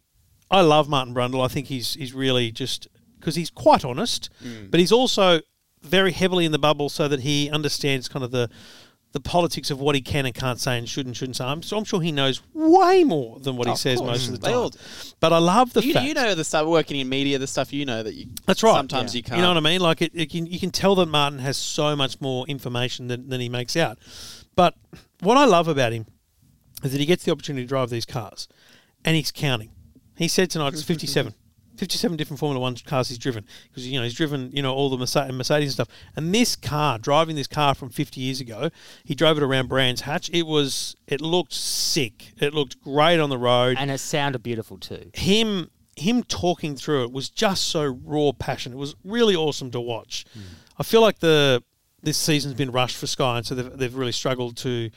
I 0.53 0.61
love 0.61 0.89
Martin 0.89 1.15
Brundle. 1.15 1.45
I 1.45 1.49
think 1.49 1.67
he's 1.67 1.95
he's 1.95 2.13
really 2.13 2.53
just 2.53 2.87
because 3.19 3.35
he's 3.35 3.51
quite 3.51 3.85
honest, 3.85 4.29
mm. 4.45 4.71
but 4.71 4.79
he's 4.79 4.93
also 4.93 5.41
very 5.81 6.13
heavily 6.13 6.45
in 6.45 6.53
the 6.53 6.59
bubble 6.59 6.89
so 6.89 7.09
that 7.09 7.21
he 7.21 7.51
understands 7.51 8.09
kind 8.09 8.25
of 8.25 8.31
the 8.31 8.49
the 9.13 9.21
politics 9.21 9.71
of 9.71 9.79
what 9.79 9.95
he 9.95 10.01
can 10.01 10.25
and 10.25 10.35
can't 10.35 10.59
say 10.59 10.79
and 10.79 10.89
should 10.89 11.07
and 11.07 11.15
shouldn't 11.15 11.37
say. 11.37 11.45
I'm, 11.45 11.63
so 11.63 11.77
I'm 11.77 11.85
sure 11.85 12.01
he 12.01 12.13
knows 12.13 12.41
way 12.55 13.05
more 13.05 13.39
than 13.41 13.57
what 13.57 13.69
he 13.69 13.77
says 13.77 13.99
course. 13.99 14.11
most 14.11 14.29
of 14.29 14.41
the 14.41 14.47
mm. 14.47 14.51
time. 14.51 14.55
all. 14.55 14.73
But 15.21 15.35
I 15.35 15.39
love 15.39 15.75
the 15.75 15.85
you, 15.85 15.93
fact 15.93 16.07
you 16.07 16.15
know 16.15 16.35
the 16.35 16.45
stuff 16.45 16.67
working 16.67 16.99
in 16.99 17.09
media, 17.09 17.39
the 17.39 17.47
stuff 17.47 17.73
you 17.73 17.85
know 17.85 18.03
that 18.03 18.15
you. 18.15 18.29
that's 18.47 18.63
right. 18.63 18.75
Sometimes 18.75 19.15
you 19.15 19.23
can't. 19.23 19.37
You 19.37 19.43
know 19.43 19.49
what 19.49 19.59
I 19.59 19.61
mean? 19.61 19.81
Like 19.81 20.01
it, 20.01 20.13
it 20.15 20.31
can, 20.31 20.47
you 20.47 20.59
can 20.59 20.71
tell 20.71 20.95
that 20.97 21.07
Martin 21.07 21.41
has 21.41 21.59
so 21.59 21.95
much 21.95 22.21
more 22.21 22.47
information 22.47 23.09
than, 23.09 23.29
than 23.29 23.41
he 23.41 23.49
makes 23.49 23.77
out. 23.77 23.99
But 24.57 24.75
what 25.21 25.37
I 25.37 25.45
love 25.45 25.69
about 25.69 25.93
him 25.93 26.07
is 26.83 26.93
that 26.93 26.99
he 26.99 27.07
gets 27.07 27.25
the 27.25 27.33
opportunity 27.33 27.65
to 27.65 27.69
drive 27.69 27.91
these 27.91 28.07
cars, 28.07 28.49
and 29.05 29.15
he's 29.15 29.31
counting. 29.31 29.72
He 30.17 30.29
said 30.29 30.51
tonight 30.51 30.73
it's 30.75 30.83
fifty-seven. 30.83 31.35
57 31.79 32.19
different 32.19 32.39
Formula 32.39 32.61
One 32.61 32.77
cars 32.85 33.09
he's 33.09 33.17
driven 33.17 33.47
because 33.69 33.89
you 33.89 33.99
know 33.99 34.05
he's 34.05 34.13
driven 34.15 34.51
you 34.53 34.63
know 34.63 34.75
all 34.75 34.91
the 34.91 34.99
Mercedes, 34.99 35.33
Mercedes 35.33 35.69
and 35.71 35.73
stuff. 35.73 35.89
And 36.15 36.33
this 36.35 36.55
car, 36.55 36.99
driving 36.99 37.35
this 37.35 37.47
car 37.47 37.75
from 37.75 37.89
50 37.89 38.21
years 38.21 38.41
ago, 38.43 38.69
he 39.05 39.15
drove 39.15 39.39
it 39.39 39.43
around 39.43 39.69
Brands 39.71 40.03
Hatch. 40.03 40.29
It 40.35 40.47
was 40.47 40.97
it 41.09 41.23
looked 41.23 41.55
sick. 41.55 42.35
It 42.41 42.53
looked 42.53 42.81
great 42.83 43.19
on 43.19 43.31
the 43.31 43.39
road 43.39 43.79
and 43.81 43.91
it 43.91 43.99
sounded 43.99 44.43
beautiful 44.43 44.77
too. 44.77 45.11
him 45.15 45.71
him 45.97 46.23
talking 46.25 46.77
through 46.77 47.05
it 47.05 47.11
was 47.13 47.31
just 47.31 47.65
so 47.65 47.85
raw 48.05 48.33
passion. 48.39 48.73
It 48.75 48.79
was 48.79 48.95
really 49.03 49.35
awesome 49.35 49.71
to 49.71 49.81
watch. 49.81 50.27
Hmm. 50.35 50.41
I 50.79 50.83
feel 50.83 51.01
like 51.01 51.21
the 51.21 51.63
this 52.03 52.19
season's 52.19 52.55
been 52.55 52.71
rushed 52.71 52.97
for 52.99 53.07
Sky, 53.07 53.39
and 53.39 53.47
so 53.47 53.55
they've, 53.55 53.79
they've 53.79 53.95
really 53.95 54.13
struggled 54.13 54.57
to 54.59 54.91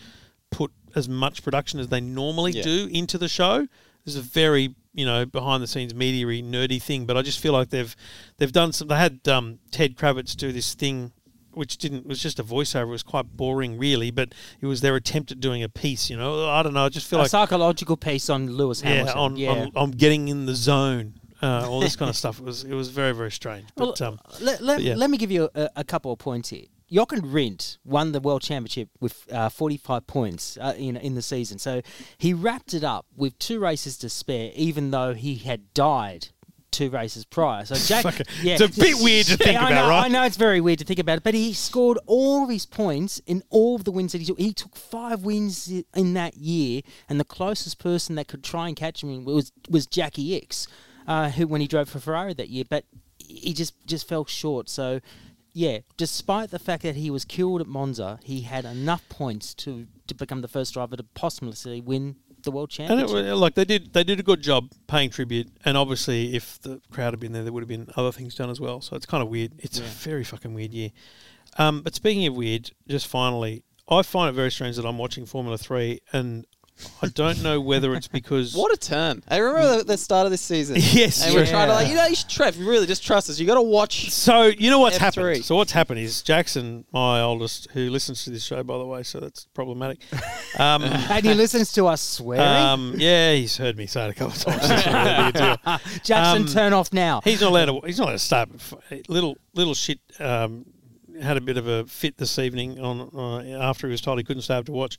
put 0.52 0.72
as 0.94 1.08
much 1.08 1.42
production 1.42 1.80
as 1.80 1.88
they 1.88 2.02
normally 2.02 2.52
Yeah. 2.52 2.64
do 2.64 2.90
into 2.92 3.18
the 3.18 3.30
show. 3.30 3.62
This 4.04 4.16
is 4.16 4.18
a 4.18 4.22
very 4.22 4.76
you 4.96 5.06
know 5.06 5.26
behind 5.26 5.62
the 5.62 5.68
scenes 5.68 5.94
media 5.94 6.26
nerdy 6.26 6.82
thing, 6.82 7.06
but 7.06 7.18
I 7.18 7.22
just 7.22 7.40
feel 7.40 7.54
like 7.54 7.70
they've 7.70 7.96
they've 8.38 8.52
done 8.52 8.72
some. 8.72 8.88
They 8.88 8.96
had 8.96 9.28
um, 9.28 9.60
Ted 9.72 9.96
Kravitz 9.96 10.36
do 10.36 10.52
this 10.52 10.74
thing. 10.74 11.12
Which 11.52 11.78
didn't 11.78 12.06
was 12.06 12.22
just 12.22 12.38
a 12.38 12.44
voiceover. 12.44 12.82
It 12.82 12.88
was 12.88 13.02
quite 13.02 13.38
boring, 13.38 13.78
really, 13.78 14.12
but 14.12 14.34
it 14.60 14.66
was 14.66 14.82
their 14.82 14.98
attempt 14.98 15.32
at 15.32 15.40
doing 15.40 15.64
a 15.64 15.70
piece. 15.70 16.10
You 16.10 16.18
know, 16.18 16.50
I 16.50 16.62
don't 16.62 16.74
know. 16.74 16.84
I 16.84 16.90
just 16.90 17.10
feel 17.10 17.20
a 17.20 17.22
like 17.22 17.32
psychological 17.32 17.96
piece 17.96 18.30
on 18.30 18.48
Lewis 18.52 18.84
yeah, 18.84 18.90
Hamilton. 18.90 19.18
on, 19.18 19.38
yeah. 19.38 19.50
on 19.52 19.72
on 19.74 19.92
getting 19.92 20.28
in 20.28 20.48
the 20.48 20.54
zone, 20.54 21.14
uh, 21.42 21.66
all 21.66 21.80
this 21.80 21.96
kind 21.96 22.10
of 22.10 22.16
stuff. 22.24 22.40
It 22.40 22.44
was 22.44 22.66
it 22.66 22.74
was 22.74 22.90
very 22.90 23.14
very 23.14 23.32
strange. 23.32 23.68
But 23.78 24.02
Well, 24.02 24.10
um, 24.10 24.20
let, 24.42 24.60
let, 24.60 24.82
yeah. 24.82 24.96
let 24.96 25.10
me 25.10 25.18
give 25.18 25.32
you 25.32 25.50
a, 25.56 25.70
a 25.78 25.84
couple 25.86 26.12
of 26.12 26.20
points 26.20 26.50
here. 26.50 26.66
Jochen 26.92 27.22
Rindt 27.22 27.78
won 27.84 28.12
the 28.12 28.20
world 28.20 28.42
championship 28.42 28.90
with 29.00 29.26
uh, 29.32 29.50
45 29.50 30.06
points 30.08 30.58
uh, 30.62 30.76
in 30.78 30.98
in 30.98 31.16
the 31.16 31.22
season. 31.22 31.58
So 31.58 31.82
he 32.18 32.34
wrapped 32.34 32.74
it 32.74 32.84
up 32.84 33.06
with 33.16 33.38
two 33.40 33.60
races 33.60 33.98
to 34.00 34.10
spare, 34.10 34.52
even 34.56 34.92
though 34.92 35.14
he 35.14 35.36
had 35.36 35.74
died 35.74 36.30
two 36.76 36.90
races 36.90 37.26
prior. 37.26 37.66
So 37.66 37.76
Jack, 37.76 38.20
it. 38.20 38.28
It's 38.44 38.62
a 38.62 38.80
bit 38.80 38.98
weird 39.00 39.26
to 39.28 39.38
think 39.46 39.60
I 39.60 39.72
about, 39.72 39.84
know, 39.84 39.90
right? 39.90 40.06
I 40.06 40.08
know 40.10 40.24
it's 40.24 40.38
very 40.38 40.62
weird 40.62 40.80
to 40.80 40.86
think 40.86 41.00
about 41.00 41.18
it, 41.18 41.24
but 41.24 41.34
he 41.34 41.54
scored 41.54 41.98
all 42.06 42.44
of 42.44 42.50
his 42.50 42.66
points 42.66 43.22
in 43.26 43.44
all 43.50 43.76
of 43.76 43.86
the 43.86 43.92
wins 43.92 44.12
that 44.12 44.20
he 44.20 44.26
took. 44.26 44.40
He 44.40 44.54
took 44.54 44.76
five 44.76 45.24
wins 45.24 45.72
in 45.96 46.14
that 46.14 46.36
year, 46.36 46.82
and 47.10 47.20
the 47.20 47.26
closest 47.26 47.80
person 47.80 48.16
that 48.16 48.28
could 48.28 48.44
try 48.44 48.68
and 48.68 48.76
catch 48.76 49.02
him 49.02 49.26
was 49.26 49.52
was 49.70 49.88
Jacky 49.88 50.40
Ickx, 50.40 50.68
uh, 51.08 51.30
who 51.30 51.48
when 51.48 51.62
he 51.62 51.68
drove 51.68 51.90
for 51.90 52.00
Ferrari 52.00 52.34
that 52.34 52.50
year, 52.50 52.66
but 52.70 52.84
he 53.18 53.54
just 53.54 53.74
just 53.88 54.08
fell 54.08 54.26
short. 54.26 54.70
So. 54.70 55.00
Yeah, 55.58 55.80
despite 55.96 56.52
the 56.52 56.60
fact 56.60 56.84
that 56.84 56.98
he 56.98 57.10
was 57.10 57.24
killed 57.24 57.62
at 57.62 57.68
Monza, 57.68 58.20
he 58.22 58.42
had 58.42 58.66
enough 58.66 59.08
points 59.08 59.54
to, 59.54 59.88
to 60.08 60.14
become 60.14 60.42
the 60.42 60.50
first 60.50 60.74
driver 60.74 60.98
to 60.98 61.04
posthumously 61.04 61.80
win 61.80 62.18
the 62.44 62.52
world 62.52 62.74
And 62.78 62.90
championship. 62.90 63.26
it, 63.26 63.36
like 63.36 63.56
they 63.56 63.64
did, 63.64 63.94
they 63.94 64.04
did 64.04 64.20
a 64.20 64.24
good 64.24 64.42
job 64.42 64.74
paying 64.88 65.10
tribute. 65.10 65.48
And 65.64 65.78
obviously, 65.78 66.36
if 66.36 66.60
the 66.62 66.82
crowd 66.92 67.14
had 67.14 67.22
been 67.22 67.32
there, 67.32 67.44
there 67.44 67.54
would 67.54 67.62
have 67.64 67.70
been 67.70 67.88
other 67.96 68.12
things 68.12 68.36
done 68.36 68.50
as 68.50 68.60
well. 68.60 68.82
So 68.82 68.98
it's 68.98 69.06
kind 69.06 69.24
of 69.24 69.30
weird. 69.30 69.54
It's 69.60 69.80
a 69.80 69.84
very 69.84 70.26
fucking 70.26 70.54
weird 70.54 70.74
year. 70.74 70.90
Um, 71.58 71.84
but 71.84 71.96
speaking 71.96 72.28
of 72.28 72.36
weird, 72.36 72.72
just 72.90 73.08
finally, 73.08 73.64
I 73.88 74.02
find 74.02 74.28
it 74.30 74.34
very 74.34 74.52
strange 74.52 74.76
that 74.76 74.86
I'm 74.86 74.98
watching 74.98 75.26
Formula 75.26 75.58
Three, 75.58 76.02
and 76.12 76.46
I 77.02 77.08
don't 77.08 77.42
know 77.42 77.62
whether 77.62 77.94
it's 77.94 78.08
because 78.08 78.54
What 78.54 78.74
a 78.74 78.78
turn! 78.78 79.24
I 79.28 79.38
remember 79.38 79.78
the, 79.78 79.84
the 79.84 79.98
start 79.98 80.26
of 80.26 80.32
this 80.32 80.42
season. 80.42 80.76
Yes, 80.96 81.26
and 81.26 81.34
we're 81.34 81.44
yeah. 81.44 81.50
trying 81.50 81.68
to 81.68 81.74
like, 81.74 81.88
you 81.88 81.96
know, 81.96 82.06
you 82.06 82.16
should, 82.16 82.30
Trev, 82.30 82.56
you 82.56 82.70
really 82.70 82.88
just 82.88 83.04
trust 83.04 83.30
us. 83.30 83.40
You 83.40 83.46
got 83.46 83.56
to 83.56 83.62
watch. 83.62 84.12
So 84.12 84.44
you 84.44 84.70
know 84.70 84.80
what's 84.80 84.98
F3. 84.98 85.02
happened. 85.02 85.46
So 85.46 85.56
what's 85.56 85.72
happened 85.72 86.00
is 86.00 86.22
Jackson, 86.22 86.86
my 86.92 87.22
oldest, 87.22 87.70
who 87.72 87.90
listens 87.90 88.24
to 88.26 88.30
this 88.30 88.44
show 88.44 88.62
by 88.64 88.78
the 88.78 88.86
way, 88.86 89.04
so 89.04 89.20
that's 89.20 89.46
problematic. 89.54 90.00
Um, 90.58 90.84
and 90.84 91.26
he 91.26 91.34
listens 91.34 91.74
to 91.74 91.88
us 91.88 92.00
swearing. 92.00 92.42
um, 92.42 92.94
yeah, 92.96 93.34
he's 93.34 93.58
heard 93.58 93.76
me 93.78 93.88
say 93.88 94.06
it 94.08 94.12
a 94.12 94.14
couple 94.14 94.34
of 94.34 94.40
times. 94.42 94.72
It's 94.72 94.86
not 94.86 95.06
really 95.06 95.30
a 95.30 95.32
deal. 95.34 96.02
Jackson, 96.02 96.42
um, 96.44 96.48
turn 96.48 96.72
off 96.72 96.94
now. 96.94 97.20
He's 97.26 97.42
not 97.42 97.50
allowed 97.50 97.66
to. 97.66 97.82
He's 97.86 97.98
not 98.00 98.06
allowed 98.06 98.14
to 98.14 98.20
start. 98.20 98.50
Little 99.10 99.38
little 99.54 99.74
shit 99.74 100.00
um, 100.20 100.66
had 101.22 101.38
a 101.38 101.42
bit 101.42 101.58
of 101.58 101.68
a 101.68 101.86
fit 101.86 102.18
this 102.18 102.40
evening 102.40 102.80
on 102.80 103.10
uh, 103.14 103.60
after 103.60 103.88
he 103.88 103.92
was 103.92 104.02
told 104.02 104.18
he 104.18 104.24
couldn't 104.24 104.44
stay 104.44 104.56
up 104.56 104.66
to 104.66 104.72
watch. 104.72 104.98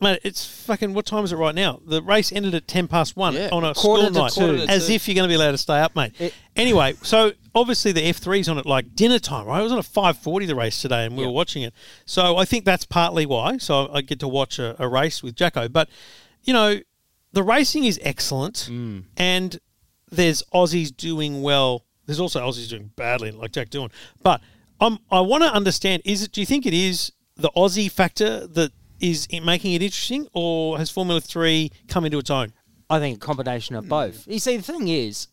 Mate, 0.00 0.20
it's 0.22 0.46
fucking. 0.64 0.94
What 0.94 1.06
time 1.06 1.24
is 1.24 1.32
it 1.32 1.36
right 1.36 1.54
now? 1.54 1.80
The 1.84 2.00
race 2.00 2.30
ended 2.30 2.54
at 2.54 2.68
ten 2.68 2.86
past 2.86 3.16
one 3.16 3.34
Yeah. 3.34 3.48
on 3.50 3.64
a 3.64 3.74
Quarter 3.74 4.02
school 4.04 4.14
to 4.14 4.20
night. 4.20 4.32
Quarter 4.32 4.66
to 4.66 4.72
as 4.72 4.86
two. 4.86 4.92
if 4.92 5.08
you're 5.08 5.16
going 5.16 5.28
to 5.28 5.32
be 5.32 5.34
allowed 5.34 5.50
to 5.50 5.58
stay 5.58 5.80
up, 5.80 5.96
mate. 5.96 6.12
It- 6.20 6.34
anyway, 6.54 6.94
so 7.02 7.32
obviously 7.52 7.90
the 7.90 8.02
F3's 8.02 8.48
on 8.48 8.58
at 8.58 8.66
like 8.66 8.94
dinner 8.94 9.18
time, 9.18 9.46
right? 9.46 9.58
It 9.58 9.64
was 9.64 9.72
on 9.72 9.78
at 9.78 9.84
five 9.84 10.16
forty 10.16 10.46
the 10.46 10.54
race 10.54 10.80
today, 10.80 11.04
and 11.06 11.16
we 11.16 11.26
were 11.26 11.32
watching 11.32 11.62
it. 11.64 11.74
So 12.06 12.36
I 12.36 12.44
think 12.44 12.64
that's 12.64 12.84
partly 12.84 13.26
why. 13.26 13.58
So 13.58 13.90
I 13.92 14.02
get 14.02 14.20
to 14.20 14.28
watch 14.28 14.60
a, 14.60 14.80
a 14.80 14.86
race 14.88 15.20
with 15.24 15.34
Jacko, 15.34 15.68
but 15.68 15.88
you 16.44 16.52
know, 16.52 16.78
the 17.32 17.42
racing 17.42 17.82
is 17.84 17.98
excellent, 18.04 18.68
and 19.16 19.58
there's 20.10 20.44
Aussies 20.54 20.96
doing 20.96 21.42
well. 21.42 21.84
There's 22.06 22.20
also 22.20 22.40
Aussies 22.46 22.68
doing 22.70 22.92
badly, 22.94 23.32
like 23.32 23.50
Jack 23.50 23.68
Doohan. 23.70 23.90
But 24.22 24.40
um, 24.80 25.00
I 25.10 25.20
want 25.22 25.42
to 25.42 25.52
understand: 25.52 26.02
is 26.04 26.22
it? 26.22 26.30
Do 26.30 26.40
you 26.40 26.46
think 26.46 26.66
it 26.66 26.72
is 26.72 27.10
the 27.36 27.50
Aussie 27.56 27.90
factor 27.90 28.46
that 28.46 28.70
is 29.00 29.26
it 29.30 29.40
making 29.40 29.74
it 29.74 29.82
interesting, 29.82 30.28
or 30.32 30.78
has 30.78 30.90
Formula 30.90 31.20
Three 31.20 31.70
come 31.88 32.04
into 32.04 32.18
its 32.18 32.30
own? 32.30 32.52
I 32.90 32.98
think 32.98 33.16
a 33.16 33.20
combination 33.20 33.76
of 33.76 33.88
both. 33.88 34.26
You 34.26 34.38
see, 34.38 34.56
the 34.56 34.62
thing 34.62 34.88
is, 34.88 35.28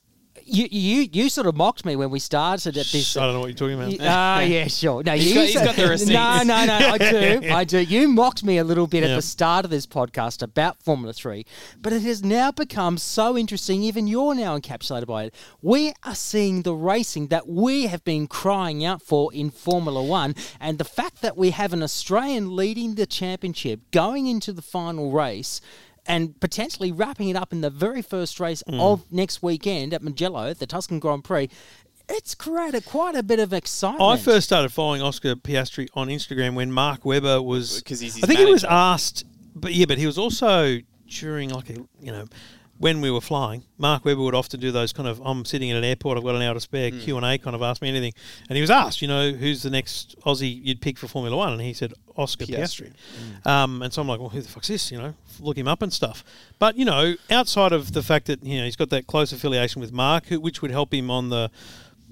you 0.46 0.68
you 0.70 1.08
you 1.12 1.30
sort 1.30 1.48
of 1.48 1.56
mocked 1.56 1.86
me 1.86 1.96
when 1.96 2.10
we 2.10 2.20
started 2.20 2.78
at 2.78 2.86
this. 2.88 3.18
I 3.18 3.26
don't 3.26 3.34
know 3.34 3.40
what 3.42 3.48
you're 3.48 3.56
talking 3.56 3.82
about. 3.82 3.96
Ah, 4.02 4.40
yeah, 4.42 4.68
sure. 4.68 5.04
No, 5.04 5.14
He's 5.14 5.28
you 5.30 5.34
got- 5.36 5.46
he's 5.48 5.56
got 5.56 5.76
the 5.76 5.88
receipts. 5.88 6.12
No, 6.12 6.44
no, 6.44 6.66
no. 6.66 6.74
I 6.74 6.98
do, 6.98 7.42
I 7.52 7.64
do. 7.64 7.80
You 7.82 8.08
mocked 8.08 8.44
me 8.44 8.58
a 8.58 8.64
little 8.64 8.88
bit 8.88 9.04
at 9.04 9.16
the 9.16 9.22
start 9.22 9.66
of 9.66 9.72
this 9.72 9.86
podcast 9.88 10.42
about 10.42 10.82
Formula 10.84 11.14
Three, 11.14 11.46
but 11.82 11.94
it 11.94 12.04
has 12.04 12.24
now 12.24 12.52
become 12.52 12.98
so 12.98 13.38
interesting. 13.38 13.82
Even 13.84 14.08
you're 14.08 14.36
now 14.36 14.58
encapsulated 14.58 15.08
by 15.08 15.24
it. 15.26 15.36
We 15.62 15.94
are 16.04 16.16
seeing 16.16 16.62
the 16.62 16.74
racing 16.76 17.28
that 17.28 17.48
we 17.48 17.88
have 17.88 18.04
been 18.04 18.28
crying 18.28 18.86
out 18.86 19.02
for 19.02 19.34
in 19.34 19.50
Formula 19.50 20.04
One, 20.04 20.36
and 20.60 20.78
the 20.78 20.84
fact 20.86 21.22
that 21.22 21.36
we 21.36 21.52
have 21.52 21.74
an 21.74 21.82
Australian 21.84 22.56
leading 22.56 22.96
the 22.96 23.06
championship, 23.06 23.80
going 23.92 24.28
into 24.28 24.54
the 24.54 24.62
final 24.62 25.12
race. 25.12 25.60
And 26.08 26.40
potentially 26.40 26.92
wrapping 26.92 27.30
it 27.30 27.36
up 27.36 27.52
in 27.52 27.62
the 27.62 27.70
very 27.70 28.02
first 28.02 28.40
race 28.40 28.62
Mm. 28.70 28.80
of 28.80 29.12
next 29.12 29.42
weekend 29.42 29.94
at 29.94 30.04
Mugello, 30.04 30.54
the 30.54 30.68
Tuscan 30.68 31.00
Grand 31.00 31.24
Prix, 31.24 31.50
it's 32.08 32.36
created 32.36 32.86
quite 32.86 33.16
a 33.16 33.24
bit 33.24 33.40
of 33.40 33.52
excitement. 33.54 34.04
I 34.04 34.18
first 34.18 34.46
started 34.46 34.70
following 34.72 35.02
Oscar 35.02 35.36
Piastri 35.36 35.88
on 35.96 36.08
Instagram 36.10 36.54
when 36.54 36.72
Mark 36.72 37.04
Webber 37.06 37.42
was 37.42 37.82
'Cause 37.82 38.00
he's 38.02 38.14
his 38.16 38.24
I 38.24 38.28
think 38.28 38.40
he 38.40 38.46
was 38.46 38.64
asked, 38.64 39.24
but 39.56 39.74
yeah, 39.74 39.86
but 39.86 39.98
he 39.98 40.06
was 40.06 40.18
also 40.20 40.78
during 41.10 41.50
like 41.50 41.70
a 41.72 41.74
you 42.02 42.12
know 42.12 42.26
when 42.78 43.00
we 43.00 43.10
were 43.10 43.22
flying. 43.22 43.64
Mark 43.78 44.04
Webber 44.04 44.22
would 44.22 44.36
often 44.36 44.60
do 44.60 44.72
those 44.72 44.92
kind 44.92 45.08
of 45.08 45.22
I'm 45.24 45.46
sitting 45.46 45.70
in 45.70 45.78
an 45.78 45.84
airport, 45.84 46.18
I've 46.18 46.24
got 46.24 46.36
an 46.36 46.42
hour 46.42 46.54
to 46.54 46.60
spare 46.60 46.90
Hmm. 46.90 47.00
Q 47.00 47.18
and 47.18 47.26
A 47.26 47.38
kind 47.38 47.56
of 47.56 47.62
ask 47.62 47.82
me 47.82 47.90
anything, 47.90 48.14
and 48.50 48.56
he 48.58 48.62
was 48.62 48.70
asked, 48.70 49.02
you 49.02 49.08
know, 49.08 49.32
who's 49.32 49.64
the 49.64 49.70
next 49.70 50.16
Aussie 50.26 50.62
you'd 50.64 50.82
pick 50.82 50.98
for 50.98 51.08
Formula 51.08 51.36
One, 51.38 51.54
and 51.54 51.62
he 51.62 51.74
said 51.74 51.94
Oscar 52.18 52.46
Piastri. 52.46 52.92
Piastri. 52.92 53.48
Um, 53.50 53.82
and 53.82 53.94
so 53.94 54.02
I'm 54.02 54.08
like, 54.08 54.20
well, 54.20 54.30
who 54.30 54.42
the 54.42 54.50
fuck's 54.50 54.68
this? 54.68 54.92
You 54.92 54.98
know, 54.98 55.14
look 55.40 55.58
him 55.58 55.68
up 55.68 55.82
and 55.82 55.92
stuff. 55.94 56.24
But 56.60 56.76
you 56.78 56.86
know, 56.86 57.16
outside 57.30 57.72
of 57.72 57.94
the 57.94 58.04
fact 58.04 58.28
that 58.28 58.44
you 58.44 58.58
know 58.60 58.66
he's 58.66 58.76
got 58.76 58.90
that 58.90 59.08
close 59.08 59.32
affiliation 59.32 59.80
with 59.80 59.94
Mark, 59.94 60.28
who, 60.28 60.40
which 60.40 60.62
would 60.62 60.72
help 60.72 60.94
him 60.94 61.10
on 61.10 61.30
the 61.30 61.52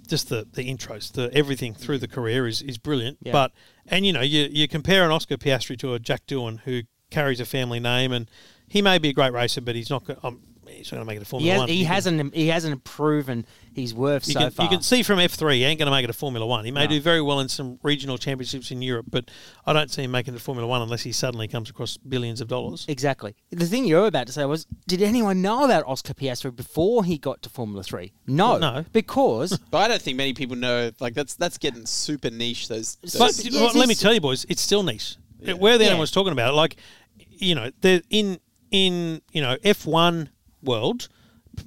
just 0.08 0.30
the, 0.30 0.46
the 0.54 0.70
intros, 0.74 1.12
the 1.14 1.30
everything 1.34 1.74
through 1.74 1.98
the 1.98 2.08
career 2.08 2.46
is, 2.48 2.62
is 2.62 2.78
brilliant. 2.78 3.18
Yeah. 3.22 3.32
But 3.32 3.52
and 3.88 4.06
you 4.06 4.14
know, 4.14 4.22
you 4.22 4.48
you 4.52 4.68
compare 4.68 5.04
an 5.04 5.12
Oscar 5.12 5.38
Piastri 5.38 5.78
to 5.80 5.94
a 5.94 6.00
Jack 6.00 6.26
Doohan 6.28 6.60
who 6.62 6.84
carries 7.10 7.40
a 7.40 7.46
family 7.46 7.80
name, 7.80 8.12
and 8.12 8.30
he 8.68 8.82
may 8.82 8.98
be 8.98 9.10
a 9.10 9.14
great 9.14 9.34
racer, 9.34 9.60
but 9.62 9.76
he's 9.76 9.90
not. 9.90 10.04
Um, 10.24 10.42
he's 10.78 10.92
not 10.92 10.98
going 10.98 11.08
to 11.08 11.12
make 11.14 11.18
it 11.18 11.22
a 11.22 11.26
He, 11.26 11.30
Formula 11.30 11.52
has, 11.54 11.60
One. 11.62 11.70
he 11.70 11.84
hasn't. 11.84 12.36
He 12.36 12.48
hasn't 12.48 12.84
proven 12.84 13.46
his 13.74 13.94
worth 13.94 14.28
You 14.28 14.34
so 14.34 14.40
can, 14.40 14.52
far. 14.52 14.66
you 14.66 14.70
can 14.70 14.82
see 14.82 15.02
from 15.04 15.20
F 15.20 15.32
three, 15.32 15.58
he 15.60 15.64
ain't 15.64 15.80
going 15.80 15.88
to 15.88 15.92
make 15.92 16.04
it 16.04 16.10
a 16.10 16.14
Formula 16.14 16.46
One. 16.46 16.64
He 16.66 16.72
may 16.72 16.84
No. 16.84 16.88
do 16.90 17.02
very 17.02 17.22
well 17.22 17.40
in 17.40 17.50
some 17.50 17.80
regional 17.84 18.18
championships 18.18 18.70
in 18.72 18.82
Europe, 18.82 19.06
but 19.10 19.32
I 19.66 19.74
don't 19.74 19.90
see 19.92 20.04
him 20.04 20.12
making 20.12 20.34
it 20.34 20.38
to 20.38 20.44
Formula 20.44 20.68
One 20.68 20.82
unless 20.82 21.02
he 21.04 21.12
suddenly 21.12 21.48
comes 21.48 21.70
across 21.70 21.98
billions 21.98 22.42
of 22.42 22.48
dollars. 22.48 22.86
exactly. 22.88 23.36
The 23.52 23.66
thing 23.66 23.86
you 23.86 23.96
were 23.96 24.08
about 24.08 24.28
to 24.28 24.34
say 24.34 24.46
was, 24.46 24.66
did 24.88 25.02
anyone 25.02 25.42
know 25.42 25.64
about 25.66 25.84
Oscar 25.88 26.14
Piastri 26.14 26.56
before 26.56 27.04
he 27.04 27.18
got 27.18 27.42
to 27.44 27.50
Formula 27.50 27.84
Three? 27.84 28.14
No, 28.28 28.58
No. 28.58 28.86
because 28.94 29.58
But 29.72 29.78
I 29.80 29.88
don't 29.88 30.02
think 30.02 30.18
many 30.18 30.34
people 30.34 30.56
know. 30.56 30.92
Like 31.00 31.14
that's 31.14 31.36
that's 31.36 31.58
getting 31.58 31.86
super 31.86 32.30
niche. 32.30 32.68
Those. 32.68 32.96
those 33.02 33.18
But 33.18 33.44
Yes, 33.46 33.54
well, 33.54 33.72
let 33.74 33.88
me 33.88 33.96
tell 33.96 34.14
you, 34.14 34.22
boys, 34.22 34.46
it's 34.50 34.62
still 34.62 34.84
niche. 34.84 35.16
Where 35.58 35.78
the 35.78 35.84
Yeah. 35.86 35.92
other 35.92 36.00
was 36.00 36.12
talking 36.12 36.32
about, 36.32 36.52
it, 36.52 36.56
like, 36.56 36.78
you 37.18 37.54
know, 37.56 37.70
the 37.82 38.02
in 38.10 38.40
in 38.72 39.22
you 39.32 39.42
know 39.42 39.58
F 39.64 39.86
one 39.86 40.30
world, 40.64 41.08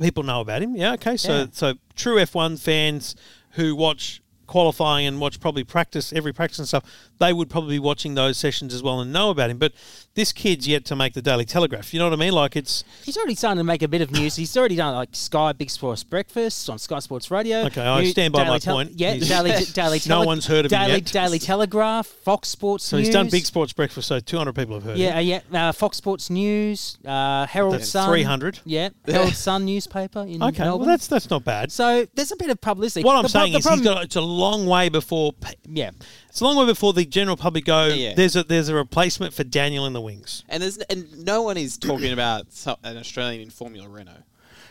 people 0.01 0.23
know 0.23 0.41
about 0.41 0.63
him. 0.63 0.75
Yeah, 0.77 0.95
okay. 0.95 1.17
So 1.17 1.33
Yeah. 1.41 1.47
so 1.53 1.75
true 1.95 2.19
F 2.19 2.35
one 2.35 2.57
fans 2.57 3.15
who 3.53 3.75
watch 3.77 4.21
qualifying 4.47 5.07
and 5.07 5.21
watch 5.21 5.41
probably 5.41 5.65
practice 5.65 6.13
every 6.13 6.33
practice 6.33 6.59
and 6.59 6.69
stuff, 6.69 6.85
they 7.19 7.33
would 7.33 7.49
probably 7.51 7.77
be 7.77 7.79
watching 7.81 8.15
those 8.15 8.37
sessions 8.37 8.73
as 8.75 8.83
well 8.83 9.01
and 9.01 9.13
know 9.13 9.31
about 9.31 9.51
him. 9.51 9.59
But 9.59 9.73
this 10.15 10.33
kid's 10.33 10.67
yet 10.67 10.85
to 10.87 10.97
make 10.97 11.13
the 11.15 11.23
Daily 11.23 11.45
Telegraph. 11.45 11.93
You 11.93 11.99
know 12.01 12.07
what 12.07 12.13
I 12.15 12.17
mean? 12.17 12.33
Like 12.33 12.57
it's 12.57 12.85
he's 13.05 13.17
already 13.17 13.35
starting 13.35 13.59
to 13.59 13.65
make 13.65 13.83
a 13.83 13.89
bit 13.89 14.01
of 14.01 14.11
news. 14.11 14.37
He's 14.37 14.57
already 14.57 14.77
done 14.77 14.95
like 14.95 15.11
Sky 15.13 15.53
Big 15.53 15.71
Sports 15.71 16.05
Breakfast 16.05 16.71
on 16.71 16.79
Sky 16.79 16.99
Sports 17.01 17.31
Radio. 17.31 17.65
Okay, 17.67 17.85
I 17.87 18.01
New- 18.03 18.07
stand 18.09 18.33
by 18.33 18.41
Daily 18.45 18.51
my 18.51 18.59
Tel- 18.59 18.77
point. 18.77 18.93
Yeah, 18.95 19.13
He's- 19.15 19.29
Daily 19.29 19.65
Daily. 19.73 20.01
No 20.07 20.25
one's 20.25 20.47
heard 20.47 20.67
of 20.67 20.73
him 20.73 20.79
Daily, 20.81 20.93
yet. 20.95 21.05
Daily 21.13 21.39
Telegraph, 21.39 22.07
Fox 22.07 22.49
Sports. 22.49 22.85
so 22.85 22.97
he's 22.97 23.11
done 23.11 23.29
Big 23.29 23.45
Sports 23.47 23.73
Breakfast, 23.73 24.09
so 24.09 24.21
two 24.21 24.39
hundred 24.39 24.55
people 24.55 24.75
have 24.75 24.85
heard. 24.85 24.97
Yeah, 24.99 25.19
him. 25.21 25.43
yeah. 25.53 25.69
Uh, 25.69 25.73
Fox 25.73 25.97
Sports 25.97 26.31
News, 26.31 26.99
uh, 27.05 27.47
Herald 27.47 27.75
That's 27.75 27.89
Sun, 27.89 28.09
300. 28.09 28.61
Yeah, 28.65 28.89
Herald 29.07 29.35
Sun 29.35 29.65
newspaper 29.65 30.21
in 30.21 30.43
Okay, 30.43 30.63
Melbourne. 30.65 30.87
well 30.87 30.97
that's 30.97 31.07
that's 31.09 31.29
not 31.31 31.45
bad. 31.45 31.71
so 31.73 32.07
there's 32.15 32.33
a 32.33 32.37
bit 32.37 32.51
of 32.51 32.61
publicity. 32.61 33.05
What 33.05 33.17
I'm 33.17 33.23
The 33.25 33.29
saying 33.29 33.53
the 33.53 33.59
is, 33.59 33.65
he's 33.65 33.67
problem- 33.67 33.85
got 33.95 34.05
it's 34.05 34.17
a 34.17 34.21
long 34.37 34.66
way 34.66 34.88
before 34.88 35.33
yeah. 35.68 35.90
it's 36.29 36.40
a 36.40 36.44
long 36.44 36.57
way 36.57 36.66
before 36.66 36.92
the 36.92 37.05
general 37.05 37.37
public 37.37 37.64
go. 37.64 37.87
Yeah. 37.87 38.14
There's 38.14 38.37
a 38.37 38.44
there's 38.44 38.68
a 38.68 38.75
replacement 38.75 39.35
for 39.35 39.42
Daniel 39.44 39.87
in 39.87 39.92
the 39.92 40.01
wings. 40.01 40.44
and 40.49 40.62
there's 40.62 40.79
and 40.79 41.25
no 41.25 41.42
one 41.42 41.57
is 41.57 41.77
talking 41.79 42.12
about 42.12 42.46
an 42.85 42.96
Australian 42.96 43.42
in 43.42 43.51
Formula 43.51 43.88
Renault. 43.88 44.22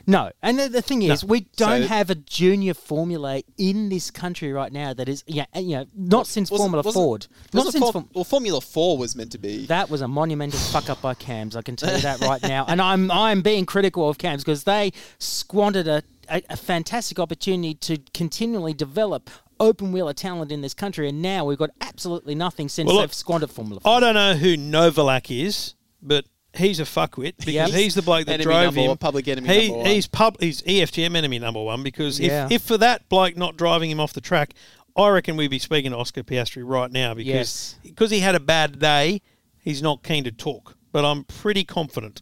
No, 0.07 0.29
and 0.43 0.59
the, 0.59 0.69
the 0.69 0.83
thing 0.83 1.01
is, 1.01 1.23
No. 1.23 1.29
we 1.29 1.47
don't 1.57 1.81
So- 1.81 1.87
have 1.87 2.11
a 2.11 2.15
junior 2.15 2.75
Formula 2.75 3.41
in 3.57 3.89
this 3.89 4.11
country 4.11 4.53
right 4.53 4.71
now 4.71 4.93
that 4.93 5.09
is, 5.09 5.23
yeah, 5.25 5.45
you 5.55 5.77
know, 5.77 5.85
not 5.95 6.27
since 6.27 6.51
Wasn't- 6.51 6.63
Formula 6.63 6.83
wasn't- 6.83 6.93
Ford. 7.03 7.27
Not 7.53 7.59
wasn't 7.65 7.71
since 7.71 7.81
Form- 7.81 7.93
Form- 7.93 8.09
well, 8.13 8.23
Formula 8.23 8.61
Four 8.61 8.99
was 8.99 9.15
meant 9.15 9.31
to 9.31 9.39
be. 9.39 9.65
that 9.65 9.89
was 9.89 10.01
a 10.01 10.07
monumental 10.07 10.59
fuck 10.59 10.91
up 10.91 11.01
by 11.01 11.15
Cams. 11.15 11.55
I 11.55 11.63
can 11.63 11.75
tell 11.75 11.95
you 11.95 12.01
that 12.03 12.19
right 12.31 12.41
now, 12.43 12.65
and 12.67 12.79
I'm 12.79 13.09
I'm 13.09 13.41
being 13.41 13.65
critical 13.65 14.07
of 14.07 14.19
Cams 14.19 14.43
because 14.43 14.65
they 14.65 14.91
squandered 15.17 15.87
a, 15.87 16.03
a, 16.29 16.43
a 16.51 16.57
fantastic 16.57 17.17
opportunity 17.17 17.73
to 17.73 17.97
continually 18.13 18.75
develop 18.75 19.31
open 19.59 19.91
wheeler 19.91 20.13
talent 20.13 20.51
in 20.51 20.61
this 20.61 20.73
country, 20.73 21.09
and 21.09 21.21
now 21.21 21.45
we've 21.45 21.57
got 21.57 21.69
absolutely 21.81 22.35
nothing 22.35 22.69
since 22.69 22.87
Well, 22.87 22.95
look, 22.97 23.03
they've 23.09 23.13
squandered 23.13 23.49
Formula 23.51 23.81
I 23.85 23.99
don't 23.99 24.13
know 24.15 24.33
who 24.35 24.55
Novalak 24.57 25.29
is, 25.45 25.75
but 26.01 26.25
he's 26.55 26.79
a 26.79 26.83
fuckwit 26.83 27.33
because 27.37 27.53
Yep. 27.53 27.69
he's 27.71 27.95
the 27.95 28.01
bloke 28.01 28.25
that 28.27 28.33
Enemy 28.35 28.43
drove 28.45 28.75
him. 28.75 28.87
one, 28.87 28.97
public 28.97 29.27
enemy 29.27 29.47
he, 29.49 29.67
number 29.67 29.77
one. 29.79 29.85
He's 29.87 30.07
pub. 30.07 30.37
He's 30.39 30.63
E 30.65 30.81
EFTM 30.81 31.15
enemy 31.15 31.39
number 31.39 31.61
one 31.61 31.83
because 31.83 32.19
Yeah. 32.19 32.45
if 32.45 32.51
if 32.53 32.61
for 32.63 32.77
that 32.77 33.07
bloke 33.09 33.35
not 33.37 33.57
driving 33.57 33.91
him 33.91 33.99
off 33.99 34.13
the 34.13 34.21
track, 34.21 34.53
I 34.95 35.09
reckon 35.09 35.35
we'd 35.35 35.49
be 35.51 35.59
speaking 35.59 35.91
to 35.91 35.97
Oscar 35.97 36.23
Piastri 36.23 36.63
right 36.65 36.91
now 36.91 37.13
because 37.13 37.27
Yes. 37.33 37.75
because 37.83 38.11
he 38.11 38.19
had 38.19 38.35
a 38.35 38.39
bad 38.39 38.79
day, 38.79 39.21
he's 39.59 39.81
not 39.81 40.03
keen 40.03 40.23
to 40.23 40.31
talk. 40.31 40.77
But 40.93 41.03
I'm 41.03 41.25
pretty 41.25 41.65
confident 41.65 42.21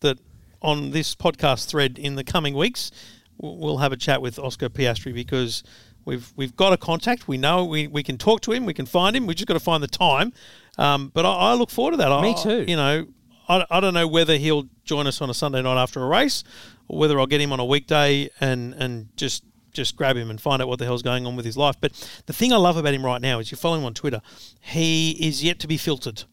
that 0.00 0.18
on 0.60 0.90
this 0.90 1.14
podcast 1.14 1.66
thread 1.66 1.98
in 1.98 2.16
the 2.16 2.24
coming 2.24 2.54
weeks, 2.54 2.90
we'll 3.38 3.78
have 3.78 3.92
a 3.92 3.96
chat 3.96 4.20
with 4.20 4.38
Oscar 4.38 4.68
Piastri 4.68 5.14
because 5.14 5.62
we've 6.04 6.32
we've 6.36 6.56
got 6.56 6.72
a 6.72 6.76
contact. 6.76 7.28
We 7.28 7.36
know 7.38 7.64
we, 7.64 7.86
we 7.86 8.02
can 8.02 8.18
talk 8.18 8.40
to 8.42 8.52
him. 8.52 8.64
We 8.66 8.74
can 8.74 8.86
find 8.86 9.14
him. 9.16 9.26
We 9.26 9.34
just 9.34 9.46
got 9.46 9.54
to 9.54 9.60
find 9.60 9.82
the 9.82 9.88
time. 9.88 10.32
Um, 10.78 11.10
but 11.14 11.24
I, 11.26 11.32
I 11.32 11.54
look 11.54 11.70
forward 11.70 11.92
to 11.92 11.96
that. 11.98 12.20
Me 12.22 12.30
I- 12.36 12.42
too. 12.42 12.64
You 12.66 12.76
know, 12.76 13.06
I, 13.48 13.66
I 13.70 13.80
don't 13.80 13.94
know 13.94 14.06
whether 14.06 14.36
he'll 14.36 14.68
join 14.84 15.06
us 15.06 15.20
on 15.20 15.30
a 15.30 15.34
Sunday 15.34 15.62
night 15.62 15.80
after 15.80 16.02
a 16.02 16.06
race, 16.06 16.44
or 16.88 16.98
whether 16.98 17.18
I'll 17.18 17.26
get 17.26 17.40
him 17.40 17.52
on 17.52 17.60
a 17.60 17.64
weekday 17.64 18.30
and 18.40 18.74
and 18.74 19.08
just 19.16 19.44
just 19.72 19.94
grab 19.96 20.16
him 20.16 20.30
and 20.30 20.40
find 20.40 20.60
out 20.60 20.66
what 20.68 20.78
the 20.80 20.84
hell's 20.84 21.02
going 21.02 21.26
on 21.26 21.36
with 21.36 21.44
his 21.44 21.56
life. 21.56 21.76
But 21.80 21.92
the 22.26 22.32
thing 22.32 22.52
I 22.52 22.56
love 22.56 22.76
about 22.76 22.92
him 22.92 23.04
right 23.04 23.20
now 23.20 23.38
is 23.38 23.50
you 23.52 23.56
follow 23.56 23.78
him 23.78 23.84
on 23.84 23.94
Twitter. 23.94 24.20
He 24.60 25.12
is 25.12 25.44
yet 25.44 25.60
to 25.60 25.68
be 25.68 25.76
filtered. 25.76 26.24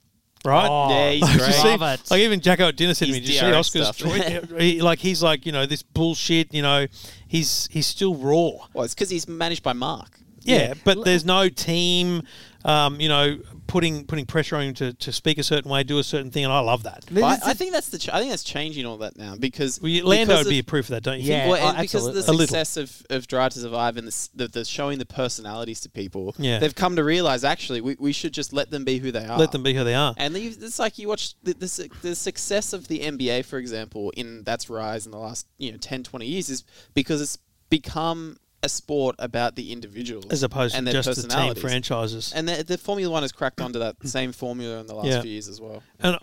Right? 0.45 0.67
Oh, 0.69 0.89
Yeah, 0.89 1.11
he's 1.11 1.21
Like, 1.29 1.37
great. 1.37 1.53
see- 1.53 1.67
Love 1.77 1.81
it. 1.99 2.11
Like 2.11 2.19
even 2.21 2.39
Jacko 2.41 2.67
at 2.69 2.75
dinner 2.75 2.93
said 2.93 3.05
to 3.05 3.11
me, 3.11 3.19
His 3.19 3.27
"Did 3.29 3.33
you 3.35 3.39
see 3.41 3.53
Oscar's 3.53 3.91
tweet? 3.97 4.51
He- 4.61 4.81
like 4.81 4.99
he's 4.99 5.21
like, 5.23 5.45
you 5.45 5.51
know, 5.51 5.65
this 5.65 5.83
bullshit. 5.83 6.53
You 6.53 6.61
know, 6.61 6.87
he's 7.27 7.67
he's 7.71 7.87
still 7.87 8.15
raw. 8.15 8.51
Well, 8.73 8.83
it's 8.85 8.93
because 8.93 9.09
he's 9.09 9.27
managed 9.27 9.63
by 9.63 9.73
Mark. 9.73 10.19
Yeah, 10.43 10.75
but 10.85 11.03
there's 11.03 11.25
no 11.25 11.49
team, 11.49 12.23
um, 12.63 13.01
you 13.01 13.09
know, 13.09 13.37
putting 13.67 14.05
putting 14.05 14.25
pressure 14.25 14.55
on 14.55 14.63
him 14.63 14.73
to, 14.75 14.93
to 14.93 15.11
speak 15.11 15.37
a 15.37 15.43
certain 15.43 15.69
way, 15.69 15.83
do 15.83 15.99
a 15.99 16.03
certain 16.03 16.31
thing, 16.31 16.43
and 16.45 16.53
I 16.53 16.59
love 16.59 16.83
that. 16.83 17.03
I, 17.15 17.37
I 17.45 17.53
think 17.53 17.73
that's 17.73 17.89
the. 17.89 17.99
Ch- 17.99 18.09
I 18.09 18.19
think 18.19 18.31
that's 18.31 18.43
changing 18.43 18.85
all 18.85 18.97
that 18.99 19.17
now 19.17 19.35
because 19.35 19.81
Well, 19.81 19.89
you- 19.89 20.05
Lando 20.05 20.33
because 20.33 20.45
would 20.45 20.49
be 20.49 20.57
a 20.57 20.59
of- 20.61 20.65
proof 20.65 20.85
of 20.85 20.89
that, 20.91 21.03
don't 21.03 21.19
you? 21.19 21.29
Yeah. 21.31 21.39
think? 21.43 21.51
Well, 21.51 21.75
oh, 21.77 21.81
because 21.81 22.07
of 22.07 22.13
the 22.13 22.19
absolutely. 22.19 22.33
A 22.33 22.37
little. 22.37 22.47
success 22.65 22.77
of, 22.77 23.05
of 23.09 23.27
Drive 23.27 23.53
to 23.53 23.59
Survive 23.59 23.97
and 23.97 24.07
the, 24.07 24.29
the, 24.35 24.47
the 24.47 24.65
showing 24.65 24.99
the 24.99 25.05
personalities 25.05 25.81
to 25.81 25.89
people, 25.89 26.33
Yeah. 26.37 26.59
they've 26.59 26.73
come 26.75 26.95
to 26.95 27.03
realize 27.03 27.43
actually 27.43 27.81
we, 27.81 27.95
we 27.99 28.13
should 28.13 28.33
just 28.33 28.53
let 28.53 28.71
them 28.71 28.85
be 28.85 28.99
who 28.99 29.11
they 29.11 29.25
are. 29.25 29.37
Let 29.37 29.51
them 29.51 29.63
be 29.63 29.73
who 29.73 29.83
they 29.83 29.95
are. 29.95 30.13
And 30.17 30.35
you- 30.37 30.49
it's 30.59 30.79
like 30.79 30.97
you 30.97 31.07
watch 31.07 31.35
the, 31.43 31.53
the, 31.53 31.89
the 32.01 32.15
success 32.15 32.73
of 32.73 32.87
the 32.87 32.99
NBA, 32.99 33.45
for 33.45 33.57
example, 33.59 34.11
in 34.11 34.43
that's 34.43 34.69
rise 34.69 35.05
in 35.05 35.11
the 35.11 35.17
last 35.19 35.47
you 35.57 35.71
know 35.71 35.77
10, 35.77 36.03
20 36.03 36.25
years 36.25 36.49
is 36.49 36.63
because 36.93 37.21
it's 37.21 37.37
become 37.69 38.37
a 38.63 38.69
sport 38.69 39.15
about 39.19 39.55
the 39.55 39.71
individuals 39.71 40.25
As 40.31 40.43
opposed 40.43 40.75
and 40.75 40.85
to 40.87 40.93
their 40.93 41.01
just 41.01 41.21
the 41.21 41.27
team 41.27 41.55
franchises. 41.55 42.33
And 42.35 42.47
the, 42.49 42.63
the 42.63 42.77
Formula 42.77 43.11
One 43.11 43.23
has 43.23 43.31
cracked 43.31 43.61
onto 43.61 43.79
that 43.79 43.95
same 44.03 44.31
formula 44.31 44.79
in 44.79 44.87
the 44.87 44.95
last 44.95 45.07
Yeah. 45.07 45.21
few 45.21 45.31
years 45.31 45.47
as 45.47 45.61
well. 45.61 45.83
And 45.99 46.17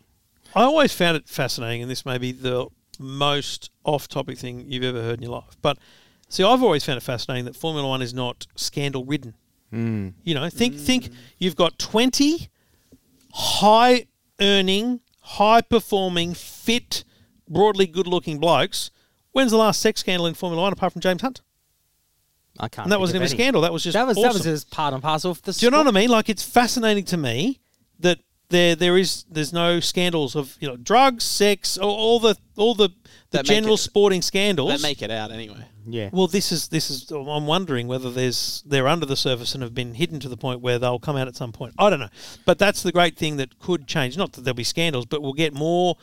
I 0.54 0.62
always 0.62 0.92
found 0.92 1.16
it 1.16 1.28
fascinating, 1.28 1.82
and 1.82 1.90
this 1.90 2.04
may 2.04 2.18
be 2.18 2.32
the 2.32 2.68
most 2.98 3.70
off-topic 3.84 4.38
thing 4.38 4.64
you've 4.68 4.84
ever 4.84 5.02
heard 5.02 5.18
in 5.18 5.22
your 5.22 5.32
life. 5.32 5.56
But 5.62 5.78
see, 6.28 6.44
I've 6.44 6.62
always 6.62 6.84
found 6.84 6.98
it 6.98 7.02
fascinating 7.02 7.44
that 7.46 7.56
Formula 7.56 7.86
One 7.88 8.02
is 8.02 8.14
not 8.14 8.46
scandal-ridden. 8.56 9.34
Mm. 9.72 10.14
You 10.22 10.34
know, 10.34 10.48
think 10.50 10.76
think 10.76 11.04
mm. 11.06 11.14
you've 11.38 11.56
got 11.56 11.78
twenty 11.78 12.50
high-earning, 13.32 15.00
high-performing, 15.20 16.34
fit, 16.34 17.02
broadly 17.48 17.86
good-looking 17.88 18.38
blokes. 18.38 18.92
When's 19.32 19.50
the 19.50 19.56
last 19.56 19.80
sex 19.80 20.00
scandal 20.00 20.26
in 20.26 20.34
Formula 20.34 20.62
One 20.62 20.72
apart 20.72 20.92
from 20.92 21.00
James 21.00 21.22
Hunt? 21.22 21.40
I 22.58 22.68
can't. 22.68 22.86
And 22.86 22.92
that 22.92 23.00
wasn't 23.00 23.16
of 23.16 23.22
even 23.22 23.34
a 23.34 23.36
scandal. 23.36 23.62
That 23.62 23.72
was 23.72 23.82
just 23.82 23.94
that 23.94 24.06
was 24.06 24.16
that 24.16 24.28
was 24.28 24.36
awesome. 24.40 24.52
just 24.52 24.70
part 24.70 24.94
and 24.94 25.02
parcel 25.02 25.30
of 25.32 25.42
the. 25.42 25.52
Do 25.52 25.66
you 25.66 25.70
know 25.70 25.78
what 25.78 25.88
I 25.88 25.92
mean? 25.92 26.08
Like 26.08 26.28
it's 26.28 26.44
fascinating 26.44 27.04
to 27.06 27.16
me 27.16 27.60
that 28.00 28.18
there 28.50 28.76
there 28.76 28.96
is 28.96 29.24
there's 29.30 29.52
no 29.52 29.80
scandals 29.80 30.36
of 30.36 30.56
you 30.60 30.68
know 30.68 30.76
drugs, 30.76 31.24
sex, 31.24 31.76
all, 31.78 31.90
all 31.94 32.20
the 32.20 32.36
all 32.56 32.74
the, 32.74 32.88
the 32.88 33.38
That 33.38 33.44
general 33.44 33.74
it- 33.74 33.78
sporting 33.78 34.22
scandals. 34.22 34.80
They 34.80 34.88
make 34.88 35.02
it 35.02 35.10
out 35.10 35.32
anyway. 35.32 35.66
Yeah. 35.86 36.08
well, 36.14 36.28
this 36.28 36.50
is 36.50 36.68
this 36.68 36.88
is. 36.88 37.10
I'm 37.10 37.46
wondering 37.46 37.88
whether 37.88 38.10
there's 38.10 38.62
they're 38.64 38.88
under 38.88 39.04
the 39.04 39.16
surface 39.16 39.52
and 39.52 39.62
have 39.62 39.74
been 39.74 39.92
hidden 39.92 40.18
to 40.20 40.30
the 40.30 40.36
point 40.36 40.62
where 40.62 40.78
they'll 40.78 40.98
come 40.98 41.14
out 41.14 41.28
at 41.28 41.36
some 41.36 41.52
point. 41.52 41.74
I 41.78 41.90
don't 41.90 42.00
know, 42.00 42.08
but 42.46 42.58
that's 42.58 42.82
the 42.82 42.90
great 42.90 43.18
thing 43.18 43.36
that 43.36 43.58
could 43.58 43.86
change. 43.86 44.16
Not 44.16 44.32
that 44.32 44.44
there'll 44.44 44.54
be 44.54 44.64
scandals, 44.64 45.04
but 45.04 45.20
we'll 45.20 45.34
get 45.34 45.52
more 45.52 45.98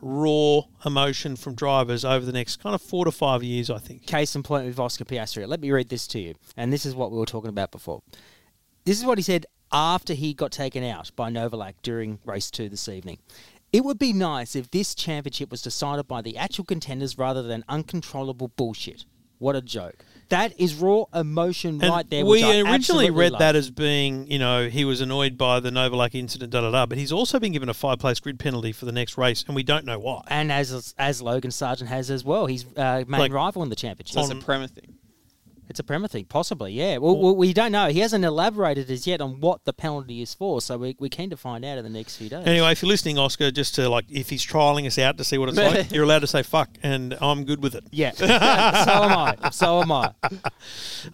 raw 0.00 0.62
emotion 0.84 1.36
from 1.36 1.54
drivers 1.54 2.04
over 2.04 2.24
the 2.24 2.32
next 2.32 2.62
kind 2.62 2.74
of 2.74 2.82
four 2.82 3.04
to 3.04 3.12
five 3.12 3.42
years. 3.42 3.70
I 3.70 3.78
think. 3.78 4.06
Case 4.06 4.34
in 4.34 4.42
point 4.42 4.66
with 4.66 4.78
Oscar 4.78 5.04
Piastri. 5.04 5.46
Let 5.46 5.60
me 5.60 5.70
read 5.70 5.88
this 5.88 6.06
to 6.08 6.18
you. 6.18 6.34
And 6.56 6.72
this 6.72 6.86
is 6.86 6.94
what 6.94 7.10
we 7.10 7.18
were 7.18 7.26
talking 7.26 7.50
about 7.50 7.70
before. 7.70 8.02
This 8.84 8.98
is 8.98 9.04
what 9.04 9.18
he 9.18 9.22
said 9.22 9.46
after 9.72 10.14
he 10.14 10.34
got 10.34 10.52
taken 10.52 10.82
out 10.82 11.10
by 11.14 11.30
Novalak 11.30 11.74
during 11.82 12.18
race 12.24 12.50
two 12.50 12.68
this 12.68 12.88
evening. 12.88 13.18
It 13.72 13.84
would 13.84 13.98
be 13.98 14.12
nice 14.12 14.56
if 14.56 14.70
this 14.70 14.96
championship 14.96 15.50
was 15.50 15.62
decided 15.62 16.08
by 16.08 16.22
the 16.22 16.36
actual 16.36 16.64
contenders 16.64 17.16
rather 17.16 17.42
than 17.42 17.64
uncontrollable 17.68 18.48
bullshit. 18.48 19.04
What 19.38 19.54
a 19.54 19.62
joke. 19.62 20.04
That 20.30 20.58
is 20.58 20.74
raw 20.74 21.04
emotion 21.14 21.80
And 21.82 21.92
right 21.92 22.08
there. 22.08 22.24
we 22.24 22.42
which 22.42 22.44
I 22.44 22.60
originally 22.60 23.10
read 23.10 23.32
love. 23.32 23.38
that 23.40 23.54
as 23.56 23.70
being, 23.70 24.30
you 24.30 24.38
know, 24.38 24.68
he 24.68 24.84
was 24.84 25.00
annoyed 25.00 25.36
by 25.36 25.60
the 25.60 25.70
Novalak 25.70 26.14
incident, 26.14 26.50
da 26.52 26.60
da 26.62 26.70
da. 26.70 26.86
But 26.86 26.98
he's 26.98 27.12
also 27.12 27.38
been 27.38 27.52
given 27.52 27.68
a 27.68 27.74
five-place 27.74 28.20
grid 28.20 28.38
penalty 28.38 28.72
for 28.72 28.84
the 28.86 28.92
next 28.92 29.18
race, 29.18 29.44
and 29.46 29.54
we 29.54 29.62
don't 29.62 29.84
know 29.84 29.98
why. 29.98 30.22
and 30.28 30.50
as 30.50 30.94
as 30.98 31.20
Logan 31.20 31.50
Sargent 31.50 31.90
has 31.90 32.10
as 32.10 32.24
well, 32.24 32.46
he's 32.46 32.64
uh, 32.76 33.04
main 33.06 33.20
Like- 33.20 33.32
rival 33.32 33.62
in 33.62 33.68
the 33.68 33.76
championship. 33.76 34.14
So 34.14 34.20
it's 34.20 34.30
a 34.30 34.36
Prema 34.36 34.68
thing. 34.68 34.94
It's 35.70 35.78
a 35.78 35.84
Prema 35.84 36.08
thing, 36.08 36.24
possibly, 36.24 36.72
yeah. 36.72 36.96
Well, 36.98 37.16
well, 37.16 37.36
we 37.36 37.52
don't 37.52 37.70
know. 37.70 37.90
He 37.90 38.00
hasn't 38.00 38.24
elaborated 38.24 38.90
as 38.90 39.06
yet 39.06 39.20
on 39.20 39.38
what 39.40 39.64
the 39.66 39.72
penalty 39.72 40.20
is 40.20 40.34
for, 40.34 40.60
so 40.60 40.76
we, 40.76 40.96
we're 40.98 41.08
keen 41.08 41.30
to 41.30 41.36
find 41.36 41.64
out 41.64 41.78
in 41.78 41.84
the 41.84 41.90
next 41.90 42.16
few 42.16 42.28
days. 42.28 42.44
Anyway, 42.44 42.72
if 42.72 42.82
you're 42.82 42.88
listening, 42.88 43.18
Oscar, 43.18 43.52
just 43.52 43.76
to 43.76 43.88
like, 43.88 44.04
if 44.10 44.30
he's 44.30 44.44
trialing 44.44 44.88
us 44.88 44.98
out 44.98 45.16
to 45.18 45.22
see 45.22 45.38
what 45.38 45.48
it's 45.48 45.58
like, 45.58 45.92
you're 45.92 46.02
allowed 46.02 46.18
to 46.18 46.26
say 46.26 46.42
fuck, 46.42 46.70
and 46.82 47.16
I'm 47.20 47.44
good 47.44 47.62
with 47.62 47.76
it. 47.76 47.84
Yeah. 47.92 48.10
so 48.14 48.24
am 48.26 48.32
I. 48.32 49.50
So 49.50 49.80
am 49.80 49.92
I. 49.92 50.12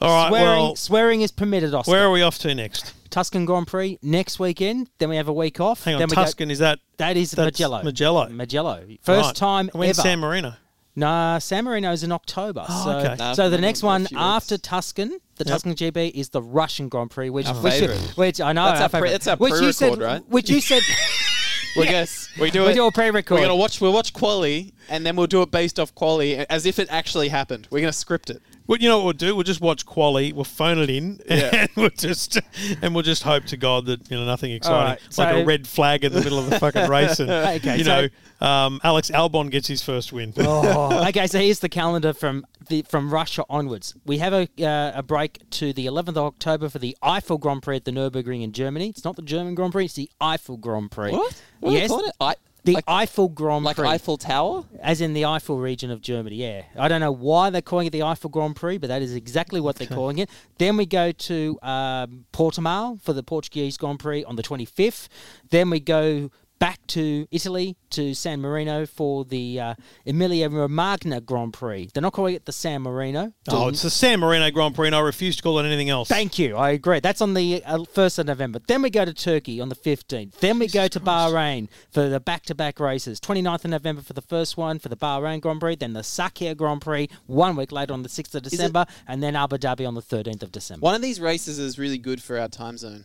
All 0.01 0.09
right. 0.09 0.29
swearing, 0.29 0.31
well, 0.31 0.77
swearing 0.77 1.21
is 1.21 1.33
permitted, 1.33 1.75
Oscar. 1.75 1.91
where 1.91 2.05
are 2.05 2.11
we 2.11 2.23
off 2.23 2.39
to 2.39 2.55
next? 2.55 2.95
Tuscan 3.11 3.45
Grand 3.45 3.67
Prix 3.67 3.99
next 4.01 4.39
weekend. 4.39 4.89
Then 4.97 5.11
we 5.11 5.17
have 5.17 5.29
a 5.29 5.35
week 5.35 5.61
off. 5.61 5.85
Hang 5.85 5.97
on, 5.97 5.99
then 5.99 6.09
we 6.09 6.17
go- 6.17 6.23
Tuscan. 6.23 6.51
is 6.51 6.61
that 6.61 6.79
that 6.97 7.19
is 7.19 7.37
Mugello. 7.37 7.83
Mugello. 7.83 8.31
Mugello. 8.31 8.87
First 9.03 9.27
Right. 9.27 9.37
time 9.37 9.69
When's 9.75 9.99
ever. 9.99 10.09
San 10.09 10.19
Marino? 10.21 10.55
Nah, 10.99 11.39
San 11.39 11.65
Marino's 11.65 12.03
in 12.03 12.11
October. 12.11 12.65
Oh, 12.69 12.85
so, 12.85 12.91
okay. 12.99 13.17
Nah, 13.19 13.35
so 13.35 13.51
the 13.51 13.59
next 13.59 13.83
one 13.83 14.07
after 14.17 14.57
Tuscan, 14.57 15.11
the 15.37 15.45
Yep. 15.45 15.47
Tuscan 15.47 15.75
GP 15.75 16.13
is 16.15 16.31
the 16.31 16.41
Russian 16.41 16.89
Grand 16.89 17.11
Prix, 17.11 17.29
which 17.29 17.47
Our 17.47 17.55
which, 17.55 17.83
which 18.17 18.41
I 18.41 18.53
know 18.55 18.65
That's 18.65 18.79
our 18.79 18.83
our 18.85 18.89
pre- 18.89 18.97
favourite. 19.01 19.11
that's 19.13 19.27
our 19.27 19.37
which 19.37 19.53
you 19.61 19.73
said, 19.73 19.93
pre-record, 19.93 20.05
right? 20.07 20.29
Which 20.31 20.49
you 20.49 20.61
said 20.63 20.83
We 21.77 21.85
guess 21.85 22.31
we 22.41 22.51
do 22.51 22.63
we 22.65 22.69
it. 22.71 22.75
do 22.75 22.87
a 22.87 22.93
pre-record. 22.93 23.35
We're 23.35 23.43
gonna 23.43 23.55
watch. 23.57 23.81
We'll 23.83 23.93
watch 23.93 24.15
quali, 24.15 24.73
and 24.89 25.05
then 25.05 25.15
we'll 25.17 25.27
do 25.27 25.43
it 25.43 25.51
based 25.51 25.79
off 25.79 25.95
quali, 25.95 26.37
as 26.49 26.65
if 26.65 26.79
it 26.79 26.89
actually 26.91 27.29
happened. 27.29 27.69
We're 27.71 27.81
gonna 27.81 27.93
script 27.93 28.31
it. 28.31 28.41
Well, 28.67 28.79
you 28.79 28.89
know 28.89 28.97
what 28.99 29.05
we'll 29.05 29.13
do? 29.15 29.35
We'll 29.35 29.45
just 29.45 29.61
watch 29.61 29.87
quali. 29.87 30.33
We'll 30.33 30.45
phone 30.45 30.79
it 30.79 30.91
in, 30.91 31.21
Yeah. 31.29 31.51
and 31.53 31.71
we'll 31.77 31.91
just 31.91 32.39
and 32.83 32.95
we'll 32.95 33.03
just 33.05 33.23
hope 33.23 33.45
to 33.47 33.57
God 33.57 33.87
that 33.87 34.11
you 34.11 34.17
know 34.17 34.25
nothing 34.27 34.53
exciting, 34.53 34.99
right, 35.17 35.19
like 35.19 35.43
a 35.43 35.45
red 35.45 35.67
flag 35.67 36.05
in 36.05 36.13
the 36.13 36.21
middle 36.21 36.39
of 36.39 36.51
the 36.51 36.59
fucking 36.59 36.89
race, 36.91 37.21
and 37.21 37.31
Okay, 37.31 37.79
you 37.79 37.85
so- 37.85 38.03
know 38.41 38.47
um, 38.47 38.81
Alex 38.85 39.11
Albon 39.11 39.51
gets 39.51 39.67
his 39.69 39.83
first 39.83 40.13
win. 40.13 40.33
Oh, 40.39 41.07
okay, 41.09 41.27
so 41.27 41.39
here's 41.39 41.61
the 41.61 41.69
calendar 41.69 42.13
from 42.13 42.45
the 42.69 42.83
from 42.83 43.13
Russia 43.13 43.45
onwards. 43.49 43.95
We 44.05 44.19
have 44.19 44.33
a 44.33 44.49
uh, 44.63 44.93
a 44.99 45.03
break 45.03 45.49
to 45.51 45.73
the 45.73 45.87
11th 45.87 46.09
of 46.09 46.19
October 46.19 46.69
for 46.69 46.79
the 46.79 46.97
Eifel 47.03 47.41
Grand 47.41 47.63
Prix 47.63 47.77
at 47.77 47.85
the 47.85 47.93
Nürburgring 47.93 48.43
in 48.43 48.53
Germany. 48.53 48.89
It's 48.91 49.05
not 49.05 49.17
the 49.17 49.23
German 49.23 49.55
Grand 49.55 49.73
Prix; 49.73 49.87
it's 49.87 49.95
the 49.95 50.11
Eifel 50.21 50.61
Grand 50.61 50.91
Prix. 50.91 51.13
What? 51.13 51.43
What 51.61 51.73
yes, 51.73 51.83
they 51.83 51.89
calling 51.89 52.07
it? 52.09 52.15
I, 52.21 52.35
the 52.67 52.75
like, 52.75 52.85
Eiffel 52.87 53.29
Grand 53.29 53.65
like 53.65 53.77
Prix, 53.77 53.89
Eiffel 53.89 54.19
Tower. 54.19 54.65
as 54.81 55.01
in 55.01 55.15
the 55.15 55.23
Eifel 55.23 55.61
region 55.61 55.91
of 55.91 56.01
Germany. 56.01 56.37
Yeah, 56.37 56.65
I 56.79 56.89
don't 56.89 57.01
know 57.01 57.13
why 57.13 57.51
they're 57.51 57.63
calling 57.63 57.87
it 57.87 57.91
the 57.91 58.01
Eifel 58.01 58.31
Grand 58.31 58.57
Prix, 58.57 58.79
but 58.79 58.89
that 58.89 59.03
is 59.03 59.15
exactly 59.15 59.61
what 59.61 59.77
they're 59.77 59.87
calling 59.87 60.19
it. 60.19 60.29
Then 60.59 60.77
we 60.77 60.85
go 60.87 61.13
to 61.13 61.59
um, 61.63 62.27
Portimao 62.33 63.01
for 63.01 63.13
the 63.13 63.23
Portuguese 63.23 63.77
Grand 63.77 63.99
Prix 63.99 64.25
on 64.25 64.37
the 64.37 64.43
25th. 64.43 65.09
Then 65.51 65.71
we 65.71 65.81
go 65.81 66.31
back 66.59 66.87
to 66.89 67.27
Italy 67.31 67.77
to 67.91 68.15
San 68.15 68.41
Marino 68.41 68.87
for 68.87 69.25
the 69.25 69.61
uh, 69.61 69.75
Emilia 70.05 70.49
Romagna 70.49 71.21
Grand 71.21 71.53
Prix. 71.53 71.91
They're 71.93 72.03
not 72.03 72.13
calling 72.13 72.35
it 72.35 72.45
the 72.45 72.53
San 72.53 72.83
Marino. 72.83 73.33
Oh, 73.49 73.69
it's 73.69 73.83
the 73.83 73.91
San 73.91 74.21
Marino 74.21 74.51
Grand 74.51 74.75
Prix, 74.75 74.87
and 74.87 74.97
I 74.97 75.01
refuse 75.01 75.37
to 75.37 75.43
call 75.43 75.59
it 75.59 75.67
anything 75.67 75.91
else. 75.91 76.09
Thank 76.09 76.39
you. 76.39 76.57
I 76.57 76.71
agree. 76.71 77.01
That's 77.01 77.21
on 77.21 77.35
the 77.35 77.63
uh, 77.65 77.79
1st 77.79 78.21
of 78.21 78.27
November. 78.27 78.61
Then 78.67 78.83
we 78.83 78.91
go 78.91 79.05
to 79.05 79.13
Turkey 79.13 79.61
on 79.61 79.69
the 79.69 79.75
15th. 79.75 80.35
Then 80.35 80.59
we 80.59 80.69
go 80.69 80.89
to 80.89 81.01
Bahrain 81.01 81.69
for 81.91 82.09
the 82.09 82.21
back 82.21 82.43
to 82.45 82.55
back 82.55 82.81
races. 82.81 83.21
29th 83.21 83.65
of 83.65 83.71
November 83.71 84.03
for 84.03 84.13
the 84.13 84.23
first 84.23 84.57
one 84.57 84.79
for 84.79 84.89
the 84.89 84.97
Bahrain 84.97 85.41
Grand 85.41 85.61
Prix. 85.61 85.77
Then 85.77 85.93
the 85.93 86.01
Sakhir 86.01 86.57
Grand 86.57 86.81
Prix 86.81 87.09
one 87.27 87.57
week 87.57 87.73
later 87.73 87.93
on 87.93 88.03
the 88.03 88.09
6th 88.09 88.35
of 88.35 88.43
December. 88.43 88.87
And 89.07 89.23
then 89.23 89.37
Abu 89.37 89.57
Dhabi 89.57 89.87
on 89.87 89.95
the 89.95 90.03
13th 90.03 90.43
of 90.43 90.53
December. 90.53 90.83
One 90.83 90.95
of 90.95 91.03
these 91.03 91.21
races 91.21 91.59
is 91.59 91.79
really 91.79 91.99
good 91.99 92.23
for 92.23 92.39
our 92.39 92.49
time 92.49 92.79
zone. 92.79 93.05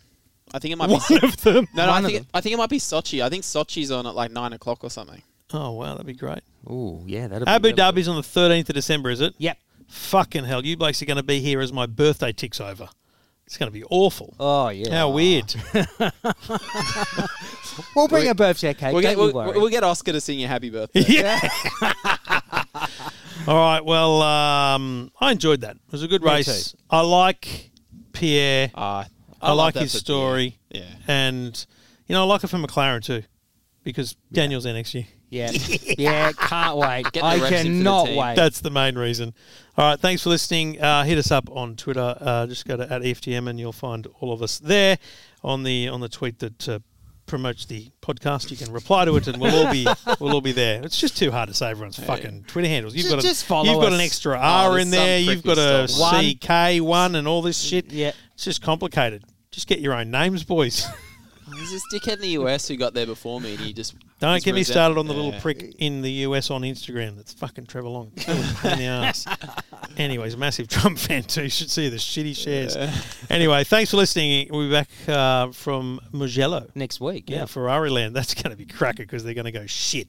I 0.53 0.59
think 0.59 0.73
it 0.73 0.77
might 0.77 0.87
be. 0.87 0.93
One 0.93 1.01
So- 1.01 1.15
of 1.17 1.37
them. 1.41 1.67
no, 1.73 1.85
no, 1.85 1.91
I 1.93 2.01
think 2.01 2.13
it, 2.13 2.25
I 2.33 2.41
think 2.41 2.53
it 2.53 2.57
might 2.57 2.69
be 2.69 2.79
Sochi. 2.79 3.23
I 3.23 3.29
think 3.29 3.43
Sochi's 3.43 3.91
on 3.91 4.05
at 4.05 4.15
like 4.15 4.31
nine 4.31 4.53
o'clock 4.53 4.83
or 4.83 4.89
something. 4.89 5.21
Oh 5.53 5.71
wow, 5.71 5.91
that'd 5.91 6.05
be 6.05 6.13
great. 6.13 6.41
Ooh, 6.69 7.03
yeah. 7.07 7.27
That'll 7.27 7.47
Abu 7.49 7.69
be, 7.73 7.81
Dhabi's 7.81 8.07
on 8.07 8.15
the 8.15 8.21
13th 8.21 8.69
of 8.69 8.75
December, 8.75 9.09
is 9.09 9.19
it? 9.21 9.33
Yep. 9.37 9.57
Fucking 9.87 10.45
hell, 10.45 10.65
you 10.65 10.77
blokes 10.77 11.01
are 11.01 11.05
going 11.05 11.17
to 11.17 11.23
be 11.23 11.39
here 11.41 11.59
as 11.59 11.73
my 11.73 11.85
birthday 11.85 12.31
ticks 12.31 12.61
over. 12.61 12.87
It's 13.45 13.57
going 13.57 13.67
to 13.69 13.73
be 13.77 13.83
awful. 13.89 14.33
Oh, 14.39 14.69
yeah. 14.69 14.95
How 14.95 15.09
weird. 15.09 15.53
We'll 17.95 18.07
bring 18.07 18.23
We- 18.23 18.29
a 18.29 18.35
birthday 18.35 18.73
cake. 18.73 18.93
We'll 18.93 19.01
don't 19.01 19.11
get, 19.11 19.17
you 19.17 19.17
we'll, 19.17 19.33
worry. 19.33 19.57
we'll 19.59 19.69
get 19.69 19.83
Oscar 19.83 20.11
to 20.11 20.21
sing 20.21 20.39
you 20.39 20.47
happy 20.47 20.69
birthday. 20.69 21.05
yeah. 21.07 21.39
All 23.47 23.55
right. 23.57 23.83
Well, 23.83 24.21
um, 24.21 25.11
I 25.19 25.31
enjoyed 25.31 25.61
that. 25.61 25.75
It 25.77 25.91
was 25.91 26.03
a 26.03 26.07
good 26.07 26.21
Me 26.21 26.29
race. 26.31 26.75
I 26.89 27.01
like 27.01 27.71
Pierre. 28.13 28.71
Ah, 28.75 29.05
I, 29.41 29.49
love 29.49 29.57
like 29.57 29.75
his 29.75 29.91
for 29.93 29.97
story. 29.99 30.57
Pierre. 30.71 30.85
Yeah. 30.85 30.95
And, 31.07 31.65
you 32.07 32.15
know, 32.15 32.21
I 32.23 32.25
like 32.25 32.43
it 32.43 32.47
for 32.47 32.57
McLaren 32.57 33.03
too 33.03 33.23
because 33.83 34.15
Daniel's 34.31 34.63
there 34.63 34.73
next 34.73 34.93
year. 34.93 35.05
yeah. 35.29 35.51
yeah, 35.97 36.31
can't 36.33 36.77
wait. 36.77 37.11
Get 37.11 37.23
I 37.23 37.37
reps 37.39 37.45
in 37.45 37.49
for 37.49 37.63
the 37.63 37.67
cannot 37.69 38.09
wait. 38.09 38.35
That's 38.35 38.61
the 38.61 38.69
main 38.69 38.95
reason. 38.97 39.33
All 39.77 39.85
right, 39.89 39.99
thanks 39.99 40.23
for 40.23 40.29
listening. 40.29 40.79
Uh, 40.81 41.03
hit 41.03 41.17
us 41.17 41.31
up 41.31 41.49
on 41.49 41.75
Twitter. 41.75 42.15
Uh, 42.19 42.45
just 42.47 42.65
go 42.67 42.77
to 42.77 42.83
at 42.91 43.01
EFTM 43.01 43.49
and 43.49 43.59
you'll 43.59 43.71
find 43.71 44.07
all 44.19 44.31
of 44.33 44.41
us 44.41 44.59
there 44.59 44.97
on 45.43 45.63
the 45.63 45.87
on 45.87 46.01
the 46.01 46.09
tweet 46.09 46.39
that 46.39 46.69
uh, 46.69 46.79
promotes 47.25 47.65
the 47.65 47.89
podcast. 48.01 48.51
You 48.51 48.57
can 48.57 48.71
reply 48.73 49.05
to 49.05 49.15
it, 49.15 49.27
and 49.27 49.39
we'll 49.41 49.65
all 49.65 49.71
be 49.71 49.87
we'll 50.19 50.33
all 50.33 50.41
be 50.41 50.51
there. 50.51 50.83
It's 50.83 50.99
just 50.99 51.17
too 51.17 51.31
hard 51.31 51.47
to 51.47 51.55
say 51.55 51.69
everyone's 51.71 51.97
fucking 51.97 52.43
Twitter 52.47 52.67
handles. 52.67 52.93
You've 52.93 53.03
Just- 53.05 53.15
got 53.15 53.23
a, 53.23 53.27
just 53.27 53.45
follow 53.45 53.71
You've 53.71 53.81
got 53.81 53.93
an 53.93 54.01
extra 54.01 54.37
Oh, 54.37 54.41
R 54.41 54.71
there's 54.73 54.83
in 54.83 54.91
there. 54.91 55.19
You've 55.19 55.43
got 55.43 55.57
a. 55.57 55.87
CK 55.87 56.83
one 56.83 57.15
and 57.15 57.27
all 57.27 57.41
this 57.41 57.57
shit. 57.57 57.91
Yeah. 57.91 58.11
It's 58.33 58.43
just 58.43 58.61
complicated. 58.61 59.23
Just 59.51 59.67
get 59.67 59.79
your 59.79 59.93
own 59.93 60.11
names, 60.11 60.43
boys. 60.43 60.87
There's 61.53 61.71
this 61.71 61.83
dickhead 61.93 62.13
in 62.15 62.21
the 62.21 62.27
US 62.39 62.69
who 62.69 62.77
got 62.77 62.93
there 62.93 63.05
before 63.05 63.41
me, 63.41 63.51
and 63.51 63.59
he 63.59 63.73
just 63.73 63.95
Don't 64.19 64.41
get 64.41 64.55
me 64.55 64.63
started 64.63 64.97
on 64.97 65.07
the 65.07 65.13
little 65.13 65.33
Yeah. 65.33 65.41
prick 65.41 65.75
in 65.79 66.01
the 66.01 66.11
US 66.25 66.49
on 66.49 66.61
Instagram. 66.61 67.17
That's 67.17 67.33
fucking 67.33 67.65
Trevor 67.65 67.89
Long. 67.89 68.11
Pain 68.15 68.37
in 68.37 68.77
the 68.79 68.85
ass. 68.85 69.25
Anyways, 69.97 70.37
massive 70.37 70.69
Trump 70.69 70.97
fan 70.99 71.23
too. 71.23 71.43
You 71.43 71.49
should 71.49 71.69
see 71.69 71.89
the 71.89 71.97
shitty 71.97 72.37
shares. 72.37 72.77
Anyway, 73.29 73.65
thanks 73.65 73.91
for 73.91 73.97
listening. 73.97 74.47
We'll 74.49 74.67
be 74.67 74.71
back 74.71 74.89
uh, 75.09 75.51
from 75.51 75.99
Mugello. 76.13 76.67
Next 76.73 77.01
week, 77.01 77.29
Yeah, 77.29 77.39
yeah. 77.39 77.45
Ferrari 77.45 77.89
land. 77.89 78.15
That's 78.15 78.33
going 78.33 78.51
to 78.51 78.57
be 78.57 78.65
cracker 78.65 79.03
because 79.03 79.25
they're 79.25 79.33
going 79.33 79.43
to 79.45 79.51
go 79.51 79.65
shit. 79.65 80.07